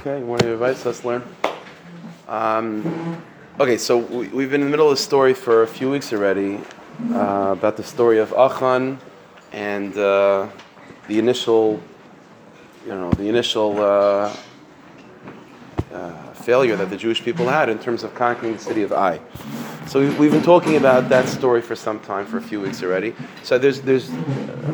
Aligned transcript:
Okay, 0.00 0.22
morning 0.22 0.46
everybody. 0.46 0.74
So 0.76 0.88
let's 0.88 1.04
learn. 1.04 1.22
Um, 2.26 3.22
okay, 3.60 3.76
so 3.76 3.98
we, 3.98 4.28
we've 4.28 4.50
been 4.50 4.62
in 4.62 4.68
the 4.68 4.70
middle 4.70 4.88
of 4.88 4.96
the 4.96 5.02
story 5.02 5.34
for 5.34 5.62
a 5.62 5.66
few 5.66 5.90
weeks 5.90 6.10
already 6.14 6.58
uh, 7.12 7.50
about 7.52 7.76
the 7.76 7.82
story 7.82 8.18
of 8.18 8.32
Achan 8.32 8.98
and 9.52 9.94
uh, 9.98 10.48
the 11.06 11.18
initial, 11.18 11.82
you 12.86 12.92
know, 12.92 13.10
the 13.12 13.28
initial 13.28 13.78
uh, 13.78 14.34
uh, 15.92 16.32
failure 16.32 16.76
that 16.76 16.88
the 16.88 16.96
Jewish 16.96 17.22
people 17.22 17.46
had 17.46 17.68
in 17.68 17.78
terms 17.78 18.02
of 18.02 18.14
conquering 18.14 18.54
the 18.54 18.58
city 18.58 18.82
of 18.82 18.94
Ai. 18.94 19.20
So 19.86 20.00
we- 20.00 20.10
we've 20.10 20.30
been 20.32 20.42
talking 20.42 20.76
about 20.76 21.08
that 21.08 21.26
story 21.28 21.60
for 21.60 21.74
some 21.74 21.98
time, 22.00 22.24
for 22.26 22.36
a 22.38 22.42
few 22.42 22.60
weeks 22.60 22.82
already. 22.82 23.14
So 23.42 23.58
there's 23.58 23.80
there's 23.80 24.08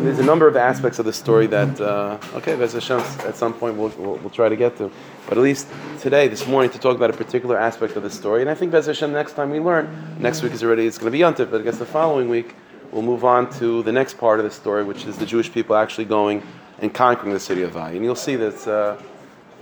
there's 0.02 0.18
a 0.18 0.25
number 0.25 0.46
of 0.46 0.56
aspects 0.56 0.98
of 0.98 1.06
the 1.06 1.12
story 1.12 1.46
that 1.46 1.80
uh, 1.80 2.18
okay, 2.34 2.55
Bez 2.56 2.75
Hashem, 2.75 3.00
at 3.27 3.34
some 3.37 3.55
point 3.55 3.77
we'll, 3.77 3.92
we'll 3.98 4.16
we'll 4.16 4.30
try 4.30 4.48
to 4.48 4.56
get 4.56 4.77
to. 4.77 4.91
But 5.29 5.38
at 5.38 5.42
least 5.45 5.69
today, 6.00 6.29
this 6.29 6.47
morning, 6.47 6.70
to 6.70 6.78
talk 6.78 6.97
about 6.97 7.11
a 7.11 7.14
particular 7.16 7.56
aspect 7.56 7.97
of 7.97 8.02
the 8.02 8.11
story, 8.11 8.42
and 8.42 8.50
I 8.50 8.55
think 8.55 8.73
Bez 8.73 8.87
Hashem, 8.87 9.12
next 9.12 9.33
time 9.33 9.50
we 9.50 9.59
learn, 9.61 9.88
next 10.19 10.42
week 10.42 10.52
is 10.52 10.62
already 10.62 10.87
it's 10.87 10.98
going 10.98 11.11
to 11.11 11.16
be 11.16 11.23
Yontif, 11.25 11.50
but 11.50 11.61
I 11.61 11.64
guess 11.64 11.78
the 11.78 11.86
following 11.86 12.28
week 12.28 12.55
we'll 12.92 13.02
move 13.02 13.25
on 13.25 13.50
to 13.59 13.83
the 13.84 13.92
next 13.92 14.19
part 14.19 14.38
of 14.38 14.45
the 14.45 14.50
story, 14.50 14.84
which 14.84 15.06
is 15.06 15.16
the 15.16 15.27
Jewish 15.27 15.50
people 15.52 15.77
actually 15.77 16.05
going 16.05 16.42
and 16.80 16.92
conquering 16.92 17.33
the 17.33 17.41
city 17.41 17.62
of 17.62 17.77
Ai, 17.77 17.92
and 17.92 18.05
you'll 18.05 18.14
see 18.14 18.36
that. 18.36 18.66
Uh, 18.66 18.97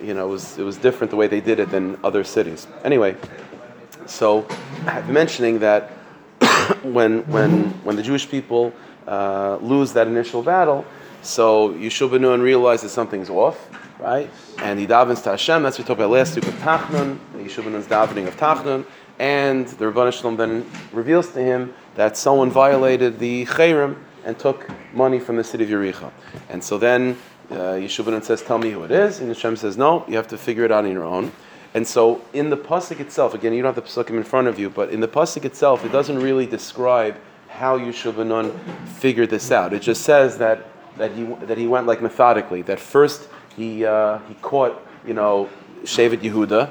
you 0.03 0.13
know, 0.13 0.27
it 0.27 0.31
was, 0.31 0.59
it 0.59 0.65
was 0.65 0.77
different 0.77 1.13
the 1.13 1.17
way 1.17 1.29
they 1.29 1.41
did 1.41 1.61
it 1.61 1.71
than 1.71 1.97
other 2.03 2.25
cities. 2.25 2.67
Anyway, 2.83 3.15
so 4.07 4.47
I'm 4.87 5.13
mentioning 5.13 5.59
that 5.61 5.91
when, 6.83 7.21
when, 7.31 7.71
when 7.85 7.97
the 7.97 8.03
Jewish 8.03 8.29
people 8.29 8.73
uh, 9.07 9.59
lose 9.61 9.93
that 9.93 10.07
initial 10.07 10.43
battle, 10.43 10.85
so 11.23 11.71
Yeshua 11.71 12.11
ben 12.11 12.23
Nun 12.23 12.43
realizes 12.43 12.93
something's 12.93 13.31
off, 13.31 13.69
right? 13.99 14.29
And 14.59 14.79
he 14.79 14.87
davens 14.87 15.23
to 15.23 15.31
Hashem. 15.31 15.63
That's 15.63 15.79
what 15.79 15.85
we 15.85 15.89
talked 15.89 16.01
about 16.01 16.11
last 16.11 16.37
week 16.37 16.45
with 16.45 16.61
Tachnun, 16.61 17.19
Yeshua 17.35 17.83
davening 17.85 18.27
of 18.27 18.37
Tachnun. 18.37 18.85
And 19.19 19.67
the 19.69 19.87
Rebbeinu 19.87 20.13
Shalom 20.13 20.37
then 20.37 20.69
reveals 20.93 21.33
to 21.33 21.41
him 21.41 21.73
that 21.95 22.17
someone 22.17 22.51
violated 22.51 23.19
the 23.19 23.47
Chayrim 23.47 23.97
and 24.25 24.39
took 24.39 24.69
money 24.93 25.21
from 25.21 25.37
the 25.37 25.45
city 25.45 25.65
of 25.65 25.71
Yericha. 25.71 26.11
And 26.49 26.63
so 26.63 26.79
then 26.79 27.17
uh, 27.51 27.77
Yeshua 27.77 28.23
says, 28.25 28.43
Tell 28.43 28.59
me 28.59 28.71
who 28.71 28.83
it 28.85 28.91
is. 28.91 29.21
And 29.21 29.29
Hashem 29.29 29.57
says, 29.57 29.77
No, 29.77 30.05
you 30.09 30.17
have 30.17 30.29
to 30.29 30.39
figure 30.39 30.65
it 30.65 30.73
out 30.73 30.85
on 30.85 30.93
your 30.93 31.05
own. 31.05 31.33
And 31.75 31.87
so 31.87 32.23
in 32.33 32.51
the 32.51 32.57
pasuk 32.57 33.01
itself, 33.01 33.35
again, 33.35 33.53
you 33.53 33.61
don't 33.63 33.75
have 33.75 33.85
the 33.85 33.91
pasukim 33.91 34.17
in 34.17 34.23
front 34.23 34.47
of 34.47 34.59
you, 34.59 34.71
but 34.71 34.91
in 34.91 35.01
the 35.01 35.09
pasuk 35.09 35.45
itself, 35.45 35.85
it 35.85 35.91
doesn't 35.91 36.21
really 36.21 36.47
describe 36.47 37.17
how 37.49 37.79
Yeshua 37.79 38.59
figured 38.87 39.31
this 39.31 39.51
out. 39.51 39.73
It 39.73 39.83
just 39.83 40.03
says 40.03 40.39
that 40.39 40.69
that 40.97 41.13
he 41.13 41.25
that 41.47 41.59
he 41.59 41.67
went 41.67 41.87
like 41.87 42.01
methodically. 42.01 42.63
That 42.63 42.79
first 42.79 43.29
he 43.57 43.85
uh, 43.85 44.19
he 44.29 44.35
caught 44.35 44.81
you 45.07 45.15
know 45.15 45.49
Shevet 45.83 46.19
Yehuda, 46.19 46.71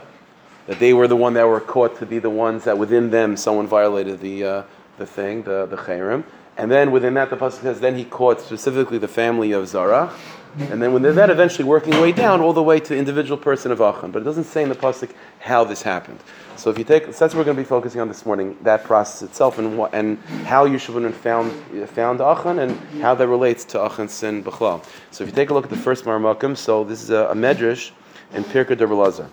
that 0.68 0.80
they 0.80 0.94
were 0.94 1.08
the 1.08 1.16
one 1.16 1.34
that 1.34 1.48
were 1.48 1.59
caught 1.59 1.98
to 2.00 2.06
be 2.06 2.20
the 2.20 2.30
ones 2.30 2.64
that 2.64 2.78
within 2.78 3.09
them 3.09 3.36
someone 3.36 3.68
violated 3.68 4.20
the 4.22 4.44
uh, 4.44 4.64
the 4.98 5.06
thing, 5.06 5.44
the 5.44 5.66
the 5.66 5.78
chayrim. 5.78 6.24
And 6.58 6.70
then 6.70 6.92
within 6.92 7.16
that, 7.16 7.30
the 7.30 7.38
pasuk 7.38 7.62
says, 7.62 7.80
then 7.80 7.98
he 7.98 8.06
caught 8.06 8.40
specifically 8.40 8.98
the 8.98 9.08
family 9.08 9.52
of 9.54 9.68
Zarah, 9.68 10.14
and 10.59 10.80
then 10.80 10.94
when 10.94 11.02
that 11.02 11.32
eventually 11.32 11.64
working 11.64 12.00
way 12.00 12.12
down 12.12 12.40
all 12.40 12.54
the 12.54 12.62
way 12.62 12.80
to 12.80 12.90
the 12.90 12.98
individual 12.98 13.38
person 13.38 13.72
of 13.72 13.82
Achan. 13.82 14.12
But 14.12 14.22
it 14.22 14.26
doesn't 14.26 14.44
say 14.44 14.62
in 14.62 14.70
the 14.70 14.76
pasuk 14.76 15.12
how 15.40 15.64
this 15.64 15.81
happened. 15.81 16.20
So 16.58 16.70
if 16.70 16.78
you 16.78 16.84
take, 16.84 17.06
so 17.06 17.12
that's 17.12 17.34
what 17.34 17.40
we're 17.40 17.46
going 17.46 17.58
to 17.58 17.64
be 17.64 17.68
focusing 17.68 18.00
on 18.00 18.08
this 18.08 18.24
morning, 18.24 18.56
that 18.62 18.84
process 18.84 19.24
itself 19.24 19.58
and 19.58 19.76
what, 19.76 19.96
and 19.96 20.20
how 20.46 20.68
Yeshua 20.68 21.12
found 21.12 21.52
found 21.90 22.22
Achan 22.22 22.59
and 22.59 22.80
how 23.02 23.16
that 23.16 23.28
relates 23.28 23.66
to 23.66 23.80
Achan's 23.80 24.12
sin 24.12 24.44
b'chlal. 24.44 24.86
So 25.09 25.24
if 25.24 25.30
you 25.31 25.36
take 25.36 25.50
a 25.50 25.56
look 25.56 25.64
at 25.64 25.72
the 25.72 25.76
first 25.78 26.06
Marmakim, 26.06 26.56
so 26.56 26.84
this 26.84 27.02
is 27.02 27.09
a, 27.09 27.30
a 27.30 27.34
medrash 27.34 27.90
in 28.34 28.44
Pirkei 28.44 28.78
D'Rabbi 28.78 28.92
Eliezer. 28.92 29.30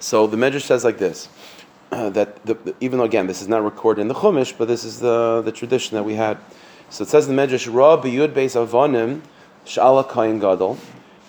So 0.00 0.26
the 0.26 0.36
medrash 0.36 0.62
says 0.62 0.84
like 0.84 0.98
this. 0.98 1.30
Uh, 1.94 2.10
that 2.10 2.44
the, 2.44 2.74
even 2.80 2.98
though 2.98 3.04
again 3.04 3.28
this 3.28 3.40
is 3.40 3.46
not 3.46 3.62
recorded 3.62 4.00
in 4.00 4.08
the 4.08 4.14
Chumash, 4.14 4.52
but 4.58 4.66
this 4.66 4.82
is 4.82 4.98
the, 4.98 5.42
the 5.44 5.52
tradition 5.52 5.94
that 5.94 6.02
we 6.02 6.16
had. 6.16 6.38
So 6.90 7.04
it 7.04 7.08
says 7.08 7.28
in 7.28 7.36
the 7.36 7.40
Medrash, 7.40 7.72
Ra 7.72 7.96
b'yud 7.96 8.32
beis 8.32 8.56
avonim 8.56 9.20
shala 9.64 10.02
kain 10.12 10.40
gadol 10.40 10.76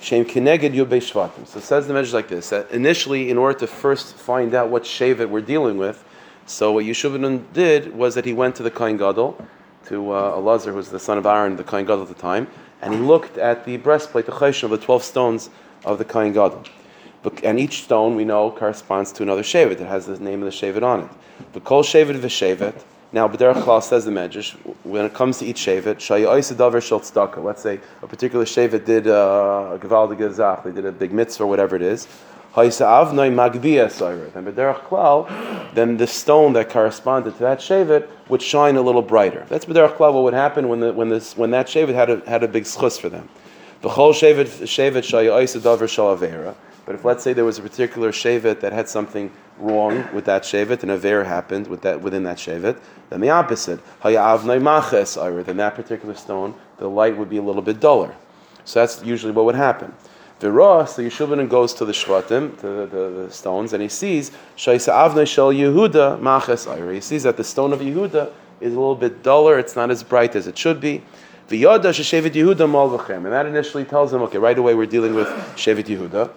shem 0.01 0.25
kineged 0.25 0.73
yud 0.73 0.88
beis 0.88 1.12
shvatim. 1.12 1.45
So 1.45 1.59
it 1.59 1.66
says 1.66 1.88
in 1.88 1.94
the 1.94 2.01
Medrash 2.01 2.13
like 2.13 2.29
this: 2.29 2.50
that 2.50 2.72
initially, 2.72 3.29
in 3.29 3.38
order 3.38 3.59
to 3.59 3.67
first 3.67 4.16
find 4.16 4.56
out 4.56 4.69
what 4.69 4.85
shevet 4.85 5.29
we're 5.29 5.40
dealing 5.41 5.78
with, 5.78 6.03
so 6.47 6.72
what 6.72 6.85
Yeshua 6.85 7.44
did 7.53 7.95
was 7.95 8.16
that 8.16 8.25
he 8.25 8.34
went 8.34 8.56
to 8.56 8.63
the 8.63 8.72
kain 8.72 8.97
gadol, 8.97 9.38
to 9.85 10.11
uh, 10.13 10.35
Elazar, 10.35 10.72
who 10.72 10.78
was 10.78 10.90
the 10.90 11.00
son 11.00 11.19
of 11.19 11.28
Aaron, 11.28 11.57
the 11.57 11.63
kain 11.63 11.85
gadol 11.85 12.01
at 12.01 12.07
the 12.07 12.16
time, 12.16 12.47
and 12.81 12.91
he 12.91 13.00
looked 13.00 13.38
at 13.38 13.66
the 13.66 13.78
breastplate, 13.78 14.25
the 14.25 14.31
chayshon 14.31 14.63
of 14.63 14.72
the 14.72 14.79
twelve 14.79 15.03
stones 15.03 15.51
of 15.84 16.00
the 16.00 16.06
kain 16.06 16.34
gadol. 16.34 16.63
And 17.44 17.59
each 17.59 17.84
stone 17.84 18.16
we 18.16 18.25
know 18.25 18.52
corresponds 18.52 19.12
to 19.13 19.24
another 19.24 19.44
shevet. 19.44 19.80
It 19.81 19.88
has 19.88 20.06
the 20.06 20.19
name 20.19 20.44
of 20.44 20.52
the 20.52 20.58
shevet 20.58 20.84
on 20.84 21.02
it. 21.02 21.09
But 21.53 21.63
kol 21.63 21.84
shevet 21.84 22.19
v'shevet. 22.19 22.84
Now, 23.12 23.30
B'derech 23.30 23.84
says 23.84 24.03
the 24.03 24.12
Medrash, 24.12 24.56
when 24.84 25.06
it 25.06 25.13
comes 25.13 25.40
to 25.40 25.46
each 25.46 25.62
shevet, 25.66 25.96
davar 26.58 26.81
shel. 26.81 27.44
Let's 27.44 27.62
say 27.62 27.80
a 28.02 28.08
particular 28.08 28.44
shevet 28.44 28.84
did 28.84 29.08
uh, 29.08 29.72
a 29.74 29.80
gevaldige 29.80 30.34
zach, 30.34 30.64
they 30.64 30.72
did 30.72 30.85
a 30.85 30.91
big 30.91 31.14
mitzvah, 31.14 31.44
or 31.44 31.47
whatever 31.47 31.78
it 31.78 31.81
is. 31.81 32.08
Ha'isa 32.53 32.84
avnoi 32.84 33.31
magbiya 33.34 33.88
soiret. 33.88 34.35
And 34.35 34.47
B'derech 34.47 34.81
Klal, 34.81 35.74
then 35.74 35.97
the 35.97 36.08
stone 36.08 36.53
that 36.53 36.69
corresponded 36.69 37.34
to 37.35 37.40
that 37.40 37.59
shevet 37.59 38.09
would 38.28 38.41
shine 38.41 38.75
a 38.75 38.81
little 38.81 39.02
brighter. 39.02 39.46
That's 39.47 39.66
B'derech 39.66 39.96
Klal 39.96 40.14
what 40.14 40.24
would 40.24 40.34
happen 40.34 40.68
when, 40.68 40.81
the, 40.81 40.91
when, 40.91 41.09
this, 41.09 41.38
when 41.38 41.52
that 41.52 41.68
shevet 41.68 41.94
had 41.94 42.09
a, 42.09 42.30
had 42.30 42.44
a 42.44 42.47
big 42.47 42.64
schus 42.64 43.00
for 43.00 43.08
them. 43.08 43.30
V'chol 43.81 44.12
shevet 44.12 44.64
shevet 44.64 45.03
shayayis 45.03 45.58
davar 45.62 45.88
shel. 45.88 46.56
But 46.85 46.96
if 46.96 47.03
let's 47.03 47.23
say 47.23 47.34
there 47.34 47.46
was 47.46 47.57
a 47.57 47.63
particular 47.63 48.12
shevet 48.12 48.59
that 48.59 48.72
had 48.72 48.88
something 48.88 49.31
wrong 49.57 50.07
with 50.13 50.25
that 50.25 50.44
shevet, 50.44 50.84
and 50.84 50.91
a 50.91 50.97
ver 50.97 51.23
happened 51.23 51.68
with 51.68 51.81
that 51.81 52.01
within 52.01 52.23
that 52.23 52.38
shevet, 52.38 52.79
then 53.09 53.22
the 53.22 53.29
opposite, 53.29 53.79
then 54.03 54.13
that 55.57 55.73
particular 55.75 56.16
stone, 56.16 56.53
the 56.78 56.88
light 56.88 57.18
would 57.18 57.29
be 57.29 57.38
a 57.38 57.41
little 57.41 57.62
bit 57.62 57.79
duller. 57.79 58.16
So 58.66 58.79
that's 58.79 59.03
usually 59.03 59.31
what 59.31 59.46
would 59.46 59.56
happen. 59.56 59.94
V'ra, 60.40 60.88
so 60.88 61.01
Yeshua 61.01 61.47
goes 61.50 61.73
to 61.75 61.85
the 61.85 61.94
shvatim, 61.94 62.59
to 62.59 62.68
the, 62.68 62.85
the, 62.85 63.09
the 63.22 63.31
stones, 63.31 63.72
and 63.72 63.81
he 63.81 63.88
sees 63.88 64.31
shaisa 64.57 64.91
avnei 64.91 65.25
shel 65.25 65.53
Yehuda 65.53 66.19
maches 66.19 66.67
ayra. 66.67 66.94
He 66.94 67.00
sees 67.00 67.23
that 67.23 67.38
the 67.38 67.44
stone 67.44 67.72
of 67.72 67.79
Yehuda 67.79 68.31
is 68.59 68.73
a 68.73 68.78
little 68.78 68.96
bit 68.96 69.23
duller; 69.23 69.57
it's 69.57 69.78
not 69.78 69.90
as 69.91 70.03
bright 70.03 70.35
as 70.35 70.46
it 70.46 70.57
should 70.57 70.81
be. 70.81 71.02
V'yada 71.47 71.85
sheshevet 71.85 72.31
Yehuda 72.31 72.69
mal 72.69 72.90
v'chem, 72.90 73.23
and 73.23 73.28
that 73.28 73.46
initially 73.46 73.85
tells 73.85 74.13
him, 74.13 74.22
okay, 74.23 74.38
right 74.38 74.57
away 74.57 74.75
we're 74.75 74.85
dealing 74.85 75.16
with 75.16 75.28
Shevet 75.56 75.85
Yehuda. 75.85 76.29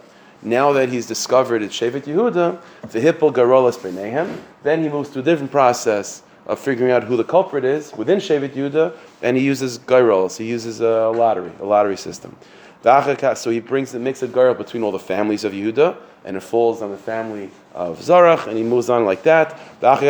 Now 0.43 0.73
that 0.73 0.89
he's 0.89 1.07
discovered 1.07 1.63
it's 1.63 1.75
Shevet 1.77 2.03
Yehuda, 2.03 2.61
the 2.91 3.01
hippel 3.01 3.33
garolas 3.33 3.77
b'nehem, 3.77 4.41
then 4.63 4.83
he 4.83 4.89
moves 4.89 5.11
to 5.11 5.19
a 5.19 5.23
different 5.23 5.51
process 5.51 6.23
of 6.47 6.59
figuring 6.59 6.93
out 6.93 7.05
who 7.05 7.17
the 7.17 7.25
culprit 7.25 7.65
is 7.65 7.93
within 7.95 8.19
Shevet 8.19 8.51
Yehuda, 8.51 8.95
and 9.23 9.37
he 9.37 9.43
uses 9.45 9.79
garolas. 9.79 10.37
He 10.37 10.47
uses 10.47 10.81
a 10.81 11.09
lottery, 11.11 11.53
a 11.61 11.65
lottery 11.65 11.97
system. 11.97 12.37
So 12.83 13.51
he 13.51 13.59
brings 13.59 13.91
the 13.91 13.99
mix 13.99 14.23
of 14.23 14.31
garol 14.31 14.57
between 14.57 14.85
all 14.85 14.93
the 14.93 15.01
families 15.01 15.43
of 15.43 15.53
Yehuda, 15.53 15.97
and 16.25 16.37
it 16.37 16.41
falls 16.41 16.81
on 16.81 16.93
the 16.93 16.97
family 16.97 17.51
of 17.75 17.99
Zarach, 17.99 18.47
and 18.47 18.57
he 18.57 18.63
moves 18.63 18.89
on 18.89 19.05
like 19.05 19.25
that. 19.25 19.59
And 19.83 20.01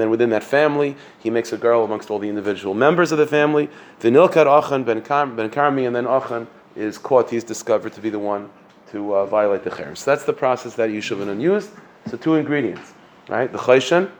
then 0.00 0.10
within 0.10 0.30
that 0.30 0.44
family, 0.44 0.96
he 1.18 1.28
makes 1.28 1.52
a 1.52 1.58
girl 1.58 1.84
amongst 1.84 2.10
all 2.10 2.18
the 2.18 2.28
individual 2.28 2.72
members 2.72 3.12
of 3.12 3.18
the 3.18 3.26
family. 3.26 3.68
Ben 4.00 4.14
ben 4.14 4.22
Karmi, 4.22 5.86
and 5.86 5.94
then 5.94 6.06
Achan 6.06 6.46
is 6.78 6.98
caught. 6.98 7.30
He's 7.30 7.44
discovered 7.44 7.92
to 7.94 8.00
be 8.00 8.10
the 8.10 8.18
one 8.18 8.50
to 8.92 9.14
uh, 9.14 9.26
violate 9.26 9.64
the 9.64 9.70
cherem. 9.70 9.96
So 9.96 10.10
that's 10.10 10.24
the 10.24 10.32
process 10.32 10.74
that 10.76 10.90
Nun 10.90 11.40
used. 11.40 11.70
So 12.06 12.16
two 12.16 12.36
ingredients, 12.36 12.94
right? 13.28 13.50
The 13.50 13.58
chayshan 13.58 14.10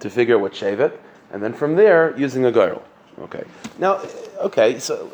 to 0.00 0.10
figure 0.10 0.36
out 0.36 0.40
what 0.40 0.52
shevet, 0.52 0.98
and 1.32 1.42
then 1.42 1.52
from 1.52 1.76
there 1.76 2.16
using 2.16 2.44
a 2.44 2.52
girl. 2.52 2.82
Okay. 3.20 3.44
Now, 3.78 4.02
okay, 4.40 4.80
so 4.80 5.10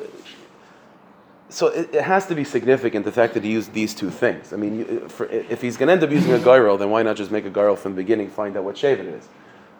so 1.50 1.66
it, 1.66 1.94
it 1.94 2.04
has 2.04 2.26
to 2.26 2.34
be 2.34 2.44
significant 2.44 3.04
the 3.04 3.12
fact 3.12 3.34
that 3.34 3.44
he 3.44 3.50
used 3.50 3.72
these 3.72 3.92
two 3.92 4.10
things. 4.10 4.52
I 4.52 4.56
mean, 4.56 5.08
for, 5.08 5.26
if 5.26 5.60
he's 5.60 5.76
going 5.76 5.88
to 5.88 5.92
end 5.92 6.04
up 6.04 6.10
using 6.10 6.32
a 6.32 6.38
gyro, 6.38 6.76
then 6.76 6.90
why 6.90 7.02
not 7.02 7.16
just 7.16 7.30
make 7.30 7.44
a 7.44 7.50
gyro 7.50 7.76
from 7.76 7.92
the 7.92 7.96
beginning, 7.96 8.30
find 8.30 8.56
out 8.56 8.64
what 8.64 8.78
shave 8.78 9.00
it 9.00 9.06
is? 9.06 9.28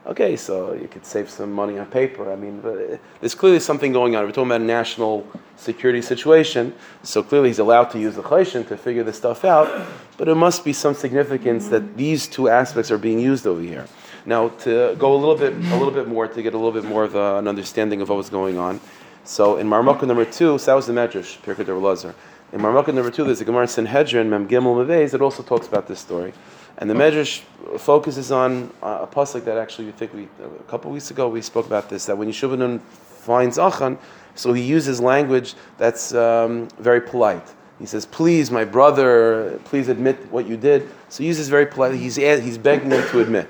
Okay, 0.06 0.34
so 0.34 0.72
you 0.72 0.88
could 0.88 1.04
save 1.04 1.28
some 1.28 1.52
money 1.52 1.78
on 1.78 1.84
paper. 1.84 2.32
I 2.32 2.36
mean, 2.36 2.62
uh, 2.64 2.96
there's 3.20 3.34
clearly 3.34 3.60
something 3.60 3.92
going 3.92 4.16
on. 4.16 4.24
We're 4.24 4.30
talking 4.32 4.46
about 4.46 4.62
a 4.62 4.64
national 4.64 5.26
security 5.56 6.00
situation, 6.00 6.74
so 7.02 7.22
clearly 7.22 7.48
he's 7.50 7.58
allowed 7.58 7.90
to 7.90 7.98
use 7.98 8.16
the 8.16 8.22
chayshon 8.22 8.66
to 8.68 8.78
figure 8.78 9.04
this 9.04 9.18
stuff 9.18 9.44
out. 9.44 9.86
But 10.16 10.28
it 10.28 10.36
must 10.36 10.64
be 10.64 10.72
some 10.72 10.94
significance 10.94 11.68
that 11.68 11.98
these 11.98 12.26
two 12.26 12.48
aspects 12.48 12.90
are 12.90 12.96
being 12.96 13.20
used 13.20 13.46
over 13.46 13.60
here. 13.60 13.86
Now, 14.24 14.48
to 14.64 14.96
go 14.98 15.14
a 15.14 15.16
little 15.16 15.36
bit, 15.36 15.52
a 15.52 15.76
little 15.76 15.90
bit 15.90 16.08
more, 16.08 16.26
to 16.26 16.42
get 16.42 16.54
a 16.54 16.56
little 16.56 16.72
bit 16.72 16.88
more 16.88 17.04
of 17.04 17.14
a, 17.14 17.36
an 17.36 17.46
understanding 17.46 18.00
of 18.00 18.08
what 18.08 18.16
was 18.16 18.30
going 18.30 18.56
on. 18.56 18.80
So 19.24 19.58
in 19.58 19.68
Marmukah 19.68 20.06
number 20.06 20.24
two, 20.24 20.56
so 20.58 20.66
that 20.70 20.74
was 20.74 20.86
the 20.86 20.94
Medrash, 20.94 21.38
Pirkei 21.42 21.64
D'Rabbi 21.64 21.82
Eliezer. 21.82 22.14
In 22.54 22.60
Marmukah 22.60 22.94
number 22.94 23.10
two, 23.10 23.24
there's 23.24 23.42
a 23.42 23.44
Gemara 23.44 23.62
in 23.62 23.68
Sanhedrin, 23.68 24.30
Mem 24.30 24.48
Gimel 24.48 24.74
Mevez, 24.84 25.10
that 25.10 25.20
also 25.20 25.42
talks 25.42 25.68
about 25.68 25.88
this 25.88 26.00
story. 26.00 26.32
And 26.80 26.88
the 26.88 26.94
Medrash 26.94 27.40
focuses 27.78 28.32
on 28.32 28.72
uh, 28.82 29.00
a 29.02 29.06
pasuk 29.06 29.44
that 29.44 29.58
actually 29.58 29.84
we 29.84 29.92
think 29.92 30.14
we 30.14 30.28
a 30.42 30.62
couple 30.64 30.90
weeks 30.90 31.10
ago 31.10 31.28
we 31.28 31.42
spoke 31.42 31.66
about 31.66 31.90
this 31.90 32.06
that 32.06 32.16
when 32.16 32.28
Yeshua 32.28 32.80
finds 32.80 33.58
Achan, 33.58 33.98
so 34.34 34.54
he 34.54 34.62
uses 34.62 34.98
language 34.98 35.54
that's 35.76 36.14
um, 36.14 36.68
very 36.78 37.02
polite. 37.02 37.46
He 37.78 37.86
says, 37.86 38.04
please, 38.06 38.50
my 38.50 38.64
brother, 38.64 39.58
please 39.64 39.88
admit 39.88 40.16
what 40.30 40.46
you 40.46 40.56
did. 40.56 40.88
So 41.08 41.22
he 41.22 41.26
uses 41.26 41.48
very 41.48 41.66
politely, 41.66 41.98
he's, 41.98 42.16
he's 42.16 42.58
begging 42.58 42.90
him 42.90 43.06
to 43.08 43.20
admit. 43.20 43.48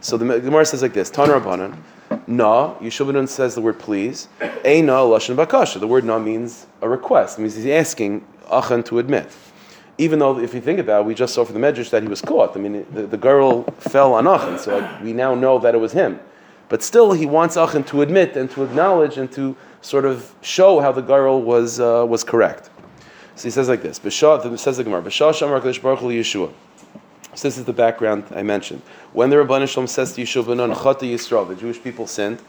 So 0.00 0.16
the 0.16 0.40
Gemara 0.40 0.64
says 0.64 0.82
like 0.82 0.92
this, 0.94 1.10
Tan 1.10 1.28
Rabbanan, 1.28 1.78
Na, 2.26 2.74
Yeshua 2.76 3.28
says 3.28 3.54
the 3.54 3.60
word 3.60 3.78
please. 3.78 4.28
Eina 4.40 5.04
Lashon 5.08 5.36
Bakasha. 5.36 5.80
The 5.80 5.86
word 5.86 6.04
Na 6.04 6.18
means 6.18 6.66
a 6.80 6.88
request. 6.88 7.38
It 7.38 7.42
means 7.42 7.56
he's 7.56 7.66
asking 7.66 8.26
Achan 8.50 8.82
to 8.84 8.98
admit. 8.98 9.30
Even 10.00 10.18
though, 10.18 10.38
if 10.38 10.54
you 10.54 10.62
think 10.62 10.78
about 10.78 11.02
it, 11.02 11.06
we 11.06 11.14
just 11.14 11.34
saw 11.34 11.44
for 11.44 11.52
the 11.52 11.58
Medrash 11.58 11.90
that 11.90 12.02
he 12.02 12.08
was 12.08 12.22
caught. 12.22 12.56
I 12.56 12.58
mean, 12.58 12.86
the, 12.90 13.06
the 13.06 13.18
girl 13.18 13.64
fell 13.78 14.14
on 14.14 14.26
Achan, 14.26 14.58
so 14.58 14.98
we 15.02 15.12
now 15.12 15.34
know 15.34 15.58
that 15.58 15.74
it 15.74 15.78
was 15.78 15.92
him. 15.92 16.18
But 16.70 16.82
still, 16.82 17.12
he 17.12 17.26
wants 17.26 17.58
Achan 17.58 17.84
to 17.84 18.00
admit 18.00 18.34
and 18.34 18.50
to 18.52 18.64
acknowledge 18.64 19.18
and 19.18 19.30
to 19.32 19.54
sort 19.82 20.06
of 20.06 20.34
show 20.40 20.80
how 20.80 20.90
the 20.90 21.02
girl 21.02 21.42
was, 21.42 21.80
uh, 21.80 22.06
was 22.08 22.24
correct. 22.24 22.70
So 23.34 23.42
he 23.44 23.50
says 23.50 23.68
like 23.68 23.82
this, 23.82 23.98
B'shah, 23.98 24.58
says 24.58 24.78
the 24.78 24.84
Gemara, 24.84 25.02
B'shah 25.02 25.32
Shamar 25.32 25.60
Kadosh 25.60 25.82
Baruch 25.82 26.00
Yeshua. 26.00 26.50
So 27.34 27.48
this 27.48 27.58
is 27.58 27.66
the 27.66 27.74
background 27.74 28.24
I 28.34 28.42
mentioned. 28.42 28.80
When 29.12 29.28
the 29.28 29.36
Rabban 29.36 29.68
Shalom 29.68 29.86
says 29.86 30.14
to 30.14 30.22
Yeshua 30.22 30.46
ben 30.46 30.56
Chata 30.56 31.02
Yisrael, 31.02 31.46
the 31.46 31.56
Jewish 31.56 31.82
people 31.82 32.06
sinned, 32.06 32.40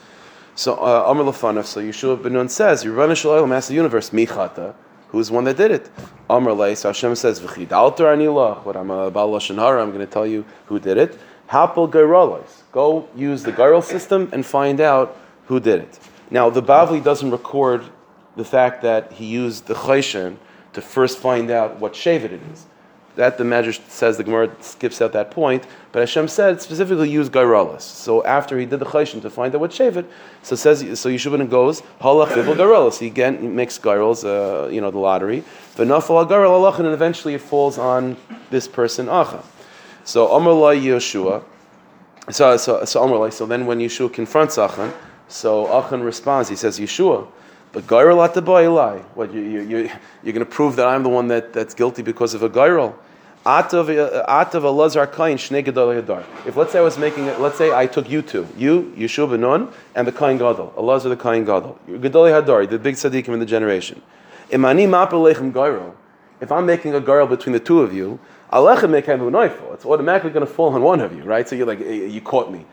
so 0.55 0.75
uh, 0.75 1.03
Amr 1.05 1.23
Lefanav, 1.25 1.65
so 1.65 1.81
Yeshua 1.81 2.21
ben 2.23 2.47
says, 2.47 2.85
Rabban 2.85 3.17
Shalom, 3.17 3.49
Master 3.49 3.73
Universe, 3.73 4.13
Mi 4.13 4.25
Chata, 4.25 4.73
who's 5.11 5.27
the 5.27 5.33
one 5.33 5.43
that 5.43 5.57
did 5.57 5.71
it? 5.71 5.89
Amr 6.29 6.53
Lei, 6.53 6.75
so 6.75 6.89
Hashem 6.89 7.15
says, 7.15 7.39
V'chidalter 7.39 8.65
what 8.65 8.75
I'm 8.75 8.89
a 8.89 9.11
Baal 9.11 9.29
Lashon 9.29 9.59
I'm 9.59 9.89
going 9.89 10.05
to 10.05 10.11
tell 10.11 10.25
you 10.25 10.45
who 10.65 10.79
did 10.79 10.97
it. 10.97 11.17
Hapel 11.49 11.89
Geirolos, 11.89 12.63
go 12.71 13.07
use 13.15 13.43
the 13.43 13.51
Geirol 13.51 13.83
system 13.83 14.29
and 14.31 14.45
find 14.45 14.79
out 14.79 15.17
who 15.45 15.59
did 15.59 15.81
it. 15.81 15.99
Now, 16.29 16.49
the 16.49 16.63
Bavli 16.63 17.03
doesn't 17.03 17.29
record 17.29 17.83
the 18.37 18.45
fact 18.45 18.81
that 18.83 19.11
he 19.11 19.25
used 19.25 19.67
the 19.67 19.73
Chayshin 19.73 20.37
to 20.71 20.81
first 20.81 21.17
find 21.17 21.51
out 21.51 21.79
what 21.79 21.93
Shevet 21.93 22.31
it 22.31 22.39
is. 22.53 22.65
That 23.15 23.37
the 23.37 23.43
Medrash 23.43 23.79
says 23.89 24.17
the 24.17 24.23
Gemara 24.23 24.55
skips 24.61 25.01
out 25.01 25.11
that 25.13 25.31
point, 25.31 25.65
but 25.91 25.99
Hashem 25.99 26.27
said 26.29 26.61
specifically 26.61 27.09
use 27.09 27.29
Gairalis. 27.29 27.81
So 27.81 28.23
after 28.23 28.57
he 28.57 28.65
did 28.65 28.79
the 28.79 28.85
Chayshin 28.85 29.21
to 29.21 29.29
find 29.29 29.53
out 29.53 29.59
what 29.59 29.71
Shevet, 29.71 30.05
so 30.43 30.55
says 30.55 30.79
so 30.99 31.09
Yeshua 31.09 31.49
goes 31.49 31.81
Halach 31.99 32.33
Vivul 32.33 32.55
Gairalis. 32.55 32.99
He 32.99 33.07
again 33.07 33.55
makes 33.55 33.77
Gairals, 33.77 34.23
uh, 34.23 34.69
you 34.69 34.79
know, 34.79 34.91
the 34.91 34.99
lottery. 34.99 35.43
V'nafal 35.75 36.79
and 36.79 36.87
eventually 36.87 37.33
it 37.33 37.41
falls 37.41 37.77
on 37.77 38.15
this 38.49 38.67
person 38.67 39.07
Acha. 39.07 39.43
So 40.03 40.31
Amr 40.31 40.51
Yeshua. 40.75 41.43
So 42.29 42.55
so 42.57 42.85
so 42.85 43.03
Amr 43.03 43.31
So 43.31 43.45
then 43.45 43.65
when 43.65 43.79
Yeshua 43.79 44.13
confronts 44.13 44.57
Achan, 44.57 44.93
so 45.27 45.67
Achan 45.77 46.01
responds. 46.01 46.49
He 46.49 46.55
says 46.55 46.79
Yeshua. 46.79 47.27
But 47.73 47.87
Gairal 47.87 48.17
lie. 48.75 48.97
What 49.15 49.33
you, 49.33 49.41
you, 49.41 49.61
you, 49.61 49.89
you're 50.23 50.33
going 50.33 50.45
to 50.45 50.51
prove 50.51 50.75
that 50.75 50.87
I'm 50.87 51.03
the 51.03 51.09
one 51.09 51.27
that, 51.29 51.53
that's 51.53 51.73
guilty 51.73 52.01
because 52.01 52.33
of 52.33 52.43
a 52.43 52.49
Gairal? 52.49 52.95
Atav 53.45 53.87
Elazar 53.87 55.11
Kain 55.11 55.37
Shnei 55.37 55.63
Gadol 55.63 55.91
If 56.45 56.57
let's 56.57 56.73
say 56.73 56.79
I 56.79 56.81
was 56.81 56.97
making 56.97 57.25
it, 57.25 57.39
let's 57.39 57.57
say 57.57 57.73
I 57.73 57.87
took 57.87 58.09
you 58.09 58.21
two, 58.21 58.47
you, 58.55 58.93
Yeshua 58.95 59.29
Benon, 59.29 59.73
and 59.95 60.05
the 60.05 60.11
Kain 60.11 60.37
Gadol, 60.37 60.73
Elazar 60.77 61.09
the 61.09 61.15
Kain 61.15 61.43
Gadol, 61.45 61.79
Gadol 61.87 62.25
Hadari, 62.25 62.69
the 62.69 62.77
big 62.77 62.95
tzaddikim 62.95 63.29
in 63.29 63.39
the 63.39 63.45
generation. 63.45 64.01
If 64.49 64.63
I'm 64.63 64.75
making 66.65 66.93
a 66.93 67.01
Gairal 67.01 67.29
between 67.29 67.53
the 67.53 67.59
two 67.59 67.81
of 67.81 67.93
you, 67.93 68.19
Alechem 68.51 69.01
Mekhem 69.01 69.73
It's 69.73 69.85
automatically 69.85 70.31
going 70.31 70.45
to 70.45 70.51
fall 70.51 70.75
on 70.75 70.81
one 70.81 70.99
of 70.99 71.15
you, 71.15 71.23
right? 71.23 71.47
So 71.47 71.55
you're 71.55 71.65
like, 71.65 71.79
eh, 71.81 72.05
you 72.05 72.19
caught 72.21 72.51
me 72.51 72.65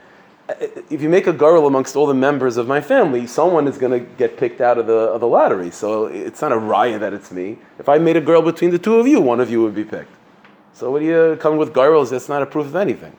Uh, 0.48 0.54
if 0.88 1.02
you 1.02 1.08
make 1.08 1.26
a 1.26 1.32
girl 1.32 1.66
amongst 1.66 1.94
all 1.94 2.06
the 2.06 2.14
members 2.14 2.56
of 2.56 2.66
my 2.66 2.80
family, 2.80 3.26
someone 3.26 3.68
is 3.68 3.76
going 3.76 3.92
to 3.92 4.00
get 4.16 4.36
picked 4.38 4.60
out 4.60 4.78
of 4.78 4.86
the, 4.86 4.94
of 4.94 5.20
the 5.20 5.26
lottery. 5.26 5.70
So 5.70 6.06
it's 6.06 6.40
not 6.40 6.52
a 6.52 6.58
riot 6.58 7.00
that 7.00 7.12
it's 7.12 7.30
me. 7.30 7.58
If 7.78 7.88
I 7.88 7.98
made 7.98 8.16
a 8.16 8.20
girl 8.20 8.40
between 8.40 8.70
the 8.70 8.78
two 8.78 8.96
of 8.96 9.06
you, 9.06 9.20
one 9.20 9.40
of 9.40 9.50
you 9.50 9.62
would 9.62 9.74
be 9.74 9.84
picked. 9.84 10.12
So 10.72 10.90
what 10.90 11.02
are 11.02 11.04
you 11.04 11.36
come 11.40 11.56
with 11.56 11.74
girls? 11.74 12.10
That's 12.10 12.28
not 12.28 12.40
a 12.40 12.46
proof 12.46 12.66
of 12.66 12.76
anything. 12.76 13.14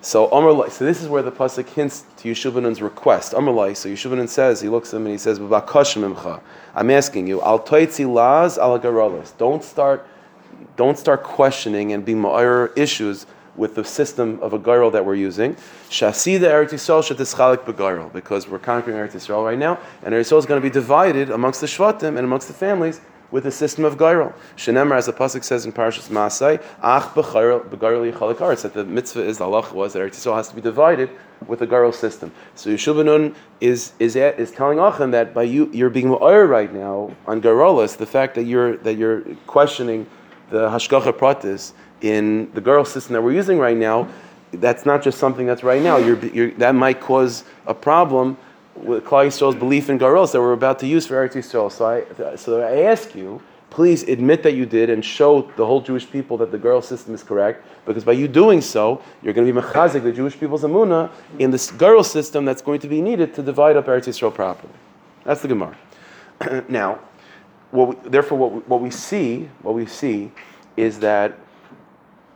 So 0.00 0.30
Amr 0.30 0.70
so 0.70 0.84
this 0.84 1.02
is 1.02 1.08
where 1.08 1.22
the 1.22 1.32
pasuk 1.32 1.68
hints 1.68 2.04
to 2.18 2.30
Yeshubinan's 2.30 2.80
request. 2.80 3.34
Amr 3.34 3.74
so 3.74 3.88
Yeshubanan 3.88 4.28
says, 4.28 4.60
he 4.60 4.68
looks 4.68 4.94
at 4.94 4.98
him 4.98 5.06
and 5.06 5.12
he 5.12 5.18
says, 5.18 5.40
I'm 5.40 6.90
asking 6.90 7.26
you, 7.26 7.42
al 7.42 7.58
toitzi 7.58 8.10
laz 8.10 8.58
al 8.58 8.78
Don't 9.38 9.64
start, 9.64 10.06
don't 10.76 10.96
start 10.96 11.24
questioning 11.24 11.92
and 11.92 12.04
be 12.04 12.14
ma'ir 12.14 12.72
issues 12.78 13.26
with 13.58 13.74
the 13.74 13.84
system 13.84 14.38
of 14.40 14.52
a 14.54 14.58
girl 14.58 14.90
that 14.92 15.04
we're 15.04 15.14
using. 15.14 15.54
Shasi 15.90 16.40
the 16.40 16.46
Eretz 16.46 16.70
Yisrael 16.70 17.02
shetischalik 17.02 17.64
begarel, 17.64 18.10
because 18.12 18.48
we're 18.48 18.58
conquering 18.58 18.96
Eretz 18.96 19.12
Yisrael 19.12 19.44
right 19.44 19.58
now, 19.58 19.78
and 20.02 20.14
Eretz 20.14 20.30
Yisrael 20.30 20.38
is 20.38 20.46
going 20.46 20.62
to 20.62 20.66
be 20.66 20.72
divided 20.72 21.30
amongst 21.30 21.60
the 21.60 21.66
Shvatim 21.66 22.16
and 22.16 22.20
amongst 22.20 22.48
the 22.48 22.54
families 22.54 23.00
with 23.30 23.44
the 23.44 23.50
system 23.50 23.84
of 23.84 23.96
Gairel. 23.96 24.32
Shenemar, 24.56 24.96
as 24.96 25.06
the 25.06 25.12
pasuk 25.12 25.44
says 25.44 25.66
in 25.66 25.72
Parashas 25.72 26.08
Maasai, 26.08 26.62
Ach 26.82 27.12
begarel 27.12 28.10
yichalik 28.10 28.62
that 28.62 28.72
the 28.72 28.84
mitzvah 28.84 29.22
is, 29.22 29.38
the 29.38 29.44
halach 29.44 29.72
was 29.72 29.92
that 29.92 30.00
Eretz 30.00 30.16
Yisrael 30.16 30.36
has 30.36 30.48
to 30.48 30.54
be 30.54 30.62
divided 30.62 31.10
with 31.46 31.58
the 31.58 31.66
Gairel 31.66 31.94
system. 31.94 32.32
So 32.54 32.70
Yeshua 32.70 33.34
is, 33.60 33.92
is, 33.98 34.16
is 34.16 34.50
telling 34.50 34.78
Achan 34.78 35.10
that 35.10 35.34
by 35.34 35.42
you, 35.42 35.70
you're 35.72 35.90
being 35.90 36.08
mu'ayr 36.08 36.48
right 36.48 36.72
now 36.72 37.14
on 37.26 37.42
Gairolas, 37.42 37.96
the 37.96 38.06
fact 38.06 38.34
that 38.36 38.44
you're, 38.44 38.76
that 38.78 38.94
you're 38.94 39.22
questioning 39.46 40.06
the 40.50 40.68
Hashgacha 40.68 41.12
Pratis, 41.12 41.72
in 42.00 42.50
the 42.54 42.60
girl 42.60 42.84
system 42.84 43.14
that 43.14 43.22
we're 43.22 43.32
using 43.32 43.58
right 43.58 43.76
now, 43.76 44.08
that's 44.52 44.86
not 44.86 45.02
just 45.02 45.18
something 45.18 45.46
that's 45.46 45.62
right 45.62 45.82
now. 45.82 45.96
You're, 45.96 46.24
you're, 46.26 46.50
that 46.52 46.74
might 46.74 47.00
cause 47.00 47.44
a 47.66 47.74
problem 47.74 48.38
with 48.74 49.04
Klal 49.04 49.26
Yisrael's 49.26 49.56
belief 49.56 49.90
in 49.90 49.98
girls 49.98 50.32
that 50.32 50.40
we're 50.40 50.52
about 50.52 50.78
to 50.80 50.86
use 50.86 51.06
for 51.06 51.14
Eretz 51.14 51.34
Yisrael. 51.34 51.70
So 51.70 51.86
I, 51.86 52.36
so 52.36 52.62
I 52.62 52.82
ask 52.82 53.14
you, 53.14 53.42
please 53.70 54.04
admit 54.04 54.42
that 54.44 54.54
you 54.54 54.64
did 54.64 54.88
and 54.88 55.04
show 55.04 55.42
the 55.56 55.66
whole 55.66 55.80
Jewish 55.80 56.10
people 56.10 56.36
that 56.38 56.50
the 56.50 56.58
girl 56.58 56.80
system 56.80 57.14
is 57.14 57.22
correct, 57.22 57.66
because 57.84 58.04
by 58.04 58.12
you 58.12 58.28
doing 58.28 58.60
so, 58.60 59.02
you're 59.22 59.34
going 59.34 59.46
to 59.46 59.52
be 59.52 59.60
mechazik 59.60 60.02
the 60.02 60.12
Jewish 60.12 60.38
people's 60.38 60.62
amuna 60.62 61.10
in 61.38 61.50
this 61.50 61.70
girl 61.72 62.02
system 62.02 62.44
that's 62.44 62.62
going 62.62 62.80
to 62.80 62.88
be 62.88 63.02
needed 63.02 63.34
to 63.34 63.42
divide 63.42 63.76
up 63.76 63.86
Eretz 63.86 64.06
Yisrael 64.06 64.32
properly. 64.32 64.72
That's 65.24 65.42
the 65.42 65.48
Gemara. 65.48 65.76
now, 66.68 67.00
what 67.70 68.02
we, 68.02 68.08
therefore, 68.08 68.38
what 68.38 68.52
we, 68.52 68.60
what 68.60 68.80
we 68.80 68.90
see, 68.90 69.48
what 69.62 69.74
we 69.74 69.84
see, 69.86 70.30
is 70.76 71.00
that 71.00 71.38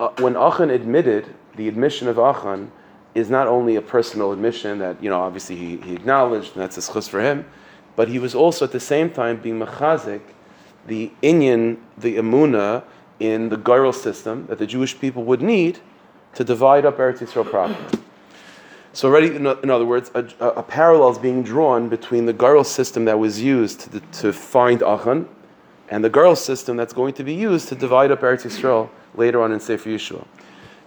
uh, 0.00 0.08
when 0.18 0.36
Achan 0.36 0.70
admitted, 0.70 1.34
the 1.56 1.68
admission 1.68 2.08
of 2.08 2.18
Achan 2.18 2.70
is 3.14 3.28
not 3.28 3.46
only 3.46 3.76
a 3.76 3.82
personal 3.82 4.32
admission 4.32 4.78
that, 4.78 5.02
you 5.02 5.10
know, 5.10 5.20
obviously 5.20 5.56
he, 5.56 5.76
he 5.78 5.94
acknowledged, 5.94 6.52
and 6.54 6.62
that's 6.62 6.78
a 6.78 6.80
schus 6.80 7.08
for 7.08 7.20
him, 7.20 7.44
but 7.94 8.08
he 8.08 8.18
was 8.18 8.34
also 8.34 8.64
at 8.64 8.72
the 8.72 8.80
same 8.80 9.10
time 9.10 9.36
being 9.40 9.58
mechazik, 9.58 10.22
the 10.86 11.12
Inyan, 11.22 11.78
the 11.98 12.16
Amuna, 12.16 12.84
in 13.20 13.50
the 13.50 13.56
Gairal 13.56 13.94
system 13.94 14.46
that 14.46 14.58
the 14.58 14.66
Jewish 14.66 14.98
people 14.98 15.22
would 15.24 15.42
need 15.42 15.78
to 16.34 16.42
divide 16.42 16.84
up 16.84 16.96
Eretz 16.96 17.18
Yisrael 17.18 17.48
properly. 17.48 17.78
So 18.94 19.08
already, 19.08 19.34
in, 19.36 19.46
other 19.46 19.86
words, 19.86 20.10
a, 20.14 20.24
a, 20.40 20.62
parallel 20.62 21.12
is 21.12 21.18
being 21.18 21.42
drawn 21.42 21.88
between 21.88 22.26
the 22.26 22.34
Gairal 22.34 22.66
system 22.66 23.04
that 23.06 23.18
was 23.18 23.40
used 23.40 23.92
to, 23.92 24.00
to 24.00 24.32
find 24.32 24.82
Achan 24.82 25.28
and 25.88 26.04
the 26.04 26.10
Gairal 26.10 26.36
system 26.36 26.76
that's 26.76 26.92
going 26.92 27.14
to 27.14 27.24
be 27.24 27.32
used 27.32 27.68
to 27.68 27.74
divide 27.74 28.10
up 28.10 28.20
Eretz 28.20 28.42
Yisrael 28.42 28.90
later 29.14 29.42
on 29.42 29.52
in 29.52 29.60
Sefer 29.60 29.88
Yeshua. 29.88 30.26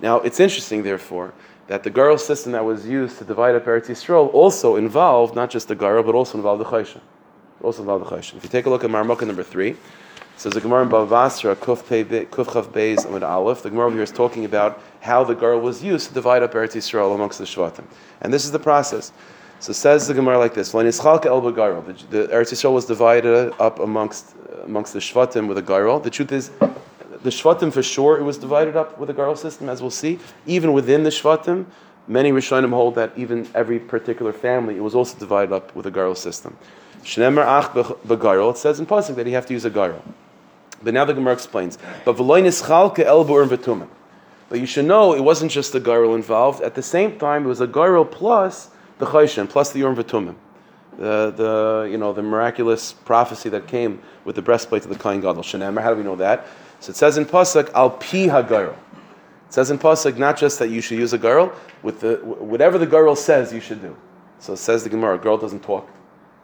Now, 0.01 0.20
it's 0.20 0.39
interesting, 0.39 0.84
therefore, 0.84 1.34
that 1.67 1.84
the 1.84 1.91
Garo 1.91 2.20
system 2.20 2.51
that 2.51 2.63
was 2.63 2.86
used 2.86 3.17
to 3.17 3.24
divide 3.24 3.55
up 3.55 3.65
Eretz 3.65 3.88
Yisrael 3.88 4.32
also 4.34 4.75
involved 4.75 5.36
not 5.36 5.50
just 5.50 5.67
the 5.67 5.75
Garo, 5.75 6.05
but 6.05 6.13
also 6.13 6.38
involved 6.38 6.62
the 6.62 6.65
Chayshin. 6.65 7.01
Also 7.63 7.82
involved 7.82 8.05
the 8.05 8.10
Chayshin. 8.10 8.36
If 8.36 8.44
you 8.44 8.50
take 8.50 8.65
a 8.65 8.70
look 8.70 8.84
at 8.84 8.89
Marmukah 8.89 9.25
number 9.25 9.44
three, 9.44 9.72
it 9.72 9.77
says 10.38 10.53
the 10.53 10.62
Gemara 10.62 10.84
in 10.84 10.89
Bavasra, 10.89 11.55
Kuf 11.55 11.84
Chav 11.84 12.67
Beis 12.72 13.05
Amid 13.05 13.24
Aleph, 13.24 13.63
the 13.63 13.70
Gemara 13.70 13.91
here 13.91 14.03
is 14.03 14.12
talking 14.12 14.46
about 14.46 14.82
how 15.01 15.24
the 15.24 15.34
Garo 15.34 15.62
was 15.62 15.84
used 15.84 16.10
to 16.10 16.13
divide 16.13 16.44
up 16.44 16.53
Eretz 16.53 16.75
Yisrael 16.75 17.15
amongst 17.15 17.39
the 17.39 17.46
Shvatim. 17.46 17.86
And 18.22 18.34
this 18.34 18.44
is 18.46 18.51
the 18.51 18.60
process. 18.60 19.12
So 19.60 19.72
says 19.72 20.08
the 20.08 20.13
Gemara 20.13 20.38
like 20.38 20.53
this: 20.53 20.74
When 20.74 20.86
El 20.86 20.91
Bagaro, 20.91 22.10
the 22.10 22.27
Eretz 22.27 22.51
Yisrael 22.51 22.74
was 22.74 22.86
divided 22.86 23.53
up 23.60 23.79
amongst 23.79 24.36
amongst 24.65 24.94
the 24.94 25.00
Shvatim 25.00 25.48
with 25.48 25.58
a 25.58 25.63
Garo. 25.63 26.03
The 26.03 26.10
truth 26.10 26.32
is, 26.34 26.51
the 27.25 27.32
Shvatim 27.32 27.74
for 27.74 27.84
sure, 27.84 28.17
it 28.17 28.24
was 28.24 28.38
divided 28.38 28.77
up 28.77 29.00
with 29.00 29.10
a 29.10 29.13
Garo 29.13 29.36
system, 29.38 29.67
as 29.67 29.82
we'll 29.82 29.89
see. 29.89 30.20
Even 30.46 30.72
within 30.72 31.03
the 31.03 31.10
Shvatim, 31.10 31.65
many 32.08 32.32
Rishonim 32.32 32.70
hold 32.70 32.96
that 32.96 33.12
even 33.17 33.50
every 33.55 33.79
particular 33.79 34.32
family, 34.32 34.77
it 34.77 34.84
was 34.84 34.94
also 34.94 35.17
divided 35.17 35.51
up 35.51 35.75
with 35.75 35.88
a 35.88 35.91
Garo 35.91 36.15
system. 36.15 36.55
Shnemer 37.03 37.44
ach 37.44 37.72
begarol, 38.08 38.51
it 38.51 38.58
says 38.58 38.79
in 38.79 38.86
Pasuk 38.86 39.15
that 39.15 39.25
you 39.25 39.34
have 39.34 39.48
to 39.48 39.53
use 39.53 39.65
a 39.65 39.72
Garo. 39.72 40.01
But 40.84 40.94
now 40.94 41.03
the 41.03 41.13
Gemara 41.13 41.34
explains, 41.34 41.79
but 42.05 42.20
el 42.20 43.24
But 44.50 44.60
you 44.60 44.65
should 44.67 44.86
know 44.86 45.13
it 45.13 45.22
wasn't 45.22 45.51
just 45.51 45.74
the 45.74 45.82
Garo 45.82 46.13
involved. 46.15 46.62
At 46.62 46.75
the 46.75 46.84
same 46.84 47.17
time, 47.17 47.46
it 47.46 47.48
was 47.48 47.60
a 47.60 47.67
Garo 47.67 48.10
plus 48.10 48.70
the 49.00 49.08
Chayshin, 49.08 49.50
plus 49.50 49.72
the 49.72 49.79
Urim 49.79 49.96
V'tumim. 49.96 50.36
The, 50.98 51.34
the, 51.36 51.89
you 51.91 51.98
know, 51.98 52.13
the 52.13 52.22
miraculous 52.22 52.94
prophecy 52.94 53.50
that 53.50 53.67
came 53.67 54.01
with 54.24 54.36
the 54.36 54.41
breastplate 54.41 54.84
of 54.84 54.89
the 54.89 54.98
Kain 54.98 55.20
Gadol. 55.20 55.44
Shenemer, 55.44 55.82
how 55.82 55.89
do 55.89 55.98
we 55.98 56.03
know 56.03 56.15
that? 56.15 56.48
So 56.86 56.92
it 56.92 56.98
says 56.98 57.18
in 57.18 57.25
pasuk 57.25 57.74
al 57.74 57.89
pi 57.89 58.27
hagirl. 58.27 58.74
It 58.74 59.54
says 59.54 59.72
in 59.72 59.80
pasuk 59.80 60.18
not 60.18 60.38
just 60.38 60.60
that 60.60 60.70
you 60.70 60.82
should 60.82 61.00
use 61.00 61.13
a 61.13 61.18
girl 61.18 61.51
with 61.82 62.01
the 62.01 62.18
whatever 62.18 62.77
the 62.77 62.86
girl 62.86 63.15
says 63.15 63.51
you 63.51 63.60
should 63.60 63.82
do. 63.82 63.98
So 64.38 64.54
it 64.54 64.58
says 64.58 64.84
the 64.84 64.89
Gemara, 64.89 65.15
a 65.15 65.18
girl 65.18 65.36
doesn't 65.36 65.63
talk. 65.63 65.89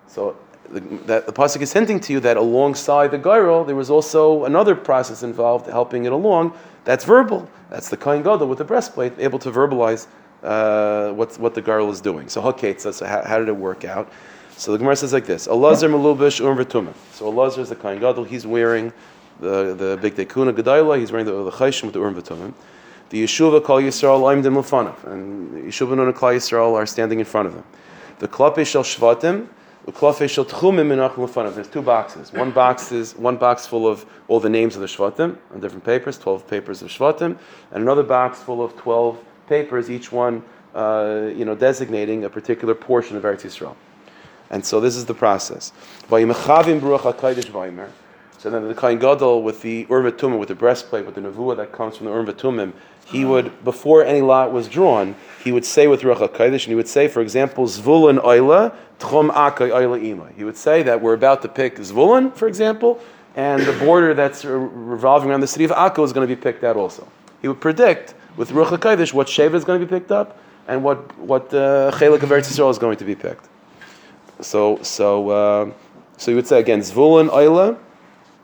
So 0.08 0.36
the, 0.68 0.80
that 1.06 1.28
the 1.28 1.32
pasuk 1.32 1.62
is 1.62 1.72
hinting 1.72 2.00
to 2.00 2.14
you 2.14 2.20
that 2.22 2.38
alongside 2.38 3.12
the 3.12 3.20
gyral, 3.20 3.68
there 3.68 3.76
was 3.76 3.92
also 3.92 4.46
another 4.46 4.74
process 4.74 5.22
involved 5.22 5.68
helping 5.68 6.06
it 6.06 6.12
along. 6.12 6.58
That's 6.86 7.06
verbal. 7.06 7.48
That's 7.70 7.90
the 7.90 7.98
kain 7.98 8.24
gadol 8.24 8.48
with 8.48 8.58
the 8.58 8.66
breastplate, 8.66 9.14
able 9.20 9.38
to 9.38 9.52
verbalize 9.52 10.08
uh, 10.42 11.12
what 11.12 11.38
what 11.38 11.54
the 11.54 11.62
gyral 11.62 11.92
is 11.92 12.02
doing. 12.02 12.30
So 12.30 12.42
haketza. 12.42 12.96
So 12.96 13.06
how, 13.06 13.22
how, 13.22 13.38
did 13.38 13.48
it 13.48 13.58
work 13.58 13.86
out? 13.86 14.12
So 14.58 14.72
the 14.72 14.80
Gemara 14.80 14.96
says 14.96 15.14
like 15.14 15.28
this: 15.28 15.48
Elazar 15.48 15.92
melubish 15.92 16.42
urm 16.42 16.94
So 17.12 17.32
Elazar 17.32 17.60
is 17.60 17.70
the 17.70 17.76
kain 17.76 18.00
gadol. 18.00 18.24
He's 18.24 18.48
wearing 18.48 18.92
the 19.42 19.74
the 19.74 20.00
big 20.02 20.16
dekuna 20.16 20.54
gedayla. 20.54 20.98
He's 20.98 21.12
wearing 21.12 21.26
the 21.26 21.44
the 21.44 21.52
chayshim 21.52 21.84
with 21.84 21.94
the 21.94 22.00
urm 22.00 22.16
v'tumim. 22.16 22.54
The 23.10 23.24
yeshuva 23.26 23.62
kol 23.62 23.82
Yisrael 23.82 24.22
aimdim 24.22 24.56
lefanav, 24.56 25.04
and 25.12 25.66
yeshuva 25.66 25.98
nun 25.98 26.14
kol 26.14 26.30
Yisrael 26.30 26.74
are 26.76 26.86
standing 26.86 27.20
in 27.20 27.26
front 27.26 27.48
of 27.50 27.56
him. 27.56 27.66
The 28.20 28.30
klape 28.30 28.66
shel 28.66 28.84
shvatim 28.84 29.50
there's 29.84 29.98
two 31.68 31.82
boxes. 31.82 32.32
One 32.34 32.52
box 32.52 32.92
is 32.92 33.16
one 33.16 33.38
box 33.38 33.66
full 33.66 33.88
of 33.88 34.06
all 34.28 34.40
the 34.40 34.50
names 34.50 34.76
of 34.76 34.82
the 34.82 34.88
Shvatim 34.88 35.38
on 35.52 35.60
different 35.60 35.84
papers, 35.84 36.20
12 36.20 36.48
papers 36.48 36.84
of 36.84 36.90
Shvatim, 36.90 37.36
and 37.72 37.82
another 37.84 38.04
box 38.04 38.40
full 38.40 38.64
of 38.64 38.78
12 38.78 39.18
papers, 39.48 39.90
each 39.90 40.12
one 40.12 40.44
uh, 40.76 41.30
you 41.36 41.46
know, 41.46 41.56
designating 41.56 42.26
a 42.26 42.30
particular 42.30 42.76
portion 42.76 43.18
of 43.18 43.24
Eretz 43.24 43.42
Yisrael. 43.42 43.76
And 44.52 44.64
so 44.64 44.80
this 44.80 44.96
is 44.96 45.06
the 45.06 45.16
process. 45.16 45.72
So 48.42 48.50
then 48.50 48.68
the 48.68 48.74
Kain 48.74 48.98
Gadol 48.98 49.44
with 49.44 49.62
the 49.62 49.86
Urvatumim, 49.86 50.40
with 50.40 50.50
the 50.50 50.56
breastplate, 50.56 51.06
with 51.06 51.14
the 51.14 51.22
Nevuah 51.22 51.58
that 51.58 51.72
comes 51.72 51.98
from 51.98 52.08
the 52.08 52.12
Urvatumim, 52.12 52.74
he 53.06 53.24
would, 53.24 53.64
before 53.64 54.04
any 54.04 54.22
lot 54.22 54.52
was 54.52 54.68
drawn, 54.68 55.14
he 55.44 55.52
would 55.52 55.64
say 55.64 55.86
with 55.86 56.02
Ruach 56.02 56.28
HaKodesh, 56.28 56.64
and 56.64 56.70
he 56.70 56.74
would 56.74 56.88
say, 56.88 57.08
for 57.08 57.22
example, 57.22 57.66
Zvulun 57.66 58.20
Oila, 58.24 58.74
Tchum 58.98 59.30
Akai 59.30 59.70
Oila 59.70 60.04
Ima. 60.04 60.30
He 60.36 60.44
would 60.44 60.58
say 60.58 60.82
that 60.82 61.04
we're 61.04 61.14
about 61.14 61.44
to 61.44 61.48
pick 61.48 61.76
Zvulun, 61.76 62.36
for 62.36 62.48
example, 62.48 63.00
and 63.36 63.62
the 63.62 63.74
border 63.74 64.16
that's 64.16 64.44
revolving 64.44 65.30
around 65.30 65.42
the 65.42 65.48
city 65.48 65.64
of 65.64 65.70
Akko 65.70 66.04
is 66.04 66.12
going 66.12 66.28
to 66.28 66.36
be 66.36 66.42
picked 66.42 66.64
out 66.64 66.76
also. 66.76 67.08
He 67.44 67.48
would 67.48 67.62
predict 67.62 68.16
with 68.38 68.50
Ruach 68.50 68.76
HaKodesh 68.76 69.14
what 69.14 69.28
Sheva 69.28 69.54
is 69.54 69.64
going 69.64 69.80
to 69.80 69.86
be 69.86 69.90
picked 69.92 70.12
up 70.12 70.40
and 70.68 70.84
what, 70.84 71.16
what 71.20 71.54
uh, 71.54 71.92
Chelik 71.94 72.24
of 72.24 72.30
Eretz 72.30 72.52
Yisrael 72.52 72.72
is 72.72 72.80
going 72.80 72.98
to 72.98 73.06
be 73.06 73.14
picked. 73.14 73.48
So, 74.40 74.82
so, 74.82 75.30
uh, 75.30 75.72
so 76.18 76.32
he 76.32 76.36
would 76.36 76.48
say 76.48 76.60
again, 76.60 76.80
Zvulun 76.80 77.30
Oila, 77.30 77.78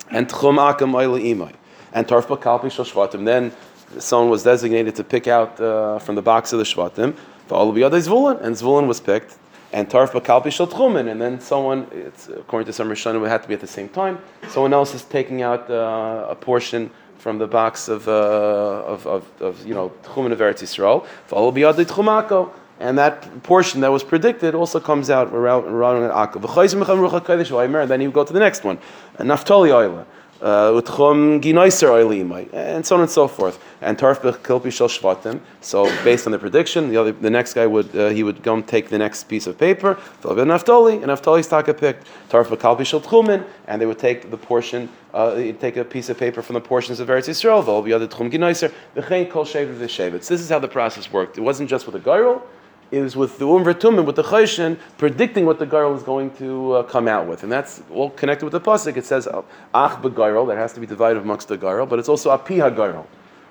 and 0.10 0.28
Tchum 0.28 0.58
Akam 0.58 0.92
Imai. 0.92 1.54
And 1.94 2.08
Tarfa 2.08 2.40
Kalpi 2.40 2.72
Shal 2.72 2.86
Shvatim. 2.86 3.26
Then 3.26 3.52
someone 4.00 4.30
was 4.30 4.44
designated 4.44 4.96
to 4.96 5.04
pick 5.04 5.28
out 5.28 5.60
uh, 5.60 6.00
from 6.00 6.16
the 6.16 6.22
box 6.22 6.54
of 6.54 6.60
the 6.60 6.66
Shvatim. 6.66 7.16
Zvulun, 7.50 8.42
and 8.42 8.56
Zvulun 8.56 8.88
was 8.88 9.00
picked. 9.00 9.38
And 9.74 9.90
Tarfa 9.90 10.22
Kalpi 10.22 10.52
Shal 10.52 10.68
Tchumen, 10.68 11.10
and 11.12 11.22
then 11.22 11.40
someone, 11.40 11.88
it's, 11.92 12.30
according 12.30 12.68
to 12.68 12.74
some 12.74 12.90
Rishonim, 12.90 13.26
it 13.26 13.30
had 13.30 13.42
to 13.44 13.48
be 13.48 13.54
at 13.54 13.60
the 13.60 13.68
same 13.68 13.90
time. 13.90 14.20
Someone 14.48 14.74
else 14.74 14.94
is 14.94 15.04
taking 15.04 15.42
out 15.42 15.70
uh, 15.70 16.28
a 16.30 16.36
portion 16.36 16.90
from 17.18 17.38
the 17.38 17.48
box 17.48 17.90
of, 17.90 18.08
uh, 18.08 18.12
of, 18.12 19.06
of, 19.08 19.42
of, 19.42 19.66
you 19.66 19.74
know, 19.74 19.92
Tchumen 20.04 20.32
of 20.32 20.40
Eretz 20.40 20.62
Yisrael. 20.64 21.06
Tchumako. 21.30 22.52
And 22.80 22.98
that 22.98 23.44
portion 23.44 23.82
that 23.82 23.92
was 23.92 24.04
predicted 24.04 24.56
also 24.56 24.80
comes 24.80 25.10
out 25.10 25.34
around, 25.34 25.66
around. 25.66 26.04
And 26.04 27.92
then 27.92 28.02
you 28.02 28.12
go 28.12 28.24
to 28.24 28.34
the 28.34 28.40
next 28.40 28.64
one. 28.64 28.78
Naftali 29.18 29.70
Oila 29.70 30.06
oilimai, 30.42 32.54
and 32.54 32.86
so 32.86 32.96
on 32.96 33.02
and 33.02 33.10
so 33.10 33.28
forth. 33.28 33.64
And 33.82 33.98
tarf 33.98 34.20
kilpi 34.20 34.72
shel 34.72 34.88
shvatim. 34.88 35.40
So 35.62 35.86
based 36.04 36.26
on 36.26 36.32
the 36.32 36.40
prediction, 36.40 36.90
the 36.90 36.98
other, 36.98 37.12
the 37.12 37.30
next 37.30 37.54
guy 37.54 37.66
would 37.66 37.96
uh, 37.96 38.10
he 38.10 38.24
would 38.24 38.46
and 38.46 38.68
take 38.68 38.90
the 38.90 38.98
next 38.98 39.26
piece 39.26 39.48
of 39.48 39.58
paper, 39.58 39.96
fill 39.96 40.32
up 40.32 40.38
Naftali, 40.38 41.02
and 41.02 41.06
Naftali's 41.06 41.48
taka 41.48 41.74
picked 41.74 42.08
tarf 42.30 42.48
kalpi 42.58 42.86
shel 42.86 43.46
and 43.68 43.82
they 43.82 43.86
would 43.86 44.00
take 44.00 44.32
the 44.32 44.38
portion, 44.38 44.90
uh, 45.14 45.36
take 45.60 45.78
a 45.78 45.84
piece 45.84 46.10
of 46.10 46.18
paper 46.18 46.42
from 46.42 46.56
the 46.56 46.62
portions 46.62 47.00
of 47.00 47.08
Eretz 47.08 47.28
Yisrael. 47.28 47.66
They'll 47.66 47.82
be 47.82 47.94
other 47.94 48.08
tchum 48.08 48.32
ginaiser. 48.32 48.72
V'chein 48.96 49.30
kol 49.30 49.46
shevet 49.46 49.78
v'shevet. 49.78 50.28
This 50.28 50.42
is 50.42 50.50
how 50.50 50.60
the 50.60 50.68
process 50.68 51.12
worked. 51.12 51.38
It 51.38 51.42
wasn't 51.42 51.70
just 51.70 51.86
with 51.86 52.02
the 52.02 52.10
gyral 52.10 52.42
is 52.92 53.16
with 53.16 53.38
the 53.40 53.46
Umvertum 53.46 53.98
and 53.98 54.08
with 54.08 54.16
the 54.16 54.24
Chayshin 54.24 54.78
predicting 54.98 55.46
what 55.46 55.60
the 55.60 55.66
girl 55.66 55.96
is 55.96 56.04
going 56.04 56.32
to 56.38 56.74
uh, 56.74 56.84
come 56.84 57.08
out 57.08 57.28
with. 57.28 57.44
And 57.44 57.52
that's 57.52 57.82
all 57.92 58.10
connected 58.12 58.46
with 58.46 58.54
the 58.54 58.62
Pasuk. 58.62 58.98
It 58.98 59.06
says, 59.06 59.28
Ach 59.74 60.02
be'girl, 60.02 60.48
that 60.48 60.58
has 60.58 60.74
to 60.74 60.80
be 60.80 60.88
divided 60.88 61.22
amongst 61.22 61.48
the 61.48 61.58
girl, 61.58 61.86
but 61.86 62.00
it's 62.00 62.10
also 62.10 62.32
Api 62.32 62.60
ha'girl. 62.60 63.06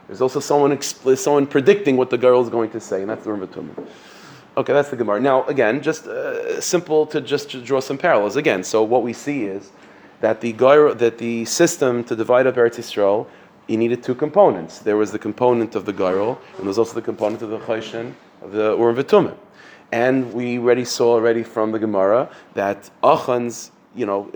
There's 0.06 0.20
also 0.20 0.40
someone, 0.40 0.80
someone 0.80 1.46
predicting 1.46 1.96
what 1.96 2.10
the 2.10 2.18
girl 2.18 2.40
is 2.40 2.48
going 2.48 2.70
to 2.70 2.80
say, 2.80 3.00
and 3.02 3.10
that's 3.10 3.24
the 3.24 3.30
Umvertum. 3.30 3.86
Okay, 4.56 4.72
that's 4.72 4.88
the 4.88 4.96
Gemara. 4.96 5.20
Now, 5.20 5.44
again, 5.46 5.82
just 5.82 6.06
uh, 6.06 6.60
simple 6.60 7.04
to 7.08 7.20
just 7.20 7.50
to 7.50 7.60
draw 7.60 7.80
some 7.80 7.98
parallels. 7.98 8.36
Again, 8.36 8.64
so 8.64 8.82
what 8.82 9.02
we 9.02 9.12
see 9.12 9.44
is 9.44 9.70
that 10.20 10.40
the 10.40 10.54
gyro, 10.54 10.94
that 10.94 11.18
the 11.18 11.44
system 11.44 12.02
to 12.04 12.16
divide 12.16 12.46
up 12.46 12.54
Eretz 12.54 12.76
Yisrael, 12.76 13.26
you 13.66 13.76
needed 13.76 14.02
two 14.02 14.14
components. 14.14 14.78
There 14.78 14.96
was 14.96 15.12
the 15.12 15.18
component 15.18 15.74
of 15.74 15.84
the 15.84 15.92
gyro, 15.92 16.38
and 16.52 16.60
there 16.60 16.68
was 16.68 16.78
also 16.78 16.94
the 16.94 17.02
component 17.02 17.42
of 17.42 17.50
the 17.50 17.58
chayshin, 17.58 18.14
of 18.46 18.52
the 18.52 18.76
Urim 18.76 18.96
V'tumim. 18.96 19.36
And 19.92 20.32
we 20.32 20.58
already 20.58 20.84
saw 20.84 21.14
already 21.14 21.42
from 21.42 21.72
the 21.72 21.78
Gemara 21.78 22.30
that 22.54 22.90
Achan's, 23.02 23.70
you 23.94 24.06
know, 24.06 24.30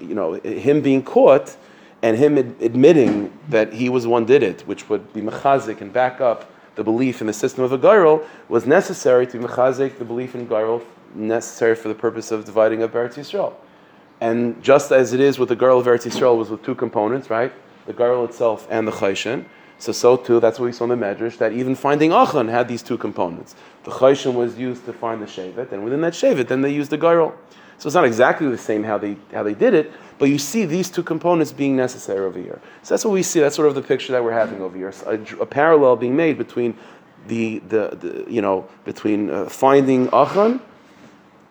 you 0.00 0.14
know, 0.14 0.34
him 0.34 0.80
being 0.80 1.02
caught 1.02 1.56
and 2.02 2.16
him 2.16 2.38
ad- 2.38 2.54
admitting 2.60 3.32
that 3.48 3.72
he 3.72 3.88
was 3.88 4.06
one 4.06 4.24
did 4.24 4.42
it, 4.42 4.62
which 4.62 4.88
would 4.88 5.12
be 5.12 5.20
mechazik 5.20 5.80
and 5.80 5.92
back 5.92 6.20
up 6.20 6.50
the 6.74 6.84
belief 6.84 7.20
in 7.20 7.26
the 7.26 7.32
system 7.32 7.64
of 7.64 7.72
a 7.72 7.78
gyral, 7.78 8.24
was 8.48 8.66
necessary 8.66 9.26
to 9.26 9.38
mechazik 9.38 9.98
the 9.98 10.04
belief 10.04 10.34
in 10.34 10.46
gyral, 10.46 10.82
necessary 11.14 11.74
for 11.74 11.88
the 11.88 11.94
purpose 11.94 12.30
of 12.30 12.44
dividing 12.44 12.82
up 12.82 12.92
Eretz 12.92 13.14
Yisrael. 13.14 13.54
And 14.20 14.62
just 14.62 14.92
as 14.92 15.12
it 15.12 15.20
is 15.20 15.38
with 15.38 15.48
the 15.48 15.56
girl 15.56 15.78
of 15.78 15.86
Eretz 15.86 16.06
Yisrael 16.06 16.36
was 16.36 16.50
with 16.50 16.62
two 16.62 16.74
components, 16.74 17.30
right? 17.30 17.52
The 17.86 17.92
girl 17.92 18.24
itself 18.24 18.66
and 18.70 18.86
the 18.86 18.92
chayshin. 18.92 19.46
So, 19.78 19.92
so 19.92 20.16
too, 20.16 20.40
that's 20.40 20.58
what 20.58 20.66
we 20.66 20.72
saw 20.72 20.84
in 20.84 20.98
the 20.98 21.06
Medrash, 21.06 21.36
that 21.38 21.52
even 21.52 21.74
finding 21.74 22.12
Achan 22.12 22.48
had 22.48 22.66
these 22.66 22.82
two 22.82 22.96
components. 22.96 23.54
The 23.84 23.90
Chayshin 23.90 24.34
was 24.34 24.58
used 24.58 24.86
to 24.86 24.92
find 24.92 25.20
the 25.20 25.26
Shevet, 25.26 25.72
and 25.72 25.84
within 25.84 26.00
that 26.00 26.14
Shevet, 26.14 26.48
then 26.48 26.62
they 26.62 26.72
used 26.72 26.90
the 26.90 26.96
Gyrol. 26.96 27.34
So 27.78 27.88
it's 27.88 27.94
not 27.94 28.06
exactly 28.06 28.48
the 28.48 28.56
same 28.56 28.82
how 28.82 28.96
they, 28.96 29.16
how 29.32 29.42
they 29.42 29.52
did 29.52 29.74
it, 29.74 29.92
but 30.18 30.30
you 30.30 30.38
see 30.38 30.64
these 30.64 30.88
two 30.90 31.02
components 31.02 31.52
being 31.52 31.76
necessary 31.76 32.24
over 32.24 32.38
here. 32.38 32.58
So 32.82 32.94
that's 32.94 33.04
what 33.04 33.12
we 33.12 33.22
see, 33.22 33.40
that's 33.40 33.54
sort 33.54 33.68
of 33.68 33.74
the 33.74 33.82
picture 33.82 34.12
that 34.12 34.24
we're 34.24 34.32
having 34.32 34.62
over 34.62 34.76
here. 34.76 34.94
A, 35.04 35.20
a 35.42 35.46
parallel 35.46 35.96
being 35.96 36.16
made 36.16 36.38
between 36.38 36.76
the, 37.28 37.58
the, 37.68 37.88
the 38.00 38.32
you 38.32 38.40
know, 38.40 38.66
between 38.84 39.28
uh, 39.28 39.46
finding 39.50 40.08
Achan, 40.08 40.60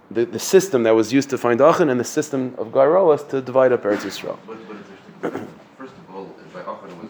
the, 0.10 0.26
the 0.26 0.40
system 0.40 0.82
that 0.84 0.96
was 0.96 1.14
used 1.14 1.30
to 1.30 1.38
find 1.38 1.62
Achan, 1.62 1.90
and 1.90 2.00
the 2.00 2.06
system 2.06 2.56
of 2.58 2.70
Gyrolas 2.70 3.30
to 3.30 3.42
divide 3.42 3.72
up 3.72 3.84
Eretz 3.84 4.00
Yisrael. 4.00 4.38
But, 5.22 5.32
but 5.32 5.48
first 5.78 5.94
of 5.94 6.16
all, 6.16 6.26
by 6.54 6.60
Achan 6.62 7.02
was 7.02 7.10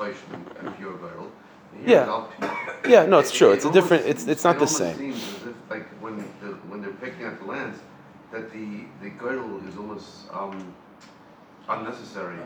and 0.00 0.76
pure 0.76 0.96
Yeah. 1.86 2.26
Yeah, 2.88 3.06
no, 3.06 3.18
it's 3.18 3.30
true. 3.30 3.52
It's 3.52 3.64
a 3.64 3.72
different. 3.72 4.06
It's 4.06 4.26
it's 4.26 4.44
not 4.44 4.58
the 4.58 4.66
same. 4.66 4.96
Seems 4.96 5.16
as 5.16 5.48
if, 5.48 5.54
like 5.68 5.86
when 6.02 6.16
the, 6.16 6.48
when 6.68 6.80
they're 6.80 6.92
picking 6.92 7.24
out 7.24 7.38
the 7.38 7.46
lands, 7.46 7.78
that 8.32 8.52
the 8.52 8.84
the 9.02 9.10
girdle 9.10 9.60
is 9.68 9.76
almost 9.76 10.08
um, 10.32 10.74
unnecessary. 11.68 12.38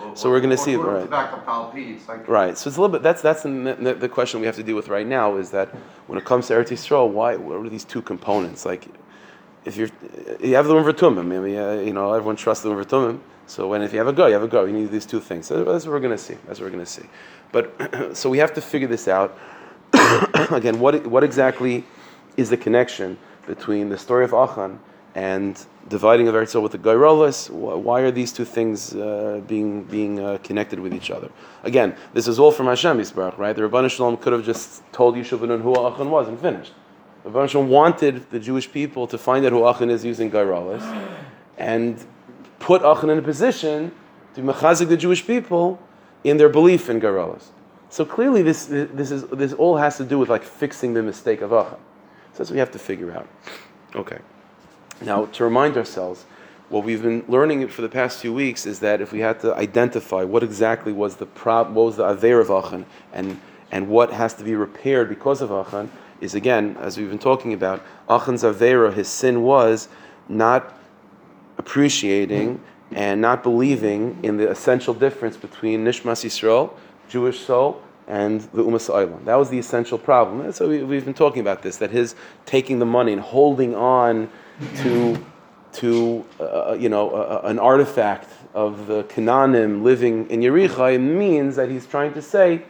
Or, 0.00 0.16
so 0.16 0.30
we're 0.30 0.40
going 0.40 0.50
to 0.50 0.58
see 0.58 0.76
right. 0.76 1.08
Like 1.08 2.28
right. 2.28 2.58
So 2.58 2.68
it's 2.68 2.76
a 2.76 2.80
little 2.80 2.88
bit. 2.88 3.02
That's 3.02 3.22
that's 3.22 3.42
the, 3.42 3.96
the, 3.98 4.08
question 4.08 4.40
we 4.40 4.46
have 4.46 4.56
to 4.56 4.62
deal 4.62 4.76
with 4.76 4.88
right 4.88 5.06
now. 5.06 5.36
Is 5.36 5.50
that 5.50 5.68
when 6.06 6.18
it 6.18 6.24
comes 6.24 6.48
to 6.48 6.54
Eretz 6.54 6.68
Yisrael, 6.68 7.10
why? 7.10 7.36
What 7.36 7.64
are 7.64 7.68
these 7.68 7.84
two 7.84 8.02
components? 8.02 8.66
Like, 8.66 8.88
if 9.64 9.76
you're 9.76 9.88
you 10.40 10.54
have 10.54 10.66
the 10.66 10.74
Umvertumim, 10.74 11.20
I 11.20 11.22
mean, 11.22 11.56
uh, 11.56 11.72
you 11.82 11.92
know, 11.92 12.12
everyone 12.12 12.36
trusts 12.36 12.62
the 12.62 12.70
Umvertumim. 12.70 13.20
So 13.46 13.68
when 13.68 13.82
if 13.82 13.92
you 13.92 13.98
have 13.98 14.08
a 14.08 14.12
go, 14.12 14.26
you 14.26 14.34
have 14.34 14.42
a 14.42 14.48
go. 14.48 14.64
You 14.64 14.72
need 14.72 14.90
these 14.90 15.06
two 15.06 15.20
things. 15.20 15.46
So 15.46 15.64
that's 15.64 15.86
what 15.86 15.92
we're 15.92 16.00
going 16.00 16.16
to 16.16 16.22
see. 16.22 16.36
That's 16.46 16.58
what 16.58 16.66
we're 16.66 16.72
going 16.72 16.84
to 16.84 16.90
see. 16.90 17.06
But 17.52 18.16
so 18.16 18.28
we 18.28 18.38
have 18.38 18.52
to 18.54 18.60
figure 18.60 18.88
this 18.88 19.08
out. 19.08 19.38
Again, 20.50 20.80
what 20.80 21.06
what 21.06 21.22
exactly 21.22 21.84
is 22.36 22.50
the 22.50 22.56
connection 22.56 23.18
between 23.46 23.88
the 23.88 23.98
story 23.98 24.24
of 24.24 24.34
Achan 24.34 24.80
and 25.14 25.64
dividing 25.88 26.26
of 26.28 26.34
Eretz 26.34 26.60
with 26.60 26.72
the 26.72 26.78
Gairolas? 26.78 27.48
Why 27.50 28.00
are 28.00 28.10
these 28.10 28.32
two 28.32 28.44
things 28.44 28.94
uh, 28.94 29.40
being 29.46 29.84
being 29.84 30.18
uh, 30.18 30.38
connected 30.42 30.80
with 30.80 30.92
each 30.92 31.10
other? 31.10 31.30
Again, 31.62 31.94
this 32.14 32.26
is 32.26 32.38
all 32.38 32.50
from 32.50 32.66
Hashem 32.66 32.98
Yisbarach, 32.98 33.38
right? 33.38 33.54
The 33.54 33.62
Rabban 33.62 33.88
Shalom 33.88 34.16
could 34.16 34.32
have 34.32 34.44
just 34.44 34.82
told 34.92 35.14
Yishuv 35.14 35.62
who 35.62 35.86
Achan 35.86 36.10
was 36.10 36.26
and 36.26 36.38
finished. 36.38 36.72
The 37.22 37.30
Rabban 37.30 37.48
Shalom 37.48 37.68
wanted 37.68 38.28
the 38.30 38.40
Jewish 38.40 38.70
people 38.70 39.06
to 39.06 39.16
find 39.16 39.46
out 39.46 39.52
who 39.52 39.66
Achan 39.68 39.88
is 39.88 40.04
using 40.04 40.30
Gairolas, 40.30 40.82
and 41.56 42.04
put 42.66 42.82
Achan 42.82 43.10
in 43.10 43.18
a 43.18 43.22
position 43.22 43.92
to 44.34 44.40
mechazik 44.40 44.88
the 44.88 44.96
Jewish 44.96 45.24
people 45.24 45.80
in 46.24 46.36
their 46.36 46.48
belief 46.48 46.90
in 46.90 47.00
Garalas. 47.00 47.44
So 47.90 48.04
clearly, 48.04 48.42
this, 48.42 48.66
this, 48.66 49.12
is, 49.12 49.22
this 49.28 49.52
all 49.52 49.76
has 49.76 49.96
to 49.98 50.04
do 50.04 50.18
with 50.18 50.28
like 50.28 50.42
fixing 50.42 50.92
the 50.92 51.00
mistake 51.00 51.42
of 51.42 51.52
Achan. 51.52 51.78
So 52.32 52.38
that's 52.38 52.50
what 52.50 52.54
we 52.54 52.58
have 52.58 52.72
to 52.72 52.80
figure 52.80 53.12
out. 53.12 53.28
Okay. 53.94 54.18
Now, 55.00 55.26
to 55.26 55.44
remind 55.44 55.76
ourselves, 55.76 56.24
what 56.68 56.82
we've 56.82 57.02
been 57.02 57.24
learning 57.28 57.68
for 57.68 57.82
the 57.82 57.88
past 57.88 58.18
few 58.18 58.32
weeks 58.32 58.66
is 58.66 58.80
that 58.80 59.00
if 59.00 59.12
we 59.12 59.20
had 59.20 59.38
to 59.40 59.54
identify 59.54 60.24
what 60.24 60.42
exactly 60.42 60.92
was 60.92 61.14
the 61.14 61.26
prob- 61.26 61.72
what 61.72 61.86
was 61.86 61.96
the 61.98 62.04
aver 62.04 62.40
of 62.40 62.50
Achan 62.50 62.84
and, 63.12 63.40
and 63.70 63.86
what 63.88 64.12
has 64.12 64.34
to 64.34 64.42
be 64.42 64.56
repaired 64.56 65.08
because 65.08 65.40
of 65.40 65.52
Achan, 65.52 65.88
is 66.20 66.34
again, 66.34 66.76
as 66.80 66.98
we've 66.98 67.10
been 67.10 67.20
talking 67.20 67.52
about, 67.52 67.80
Achan's 68.10 68.42
avera, 68.42 68.92
his 68.92 69.06
sin 69.06 69.44
was 69.44 69.86
not 70.28 70.76
appreciating 71.58 72.60
and 72.92 73.20
not 73.20 73.42
believing 73.42 74.18
in 74.22 74.36
the 74.36 74.48
essential 74.50 74.94
difference 74.94 75.36
between 75.36 75.84
Nishmas 75.84 76.24
Yisrael, 76.24 76.72
Jewish 77.08 77.40
soul, 77.40 77.82
and 78.06 78.42
the 78.52 78.62
Umas 78.62 78.88
Oilam. 78.88 79.24
That 79.24 79.34
was 79.34 79.50
the 79.50 79.58
essential 79.58 79.98
problem. 79.98 80.40
And 80.42 80.54
so 80.54 80.68
we, 80.68 80.82
we've 80.84 81.04
been 81.04 81.14
talking 81.14 81.40
about 81.40 81.62
this, 81.62 81.78
that 81.78 81.90
his 81.90 82.14
taking 82.44 82.78
the 82.78 82.86
money 82.86 83.12
and 83.12 83.20
holding 83.20 83.74
on 83.74 84.30
to, 84.76 85.24
to 85.74 86.24
uh, 86.38 86.76
you 86.78 86.88
know, 86.88 87.10
uh, 87.10 87.40
an 87.44 87.58
artifact 87.58 88.30
of 88.54 88.86
the 88.86 89.02
Canaanim 89.04 89.82
living 89.82 90.30
in 90.30 90.40
Yerichai 90.40 91.00
means 91.00 91.56
that 91.56 91.68
he's 91.68 91.86
trying 91.86 92.14
to 92.14 92.22
say, 92.22 92.62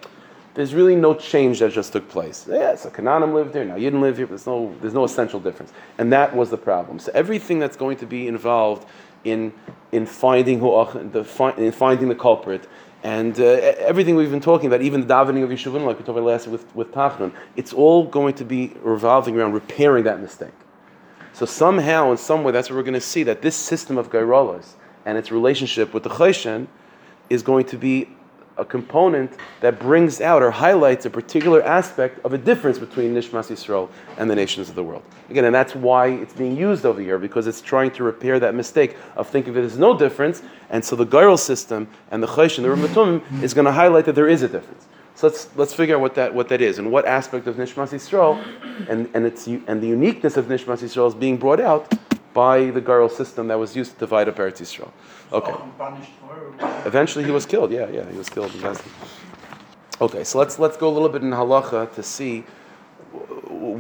there's 0.57 0.75
really 0.75 0.97
no 0.97 1.13
change 1.15 1.59
that 1.59 1.71
just 1.71 1.93
took 1.93 2.09
place. 2.09 2.47
Yes, 2.49 2.87
a 2.87 2.91
Canaanim 2.91 3.35
lived 3.35 3.53
there, 3.53 3.65
now 3.67 3.77
you 3.77 3.83
didn't 3.83 4.01
live 4.01 4.17
here, 4.17 4.27
there's 4.27 4.47
no, 4.47 4.75
there's 4.81 4.95
no 4.95 5.05
essential 5.05 5.39
difference. 5.39 5.71
And 5.99 6.11
that 6.15 6.35
was 6.35 6.49
the 6.49 6.57
problem. 6.57 6.99
So 6.99 7.13
everything 7.15 7.59
that's 7.59 7.77
going 7.77 7.99
to 7.99 8.07
be 8.07 8.27
involved 8.27 8.89
in, 9.23 9.53
in, 9.93 10.07
finding, 10.07 10.59
who, 10.59 10.71
the, 11.13 11.53
in 11.59 11.73
finding 11.73 12.09
the 12.09 12.15
culprit, 12.15 12.67
and 13.03 13.39
uh, 13.39 13.45
everything 13.45 14.17
we've 14.17 14.31
been 14.31 14.41
talking 14.41 14.67
about, 14.67 14.81
even 14.81 15.07
the 15.07 15.07
davening 15.07 15.45
of 15.45 15.51
Yeshuvim, 15.51 15.85
like 15.85 15.99
we 15.99 16.05
talked 16.05 16.09
about 16.09 16.25
last 16.25 16.49
with, 16.49 16.75
with 16.75 16.91
Tachnun, 16.91 17.33
it's 17.55 17.75
all 17.75 18.05
going 18.05 18.35
to 18.35 18.45
be 18.45 18.73
revolving 18.81 19.39
around 19.39 19.53
repairing 19.53 20.05
that 20.05 20.23
mistake. 20.23 20.55
So 21.35 21.45
somehow, 21.45 22.11
in 22.13 22.17
some 22.17 22.45
way, 22.45 22.53
that's 22.53 22.71
what 22.71 22.77
we're 22.77 22.83
going 22.83 22.95
to 22.95 23.01
see, 23.01 23.25
that 23.25 23.43
this 23.43 23.55
system 23.55 23.99
of 23.99 24.11
Gairolas 24.11 24.73
and 25.05 25.19
its 25.19 25.31
relationship 25.31 25.93
with 25.93 26.03
the 26.03 26.09
Chayshen 26.09 26.67
is 27.29 27.43
going 27.43 27.67
to 27.67 27.77
be 27.77 28.09
a 28.59 28.65
component 28.65 29.33
that 29.61 29.79
brings 29.79 30.21
out 30.21 30.43
or 30.43 30.51
highlights 30.51 31.05
a 31.07 31.11
particular 31.11 31.63
aspect 31.63 32.25
of 32.25 32.33
a 32.33 32.39
difference 32.39 32.79
between 32.79 33.15
Nishmas 33.15 33.51
Yisrael 33.51 33.89
and 34.17 34.31
the 34.31 34.35
nations 34.35 34.69
of 34.69 34.75
the 34.75 34.83
world. 34.83 35.03
Again, 35.29 35.45
and 35.45 35.55
that's 35.55 35.75
why 35.75 36.09
it's 36.09 36.33
being 36.33 36.57
used 36.57 36.87
over 36.87 37.01
here, 37.01 37.19
because 37.19 37.47
it's 37.47 37.61
trying 37.61 37.91
to 37.93 38.05
repair 38.05 38.41
that 38.41 38.55
mistake 38.55 38.97
of 39.17 39.29
thinking 39.29 39.53
that 39.55 39.61
there's 39.61 39.79
no 39.79 39.97
difference, 39.97 40.43
and 40.71 40.85
so 40.85 40.97
the 40.97 41.07
Geirel 41.07 41.39
system 41.39 41.89
and 42.11 42.23
the 42.23 42.27
Chaysh 42.27 42.59
and 42.59 42.65
the 42.65 42.71
Ramatum 42.71 43.43
is 43.43 43.53
going 43.55 43.67
to 43.67 43.73
highlight 43.73 44.05
that 44.07 44.15
there 44.15 44.29
is 44.29 44.43
a 44.43 44.49
difference. 44.49 44.87
So 45.15 45.29
let's, 45.29 45.49
let's 45.57 45.73
figure 45.73 45.95
out 45.95 46.03
what 46.03 46.15
that, 46.17 46.35
what 46.35 46.49
that 46.51 46.61
is 46.61 46.79
and 46.79 46.93
what 46.93 47.07
aspect 47.07 47.47
of 47.47 47.57
Nishmas 47.57 47.89
Yisrael 47.89 48.37
and, 48.91 49.09
and, 49.15 49.25
its, 49.25 49.47
and 49.47 49.83
the 49.83 49.87
uniqueness 49.87 50.37
of 50.37 50.47
Nishmas 50.47 50.83
Yisrael 50.83 51.09
is 51.09 51.15
being 51.15 51.39
brought 51.39 51.61
out 51.61 51.91
by 52.37 52.71
the 52.77 52.83
Geirel 52.83 53.11
system 53.11 53.49
that 53.49 53.59
was 53.59 53.75
used 53.75 53.93
to 53.95 53.99
divide 53.99 54.29
up 54.29 54.37
Eretz 54.37 54.61
Yisrael. 54.61 54.93
Okay. 55.33 55.57
Eventually, 56.85 57.25
he 57.25 57.31
was 57.31 57.47
killed. 57.47 57.71
Yeah, 57.73 57.89
yeah, 57.89 58.07
he 58.13 58.19
was 58.19 58.29
killed. 58.29 58.53
Okay, 60.07 60.23
so 60.25 60.39
let's 60.39 60.59
let's 60.59 60.77
go 60.77 60.89
a 60.93 60.95
little 60.97 61.09
bit 61.09 61.23
in 61.23 61.31
halacha 61.31 61.81
to 61.95 62.03
see 62.03 62.45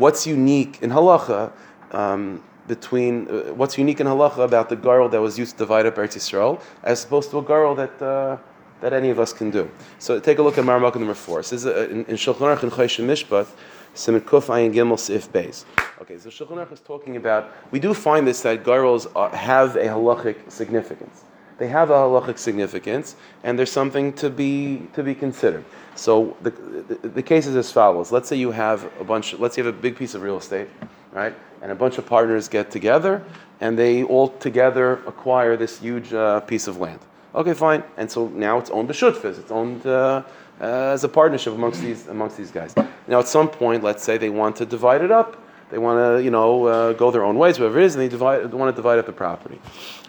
what's 0.02 0.26
unique 0.26 0.74
in 0.80 0.90
halacha 0.90 1.52
um, 1.92 2.42
between 2.66 3.14
uh, 3.28 3.52
what's 3.60 3.76
unique 3.76 4.00
in 4.00 4.06
halacha 4.06 4.42
about 4.50 4.70
the 4.70 4.80
girl 4.88 5.06
that 5.10 5.20
was 5.20 5.38
used 5.38 5.52
to 5.56 5.58
divide 5.64 5.84
up 5.84 5.96
Eretz 5.96 6.16
Yisrael 6.16 6.54
as 6.82 7.04
opposed 7.04 7.30
to 7.32 7.38
a 7.38 7.46
girl 7.54 7.74
that. 7.74 7.94
Uh, 8.02 8.38
that 8.82 8.92
any 8.92 9.08
of 9.08 9.18
us 9.18 9.32
can 9.32 9.50
do. 9.50 9.70
So 9.98 10.20
take 10.20 10.38
a 10.38 10.42
look 10.42 10.58
at 10.58 10.64
Marmak 10.64 10.94
number 10.96 11.14
four. 11.14 11.38
This 11.40 11.52
is 11.52 11.66
uh, 11.66 11.88
in, 11.90 12.04
in 12.10 12.16
Shulchan 12.16 12.46
Aruch 12.48 12.62
in 12.62 12.70
Chaysh 12.70 13.02
Mishpat, 13.10 13.48
Siman 13.96 14.20
Kuf 14.20 14.46
Ayin 14.46 14.72
Gimel 14.72 14.98
Sif 14.98 15.32
Beis. 15.32 15.64
Okay, 16.00 16.18
so 16.18 16.28
Shulchan 16.28 16.58
Aruch 16.58 16.72
is 16.72 16.80
talking 16.80 17.16
about. 17.16 17.50
We 17.70 17.80
do 17.80 17.92
find 17.92 18.26
this 18.26 18.42
that 18.42 18.62
girls 18.62 19.06
have 19.14 19.76
a 19.76 19.88
halachic 19.88 20.50
significance 20.50 21.24
they 21.58 21.68
have 21.68 21.90
a 21.90 21.94
halachic 21.94 22.38
significance, 22.38 23.16
and 23.42 23.58
there's 23.58 23.72
something 23.72 24.12
to 24.14 24.28
be 24.28 24.86
to 24.92 25.02
be 25.02 25.14
considered. 25.14 25.64
So 25.94 26.36
the, 26.42 26.50
the, 26.50 27.08
the 27.08 27.22
case 27.22 27.46
is 27.46 27.56
as 27.56 27.72
follows. 27.72 28.12
Let's 28.12 28.28
say 28.28 28.36
you 28.36 28.50
have 28.50 28.90
a 29.00 29.04
bunch. 29.04 29.34
Let's 29.34 29.54
say 29.54 29.62
you 29.62 29.66
have 29.66 29.74
a 29.74 29.78
big 29.78 29.96
piece 29.96 30.14
of 30.14 30.22
real 30.22 30.36
estate, 30.36 30.68
right? 31.12 31.34
And 31.62 31.72
a 31.72 31.74
bunch 31.74 31.98
of 31.98 32.06
partners 32.06 32.48
get 32.48 32.70
together, 32.70 33.24
and 33.60 33.78
they 33.78 34.02
all 34.02 34.28
together 34.28 34.94
acquire 35.06 35.56
this 35.56 35.78
huge 35.78 36.12
uh, 36.12 36.40
piece 36.40 36.66
of 36.68 36.76
land. 36.76 37.00
Okay, 37.34 37.54
fine. 37.54 37.82
And 37.96 38.10
so 38.10 38.28
now 38.28 38.58
it's 38.58 38.70
owned 38.70 38.88
by 38.88 38.94
Shutfis. 38.94 39.38
It's 39.38 39.50
owned 39.50 39.86
uh, 39.86 40.22
uh, 40.60 40.94
as 40.94 41.04
a 41.04 41.08
partnership 41.08 41.54
amongst 41.54 41.80
these 41.80 42.08
amongst 42.08 42.36
these 42.36 42.50
guys. 42.50 42.74
Now, 43.08 43.18
at 43.20 43.28
some 43.28 43.48
point, 43.48 43.82
let's 43.82 44.02
say 44.02 44.18
they 44.18 44.30
want 44.30 44.56
to 44.56 44.66
divide 44.66 45.02
it 45.02 45.10
up 45.10 45.42
they 45.70 45.78
want 45.78 45.98
to, 45.98 46.22
you 46.22 46.30
know, 46.30 46.66
uh, 46.66 46.92
go 46.92 47.10
their 47.10 47.24
own 47.24 47.38
ways, 47.38 47.58
whatever 47.58 47.80
it 47.80 47.84
is, 47.84 47.96
and 47.96 48.02
they 48.02 48.08
divide, 48.08 48.52
want 48.52 48.74
to 48.74 48.76
divide 48.76 48.98
up 48.98 49.06
the 49.06 49.12
property. 49.12 49.60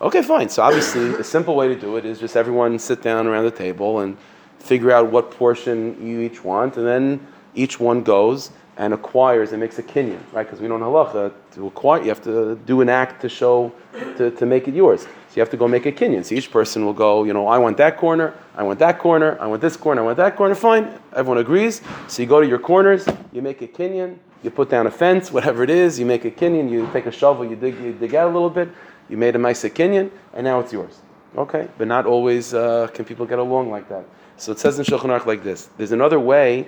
Okay, 0.01 0.21
fine. 0.21 0.49
So 0.49 0.61
obviously, 0.61 1.15
a 1.15 1.23
simple 1.23 1.55
way 1.55 1.67
to 1.67 1.75
do 1.75 1.97
it 1.97 2.05
is 2.05 2.19
just 2.19 2.35
everyone 2.35 2.77
sit 2.77 3.01
down 3.01 3.25
around 3.25 3.45
the 3.45 3.51
table 3.51 4.01
and 4.01 4.17
figure 4.59 4.91
out 4.91 5.11
what 5.11 5.31
portion 5.31 6.05
you 6.05 6.21
each 6.21 6.43
want, 6.43 6.77
and 6.77 6.85
then 6.85 7.25
each 7.55 7.79
one 7.79 8.03
goes 8.03 8.51
and 8.77 8.93
acquires 8.93 9.51
and 9.51 9.59
makes 9.59 9.79
a 9.79 9.83
kinyan, 9.83 10.19
right? 10.31 10.45
Because 10.45 10.61
we 10.61 10.67
don't 10.67 10.81
halacha 10.81 11.33
to 11.53 11.67
acquire. 11.67 12.01
You 12.01 12.09
have 12.09 12.21
to 12.23 12.55
do 12.65 12.81
an 12.81 12.89
act 12.89 13.21
to 13.21 13.29
show 13.29 13.71
to, 14.17 14.31
to 14.31 14.45
make 14.45 14.67
it 14.67 14.75
yours. 14.75 15.01
So 15.01 15.35
you 15.35 15.41
have 15.41 15.49
to 15.49 15.57
go 15.57 15.67
make 15.67 15.85
a 15.85 15.91
kinyan. 15.91 16.23
So 16.23 16.35
each 16.35 16.51
person 16.51 16.85
will 16.85 16.93
go, 16.93 17.23
you 17.23 17.33
know, 17.33 17.47
I 17.47 17.57
want 17.57 17.77
that 17.77 17.97
corner, 17.97 18.33
I 18.55 18.63
want 18.63 18.79
that 18.79 18.99
corner, 18.99 19.37
I 19.41 19.47
want 19.47 19.61
this 19.61 19.75
corner, 19.75 20.01
I 20.03 20.05
want 20.05 20.17
that 20.17 20.35
corner. 20.35 20.53
Fine, 20.53 20.93
everyone 21.15 21.39
agrees. 21.39 21.81
So 22.07 22.21
you 22.21 22.27
go 22.27 22.39
to 22.39 22.47
your 22.47 22.59
corners, 22.59 23.07
you 23.31 23.41
make 23.41 23.61
a 23.61 23.67
kinyan, 23.67 24.17
you 24.43 24.51
put 24.51 24.69
down 24.69 24.85
a 24.85 24.91
fence, 24.91 25.31
whatever 25.31 25.63
it 25.63 25.71
is, 25.71 25.99
you 25.99 26.05
make 26.05 26.25
a 26.25 26.31
kinyan, 26.31 26.69
you 26.69 26.87
take 26.93 27.07
a 27.07 27.11
shovel, 27.11 27.45
you 27.45 27.55
dig, 27.55 27.79
you 27.79 27.93
dig 27.93 28.13
out 28.13 28.29
a 28.29 28.33
little 28.33 28.49
bit, 28.49 28.69
you 29.09 29.17
made 29.17 29.35
a 29.35 29.39
nice 29.39 29.63
kinyan, 29.63 30.11
and 30.33 30.43
now 30.43 30.59
it's 30.59 30.71
yours. 30.71 31.01
Okay, 31.35 31.67
but 31.77 31.87
not 31.87 32.05
always 32.05 32.53
uh, 32.53 32.87
can 32.93 33.05
people 33.05 33.25
get 33.25 33.39
along 33.39 33.69
like 33.69 33.89
that. 33.89 34.05
So 34.37 34.51
it 34.51 34.59
says 34.59 34.79
in 34.79 34.85
Shulchan 34.85 35.09
Aruch 35.09 35.25
like 35.25 35.43
this. 35.43 35.69
There's 35.77 35.91
another 35.91 36.19
way 36.19 36.67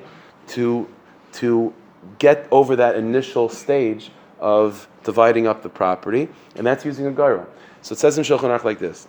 to 0.50 0.88
to 1.34 1.74
get 2.18 2.48
over 2.52 2.76
that 2.76 2.96
initial 2.96 3.50
stage 3.50 4.12
of 4.40 4.88
dividing 5.04 5.48
up 5.48 5.64
the 5.64 5.70
property, 5.70 6.30
and 6.56 6.66
that's 6.66 6.86
using 6.86 7.06
a 7.06 7.12
gyro. 7.12 7.48
So 7.82 7.94
it 7.94 8.00
says 8.00 8.18
in 8.18 8.24
Shulchan 8.24 8.58
Aruch 8.58 8.64
like 8.64 8.80
this: 8.80 9.08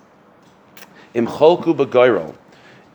Im 1.14 1.26
cholku 1.26 1.74
b'gyro 1.74 2.34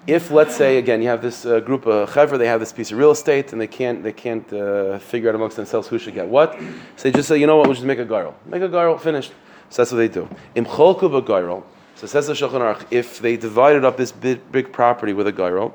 if 0.08 0.30
let's 0.30 0.56
say 0.56 0.78
again 0.78 1.02
you 1.02 1.08
have 1.08 1.22
this 1.22 1.46
uh, 1.46 1.60
group 1.60 1.86
of 1.88 2.10
chaver, 2.12 2.38
they 2.38 2.48
have 2.48 2.60
this 2.60 2.72
piece 2.72 2.92
of 2.92 2.98
real 2.98 3.12
estate 3.12 3.52
and 3.52 3.62
they 3.62 3.68
can't 3.68 4.04
they 4.04 4.12
can't 4.12 4.52
uh, 4.54 5.00
figure 5.00 5.30
out 5.30 5.36
amongst 5.36 5.56
themselves 5.56 5.88
who 5.88 5.98
should 5.98 6.14
get 6.14 6.28
what, 6.28 6.60
so 6.96 7.04
they 7.04 7.12
just 7.12 7.28
say 7.28 7.38
you 7.38 7.48
know 7.48 7.58
what 7.58 7.68
we'll 7.68 7.76
just 7.76 7.86
make 7.86 8.00
a 8.00 8.06
garl, 8.06 8.34
make 8.46 8.62
a 8.62 8.70
garl, 8.70 9.00
finished. 9.00 9.32
So 9.70 9.82
that's 9.82 9.92
what 9.92 9.98
they 9.98 10.08
do. 10.08 10.30
Im 10.54 10.66
cholku 10.66 11.10
b'garl. 11.10 11.64
So 11.96 12.08
says 12.08 12.28
the 12.28 12.34
Shulchan 12.34 12.60
Aruch, 12.60 12.86
if 12.92 13.20
they 13.20 13.38
divided 13.38 13.86
up 13.86 13.96
this 13.96 14.12
big, 14.12 14.52
big 14.52 14.74
property 14.74 15.14
with 15.14 15.28
a 15.28 15.32
gyro, 15.32 15.74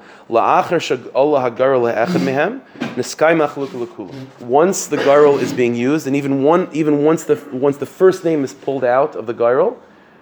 once 4.40 4.86
the 4.86 4.96
gyro 4.98 5.38
is 5.38 5.52
being 5.54 5.74
used, 5.74 6.06
and 6.06 6.14
even 6.14 6.42
one, 6.42 6.68
even 6.72 7.04
once 7.04 7.24
the 7.24 7.36
once 7.52 7.78
the 7.78 7.86
first 7.86 8.22
name 8.22 8.44
is 8.44 8.52
pulled 8.52 8.84
out 8.84 9.16
of 9.16 9.26
the 9.26 9.32
gyro, 9.32 9.78